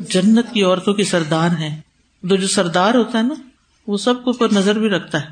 جنت 0.00 0.46
کی 0.52 0.62
عورتوں 0.62 0.94
کی 0.94 1.04
سردار 1.04 1.50
ہیں۔ 1.50 1.80
تو 2.28 2.36
جو 2.36 2.46
سردار 2.46 2.94
ہوتا 2.94 3.18
ہے 3.18 3.22
نا، 3.22 3.34
وہ 3.86 3.96
سب 3.96 4.24
کو 4.24 4.32
پر 4.32 4.48
نظر 4.52 4.78
بھی 4.78 4.88
رکھتا 4.88 5.20
ہے 5.20 5.26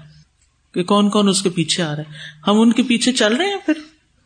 کہ 0.74 0.84
کون 0.84 1.10
کون 1.10 1.28
اس 1.28 1.42
کے 1.42 1.50
پیچھے 1.50 1.82
آ 1.82 1.96
رہے 1.96 2.02
ہیں 2.02 2.12
ہم 2.46 2.60
ان 2.60 2.72
کے 2.72 2.82
پیچھے 2.82 3.12
چل 3.12 3.36
رہے 3.36 3.46
ہیں 3.46 3.58
پھر؟ 3.66 3.74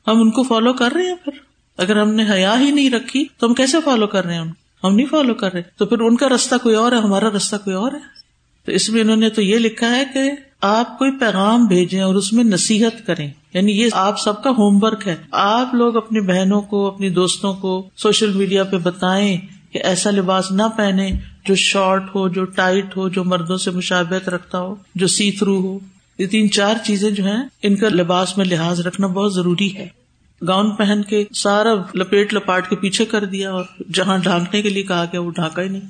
ہم 0.08 0.20
ان 0.20 0.30
کو 0.30 0.42
فالو 0.42 0.72
کر 0.72 0.92
رہے 0.92 1.02
ہیں 1.02 1.14
پھر؟ 1.14 1.38
اگر 1.76 2.00
ہم 2.00 2.14
نے 2.14 2.30
حیا 2.30 2.60
ہی 2.60 2.70
نہیں 2.70 2.90
رکھی 2.90 3.24
تو 3.38 3.46
ہم 3.46 3.54
کیسے 3.54 3.78
فالو 3.84 4.06
کر 4.06 4.24
رہے 4.24 4.34
ہیں 4.34 4.40
ہم 4.84 4.94
نہیں 4.94 5.06
فالو 5.06 5.34
کر 5.34 5.52
رہے۔ 5.52 5.62
تو 5.78 5.86
پھر 5.86 6.00
ان 6.00 6.16
کا 6.16 6.28
رستہ 6.28 6.54
کوئی 6.62 6.74
اور 6.74 6.92
ہے، 6.92 6.96
ہمارا 6.96 7.28
رستہ 7.28 7.56
کوئی 7.64 7.76
اور 7.76 7.92
ہے؟ 7.92 8.20
تو 8.66 8.72
اس 8.72 8.90
میں 8.90 9.00
انہوں 9.00 9.16
نے 9.16 9.30
تو 9.30 9.42
یہ 9.42 9.58
لکھا 9.58 9.96
ہے 9.96 10.04
کہ 10.14 10.30
آپ 10.60 10.98
کوئی 10.98 11.10
پیغام 11.18 11.66
بھیجیں 11.66 12.00
اور 12.00 12.14
اس 12.14 12.32
میں 12.32 12.44
نصیحت 12.44 13.06
کریں۔ 13.06 13.30
یعنی 13.54 13.72
یہ 13.72 13.88
آپ 13.92 14.20
سب 14.20 14.42
کا 14.42 14.50
ہوم 14.50 14.78
ورک 14.82 15.08
ہے۔ 15.08 15.16
آپ 15.30 15.74
لوگ 15.74 15.96
اپنی 15.96 16.20
بہنوں 16.20 16.60
کو، 16.60 16.86
اپنی 16.86 17.10
دوستوں 17.10 17.54
کو 17.54 17.88
سوشل 17.96 18.32
میڈیا 18.32 18.64
پہ 18.64 18.76
بتائیں 18.76 19.36
کہ 19.72 19.80
ایسا 19.84 20.10
لباس 20.10 20.52
نہ 20.52 20.62
پہنے 20.76 21.10
جو 21.48 21.54
شارٹ 21.54 22.02
ہو، 22.14 22.28
جو 22.28 22.44
ٹائٹ 22.44 22.96
ہو، 22.96 23.08
جو 23.08 23.24
مردوں 23.24 23.56
سے 23.56 23.70
مشابت 23.70 24.28
رکھتا 24.28 24.60
ہو، 24.60 24.74
جو 24.94 25.06
سی 25.06 25.30
تھرو 25.30 25.60
ہو۔ 25.60 25.78
یہ 26.18 26.26
تین 26.26 26.50
چار 26.50 26.74
چیزیں 26.84 27.10
جو 27.10 27.24
ہیں، 27.24 27.42
ان 27.62 27.76
کا 27.76 27.88
لباس 27.88 28.38
میں 28.38 28.44
لحاظ 28.44 28.80
رکھنا 28.80 29.06
بہت 29.06 29.34
ضروری 29.34 29.76
ہے۔ 29.76 29.99
گاؤن 30.48 30.70
پہن 30.70 31.02
کے 31.02 31.24
سارا 31.34 31.74
لپیٹ 31.94 32.34
لپاٹ 32.34 32.70
کے 32.70 32.76
پیچھے 32.76 33.04
کر 33.04 33.24
دیا 33.24 33.52
اور 33.52 33.64
جہاں 33.94 34.18
ڈھانکنے 34.18 34.62
کے 34.62 34.68
لیے 34.68 34.82
کہا 34.82 35.04
گیا 35.04 35.20
وہ 35.20 35.30
ڈھانکا 35.30 35.62
ہی 35.62 35.68
نہیں۔ 35.68 35.88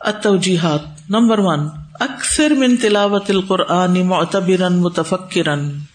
اتوجیحات 0.00 1.10
نمبر 1.10 1.38
ون۔ 1.38 1.60
اکثر 1.98 2.50
من 2.50 2.76
تلاوت 2.76 3.30
القرآن 3.30 4.06
معتبرا 4.06 4.68
متفکرا. 4.68 5.54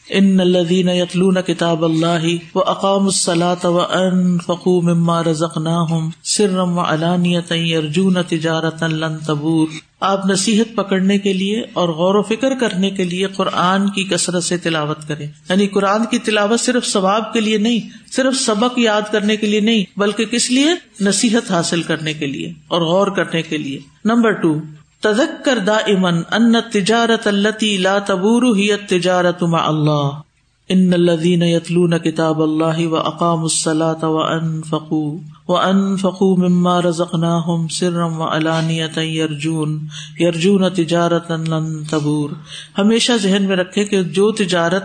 ان 0.09 0.39
الذين 0.39 0.89
يتلون 0.89 1.41
كتاب 1.41 1.85
الله 1.85 2.33
واقاموا 2.55 3.07
الصلاة 3.07 3.69
وانفقوا 3.69 4.83
مما 4.83 5.21
رزقناهم 5.21 6.09
سرا 6.23 6.61
وعلانية 6.61 7.53
يرجون 7.55 8.17
تجارة 8.29 8.87
لن 8.87 9.17
تبور. 9.27 9.67
آپ 9.99 10.25
نصیحت 10.25 10.75
پکڑنے 10.75 11.17
کے 11.17 11.33
لیے 11.33 11.63
اور 11.73 11.89
غور 11.89 12.15
و 12.15 12.21
فکر 12.21 12.55
کرنے 12.59 12.89
کے 12.89 13.03
لیے 13.03 13.27
قرآن 13.27 13.89
کی 13.89 14.03
کثرت 14.03 14.43
سے 14.43 14.57
تلاوت 14.57 15.07
کریں. 15.07 15.27
یعنی 15.49 15.67
قرآن 15.67 16.05
کی 16.05 16.19
تلاوت 16.19 16.59
صرف 16.59 16.85
ثواب 16.85 17.33
کے 17.33 17.39
لیے 17.39 17.57
نہیں، 17.57 17.79
صرف 18.11 18.35
سبق 18.35 18.79
یاد 18.79 19.01
کرنے 19.11 19.35
کے 19.35 19.47
لیے 19.47 19.59
نہیں، 19.59 19.99
بلکہ 19.99 20.25
کس 20.25 20.51
لیے؟ 20.51 20.67
نصیحت 21.01 21.51
حاصل 21.51 21.81
کرنے 21.81 22.13
کے 22.13 22.27
لیے 22.27 22.53
اور 22.67 22.81
غور 22.81 23.07
کرنے 23.07 23.41
کے 23.41 23.57
لیے. 23.57 23.79
نمبر 24.05 24.31
ٹو 24.31 24.59
تذکر 25.03 25.57
دا 25.57 25.77
ان 25.87 26.61
تجارت 26.71 27.27
التی 27.27 27.77
لا 27.77 27.99
تبور 27.99 28.43
ہی 28.43 28.75
تجارت 28.75 29.43
ما 29.43 29.57
اللہ۔ 29.57 30.21
ان 30.69 30.93
الذين 30.93 31.41
يتلون 31.41 31.99
كتاب 31.99 32.41
الله 32.41 32.89
واقاموا 32.89 33.43
الصلاه 33.43 34.11
وانفقوا 34.11 35.19
وانفقوا 35.47 36.37
مما 36.37 36.81
رزقناهم 36.81 37.67
سرا 37.67 38.05
وعلانية 38.05 39.01
يرجون 39.01 39.87
يرجون 40.19 40.73
تجارتا 40.73 41.35
لن 41.35 41.83
تبور۔ 41.83 42.29
ہمیشہ 42.77 43.11
ذہن 43.21 43.43
میں 43.43 43.55
رکھے 43.55 43.85
کہ 43.85 44.03
جو 44.03 44.31
تجارت 44.31 44.83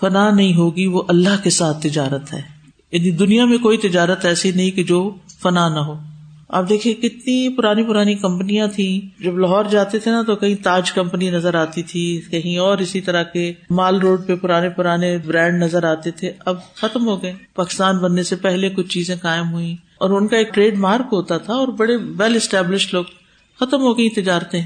فنا 0.00 0.30
نہیں 0.30 0.54
ہوگی، 0.54 0.86
وہ 0.86 1.02
اللہ 1.08 1.42
کے 1.42 1.50
ساتھ 1.50 1.82
تجارت 1.82 2.34
ہے۔ 2.34 2.42
یعنی 2.92 3.10
دنیا 3.10 3.44
میں 3.44 3.58
کوئی 3.58 3.76
تجارت 3.76 4.24
ایسی 4.24 4.52
نہیں 4.52 4.70
کہ 4.70 4.84
جو 4.84 5.10
فنا 5.42 5.68
نہ 5.68 5.78
ہو۔ 5.78 5.94
آپ 6.48 6.68
دیکھیے 6.68 6.94
کتنی 6.94 7.56
پرانی 7.56 7.82
پرانی 7.82 8.14
کمپنیاں 8.14 8.66
تھیں۔ 8.66 9.22
جب 9.22 9.38
لاہور 9.38 9.64
جاتے 9.64 9.98
تھے 9.98 10.10
نا 10.10 10.22
تو 10.26 10.36
کہیں 10.36 10.54
تاج 10.54 10.92
کمپنی 10.92 11.30
نظر 11.30 11.54
آتی 11.54 11.82
تھی، 11.82 12.20
کہیں 12.30 12.58
اور 12.58 12.78
اسی 12.78 13.00
طرح 13.00 13.22
کے 13.22 13.52
مال 13.70 14.00
روڈ 14.00 14.26
پہ 14.26 14.36
پرانے 14.36 14.68
پرانے 14.68 15.18
برانڈ 15.26 15.62
نظر 15.62 15.84
آتے 15.84 16.10
تھے۔ 16.10 16.32
اب 16.44 16.56
ختم 16.74 17.06
ہو 17.06 17.22
گئے۔ 17.22 17.32
پاکستان 17.54 17.98
بننے 17.98 18.22
سے 18.22 18.36
پہلے 18.36 18.68
کچھ 18.68 18.88
چیزیں 18.88 19.16
قائم 19.22 19.52
ہوئی 19.52 19.72
اور 19.72 20.10
ان 20.10 20.28
کا 20.28 20.36
ایک 20.36 20.54
ٹریڈ 20.54 20.78
مارک 20.78 21.06
ہوتا 21.12 21.38
تھا 21.38 21.54
اور 21.54 21.68
بڑے 21.68 21.96
ویل 21.96 22.36
اسٹیبلش 22.36 22.94
لوگ 22.94 23.04
ختم 23.60 23.80
ہو 23.80 23.98
گئی 23.98 24.10
تجارتیں 24.10 24.62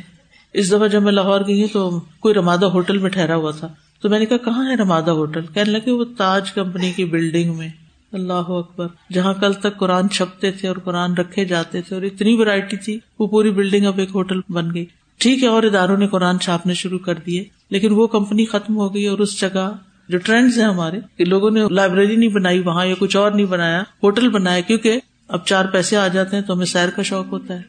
اس 0.53 0.68
دفعہ 0.68 0.89
جب 0.89 1.03
میں 1.03 1.12
لاہور 1.12 1.41
گئی 1.41 1.66
تو 1.72 2.01
کوئی 2.20 2.35
رمادہ 2.35 2.66
ہوٹل 2.66 2.99
میں 2.99 3.11
ٹھہرا 3.11 3.37
ہوا 3.37 3.51
تھا۔ 3.51 3.68
تو 4.03 4.09
میں 4.09 4.18
نے 4.18 4.26
کہا، 4.26 4.37
کہاں 4.37 4.70
ہے 4.70 4.74
رمادہ 4.74 5.11
ہوٹل؟ 5.11 5.41
کہنے 5.55 5.70
لگے، 5.70 5.91
وہ 5.91 6.05
تاج 6.18 6.53
کمپنی 6.53 6.93
کی 6.97 7.05
بلڈنگ 7.05 7.55
میں 7.55 7.68
اللہ 8.13 8.51
اکبر، 8.51 8.87
جہاں 9.13 9.33
کل 9.35 9.53
تک 9.53 9.79
قرآن 9.79 10.09
چھپتے 10.11 10.51
تھے 10.51 10.69
اور 10.69 10.77
قرآن 10.77 11.15
رکھے 11.15 11.45
جاتے 11.45 11.81
تھے 11.83 11.95
اور 11.97 12.03
اتنی 12.03 12.37
ویرائٹی 12.37 12.77
تھی، 12.77 12.99
وہ 13.19 13.27
پوری 13.27 13.51
بلڈنگ 13.51 13.87
اب 13.87 13.99
ایک 13.99 14.11
ہوٹل 14.15 14.41
بن 14.49 14.75
گئی۔ 14.75 14.85
ٹھیک 15.21 15.43
ہے، 15.43 15.49
اور 15.49 15.63
اداروں 15.63 15.97
نے 15.97 16.07
قرآن 16.07 16.39
چھاپنے 16.39 16.75
شروع 16.75 16.99
کر 16.99 17.15
دیے، 17.27 17.45
لیکن 17.71 17.93
وہ 17.93 18.07
کمپنی 18.07 18.45
ختم 18.45 18.77
ہو 18.77 18.95
گئی 18.95 19.07
اور 19.07 19.19
اس 19.19 19.41
جگہ 19.41 19.71
جو 20.09 20.19
ٹرینڈز 20.19 20.59
ہیں 20.59 20.67
ہمارے، 20.67 20.99
کہ 21.17 21.25
لوگوں 21.25 21.51
نے 21.51 21.61
لائبریری 21.71 22.17
نہیں 22.17 22.29
بنائی، 22.29 22.59
وہاں 22.59 22.87
یا 22.87 22.95
کچھ 22.99 23.17
اور 23.17 23.31
نہیں 23.31 23.47
بنایا 23.47 23.83
ہوٹل 24.03 24.29
بنایا، 24.29 24.61
کیونکہ 24.61 25.01
اب 25.29 25.45
چار 25.47 25.65
پیسے 25.65 25.97
آ 25.97 26.09
جاتے 26.09 26.37
ہیں 26.37 26.43
تو 26.43 26.55
ہمیں 26.55 26.67
سیر 26.67 26.89
کا 26.89 27.03
شوق 27.03 27.33
ہوتا 27.33 27.55
ہے۔ 27.55 27.63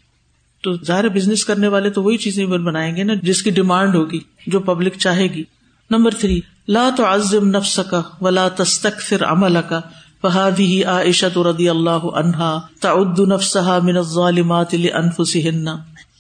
تو 0.64 0.74
ظاہر 0.86 1.08
بزنس 1.10 1.46
کرنے 1.46 1.68
والے 1.68 1.90
تو 1.90 2.04
وہی 2.04 2.18
چیزیں 2.18 2.46
بنائیں 2.46 2.96
گے 2.96 3.04
نا، 3.04 3.14
جس 3.22 3.42
کی 3.44 3.52
ڈیمانڈ 3.52 3.96
ہوگی، 3.96 4.20
جو 4.48 4.60
پبلک 4.60 4.98
چاہے 4.98 5.28
گی۔ 5.28 5.44
نمبر 5.92 6.14
تھری 6.14 6.40
لا 6.68 6.90
تو 6.98 7.06
عزم 7.06 7.48
نفس 7.50 7.80
کا 7.90 8.02
ولا 8.22 8.48
تستک 8.48 9.02
پھر 9.02 9.24
عمل 9.26 9.58
کا 9.70 9.80
فہادی 10.24 10.84
عائشة 10.84 11.42
رضی 11.42 11.70
اللہ 11.70 12.06
عنہا 12.16 12.62
تعد 12.82 13.20
نفسها 13.20 13.80
من 13.84 13.98
الظالمات 13.98 14.74
لأنفسهن. 14.74 15.68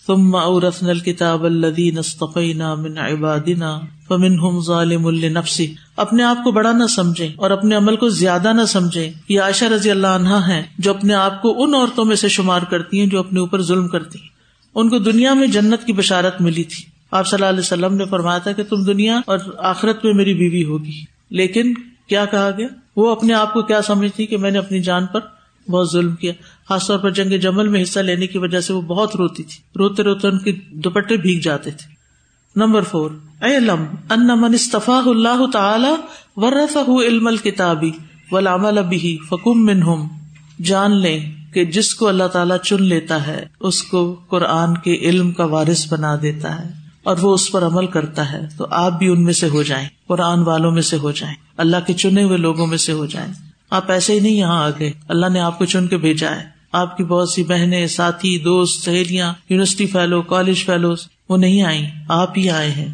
ثم 0.08 0.36
اورثنا 0.36 0.90
الكتاب 0.90 1.44
الذين 1.44 1.98
اصطفينا 1.98 2.76
من 2.76 2.98
عبادنا، 2.98 3.80
فمنهم 4.08 4.60
ظالم 4.60 5.10
لنفسه. 5.10 5.74
اپنے 5.98 6.24
آپ 6.24 6.44
کو 6.44 6.52
بڑا 6.52 6.72
نہ 6.72 6.88
سمجھیں 6.88 7.30
اور 7.36 7.52
اپنے 7.52 7.76
عمل 7.76 7.96
کو 7.96 8.10
زیادہ 8.10 8.54
نہ 8.54 8.66
سمجھیں۔ 8.68 9.12
یہ 9.30 9.42
عائشہ 9.42 9.66
رضی 9.66 9.92
اللہ 9.92 10.08
عنہا 10.08 10.48
ہیں 10.48 10.64
جو 10.80 10.92
اپنے 10.92 11.14
آپ 11.14 11.42
کو 11.42 11.64
ان 11.64 11.76
عورتوں 11.76 12.06
میں 12.06 12.16
سے 12.16 12.28
شمار 12.28 12.62
کرتی 12.62 13.00
ہیں 13.00 13.08
جو 13.08 13.20
اپنے 13.20 13.40
اوپر 13.40 13.62
ظلم 13.62 13.88
کرتی 13.88 14.20
ہیں۔ 14.20 14.28
ان 14.76 14.90
کو 14.90 14.98
دنیا 14.98 15.34
میں 15.34 15.48
جنت 15.48 15.86
کی 15.86 15.94
بشارت 15.94 16.42
ملی 16.42 16.64
تھی۔ 16.64 16.86
آپ 17.12 17.28
صلی 17.28 17.38
اللہ 17.38 17.50
علیہ 17.50 17.60
وسلم 17.60 17.94
نے 17.94 18.06
فرمایا 18.06 18.38
تھا 18.38 18.52
کہ 18.52 18.64
تم 18.64 18.84
دنیا 18.84 19.20
اور 19.26 19.40
آخرت 19.58 20.06
میں 20.06 20.14
میری 20.14 20.34
بیوی 20.34 20.64
ہوگی۔ 20.64 21.06
لیکن 21.30 21.74
کیا 22.10 22.26
کہا 22.26 22.50
گیا؟ 22.58 22.68
وہ 22.96 23.12
اپنے 23.12 23.34
آپ 23.34 23.54
کو 23.54 23.62
کیا 23.62 23.82
سمجھتی 23.82 24.26
کہ 24.26 24.38
میں 24.38 24.52
نے 24.52 24.58
اپنی 24.58 24.80
جان 24.80 25.06
پر 25.06 25.20
بہت 25.70 25.92
ظلم 25.92 26.16
کیا؟ 26.16 26.34
خاص 26.70 26.88
طور 26.88 27.00
پر 27.00 27.10
جنگ 27.10 27.38
جمل 27.38 27.68
میں 27.68 27.84
حصہ 27.84 28.00
لینے 28.00 28.28
کی 28.28 28.38
وجہ 28.38 28.60
سے 28.60 28.74
وہ 28.74 28.82
بہت 28.82 29.16
روتی 29.16 29.44
تھی۔ 29.44 29.62
روتے 29.76 30.04
روتے 30.04 30.28
ان 30.28 30.40
کے 30.40 30.52
دوپٹے 30.72 31.18
بھیگ 31.18 31.40
جاتے 31.40 31.72
تھے۔ 31.72 31.94
نمبر 32.56 32.82
فور 32.82 33.12
علم 33.42 33.86
ان 34.10 34.28
من 34.28 34.54
استفا 34.54 35.02
اللہ 35.06 35.46
تعالی 35.54 35.96
ورث 36.36 36.78
علم 37.08 37.28
الکتابی 37.28 37.92
ولامل 38.32 38.78
ابھی 38.78 39.18
فکم 39.30 39.66
منہم۔ 39.66 40.08
جان 40.64 40.98
لیں 40.98 41.34
کہ 41.54 41.66
جس 41.66 41.96
کو 41.96 42.08
اللہ 42.08 42.28
تعالیٰ 42.28 42.58
چن 42.58 42.84
لیتا 42.84 43.28
ہے، 43.28 43.46
اس 43.60 43.84
کو 43.84 44.16
قرآن 44.30 44.78
کے 44.78 44.96
علم 44.96 45.32
کا 45.32 45.46
وارث 45.46 45.94
بنا 45.94 46.16
دیتا 46.22 46.66
ہے۔ 46.66 46.83
اور 47.04 47.18
وہ 47.22 47.34
اس 47.34 47.52
پر 47.52 47.66
عمل 47.66 47.88
کرتا 47.88 48.32
ہے، 48.32 48.42
تو 48.58 48.68
آپ 48.72 49.00
بھی 49.00 49.08
ان 49.08 49.24
میں 49.24 49.34
سے 49.34 49.50
ہو 49.50 49.64
جائیں، 49.64 49.88
قرآن 50.08 50.40
والوں 50.40 50.72
میں 50.72 50.82
سے 50.82 50.98
ہو 50.98 51.12
جائیں، 51.12 51.36
اللہ 51.58 51.78
کے 51.88 51.94
چنے 51.94 52.24
ہوئے 52.24 52.38
لوگوں 52.38 52.68
میں 52.68 52.78
سے 52.78 52.94
ہو 52.94 53.06
جائیں۔ 53.06 53.34
آپ 53.70 53.92
ایسے 53.92 54.14
ہی 54.14 54.20
نہیں 54.20 54.34
یہاں 54.34 54.64
آگے، 54.64 54.92
اللہ 55.08 55.30
نے 55.30 55.40
آپ 55.40 55.58
کو 55.58 55.66
چن 55.66 55.88
کے 55.88 55.98
بھیجا 55.98 56.32
ہے۔ 56.32 56.54
آپ 56.72 56.98
کی 56.98 57.04
بہت 57.04 57.30
سی 57.30 57.44
بہنیں، 57.44 57.88
ساتھی، 57.88 58.40
دوست، 58.40 58.86
سہیلیاں، 58.86 59.34
یونیورسٹی 59.50 59.86
فیلو، 59.86 60.22
کالج 60.22 60.66
فیلوز، 60.66 61.00
وہ 61.30 61.38
نہیں 61.38 61.64
آئی 61.64 61.86
آپ 62.10 62.38
ہی 62.38 62.50
آئے 62.50 62.72
ہیں۔ 62.72 62.90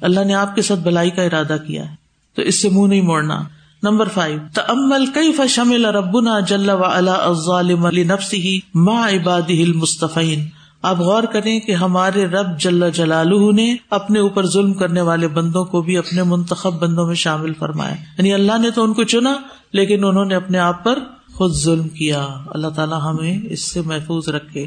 اللہ 0.00 0.20
نے 0.20 0.34
آپ 0.34 0.54
کے 0.54 0.62
ساتھ 0.62 0.80
بلائی 0.80 1.10
کا 1.10 1.22
ارادہ 1.22 1.56
کیا 1.66 1.90
ہے۔ 1.90 1.94
تو 2.36 2.42
اس 2.42 2.62
سے 2.62 2.68
منہ 2.68 2.86
نہیں 2.86 3.00
موڑنا۔ 3.00 3.42
نمبر 3.82 4.08
فائیو 4.08 4.38
تمل 4.54 5.06
کئی 5.06 5.32
فشمل 5.32 5.84
ربنا 5.84 6.40
جل 6.40 6.70
و 6.70 7.34
ظالم 7.34 7.86
علی 7.86 8.04
نفسی 8.04 8.60
ماں 8.74 9.10
عباد 9.10 9.50
المصطفین۔ 9.50 10.48
آپ 10.82 11.00
غور 11.00 11.22
کریں 11.22 11.60
کہ 11.60 11.72
ہمارے 11.72 12.26
رب 12.26 12.60
جل 12.60 12.90
جلال 12.90 13.56
نے 13.56 13.76
اپنے 13.90 14.18
اوپر 14.18 14.46
ظلم 14.46 14.72
کرنے 14.72 15.00
والے 15.00 15.28
بندوں 15.28 15.64
کو 15.64 15.82
بھی 15.82 15.98
اپنے 15.98 16.22
منتخب 16.22 16.82
بندوں 16.82 17.06
میں 17.06 17.14
شامل 17.14 17.52
فرمایا۔ 17.54 17.94
یعنی 18.18 18.34
اللہ 18.34 18.58
نے 18.58 18.70
تو 18.70 18.84
ان 18.84 18.92
کو 18.92 19.04
چنا، 19.04 19.34
لیکن 19.72 20.04
انہوں 20.04 20.24
نے 20.24 20.34
اپنے 20.34 20.58
آپ 20.58 20.84
پر 20.84 20.98
خود 21.34 21.52
ظلم 21.54 21.88
کیا۔ 21.88 22.28
اللہ 22.46 22.68
تعالیٰ 22.68 23.00
ہمیں 23.02 23.38
اس 23.50 23.72
سے 23.72 23.80
محفوظ 23.80 24.28
رکھے۔ 24.28 24.66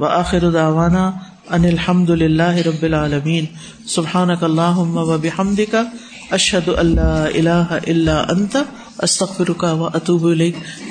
وآخر 0.00 0.50
دعوانا 0.50 1.10
ان 1.50 1.64
الحمد 1.64 2.10
للہ 2.10 2.42
رب 2.42 2.82
العالمین۔ 2.82 3.44
سبحان 3.88 4.28
اللہ 4.40 4.78
و 4.78 5.18
بحمد 5.18 5.60
کا 5.70 5.82
اشد 6.30 6.68
اللہ 6.76 7.00
اللہ 7.34 7.78
اللہ 7.86 8.24
انت، 8.28 8.56
استغفرک 8.98 9.64
و 9.72 9.86
اطوب 9.86 10.24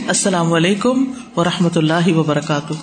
السلام 0.07 0.53
علیکم 0.53 1.03
و 1.36 1.43
رحمۃ 1.43 1.76
اللہ 1.76 2.18
وبرکاتہ۔ 2.18 2.74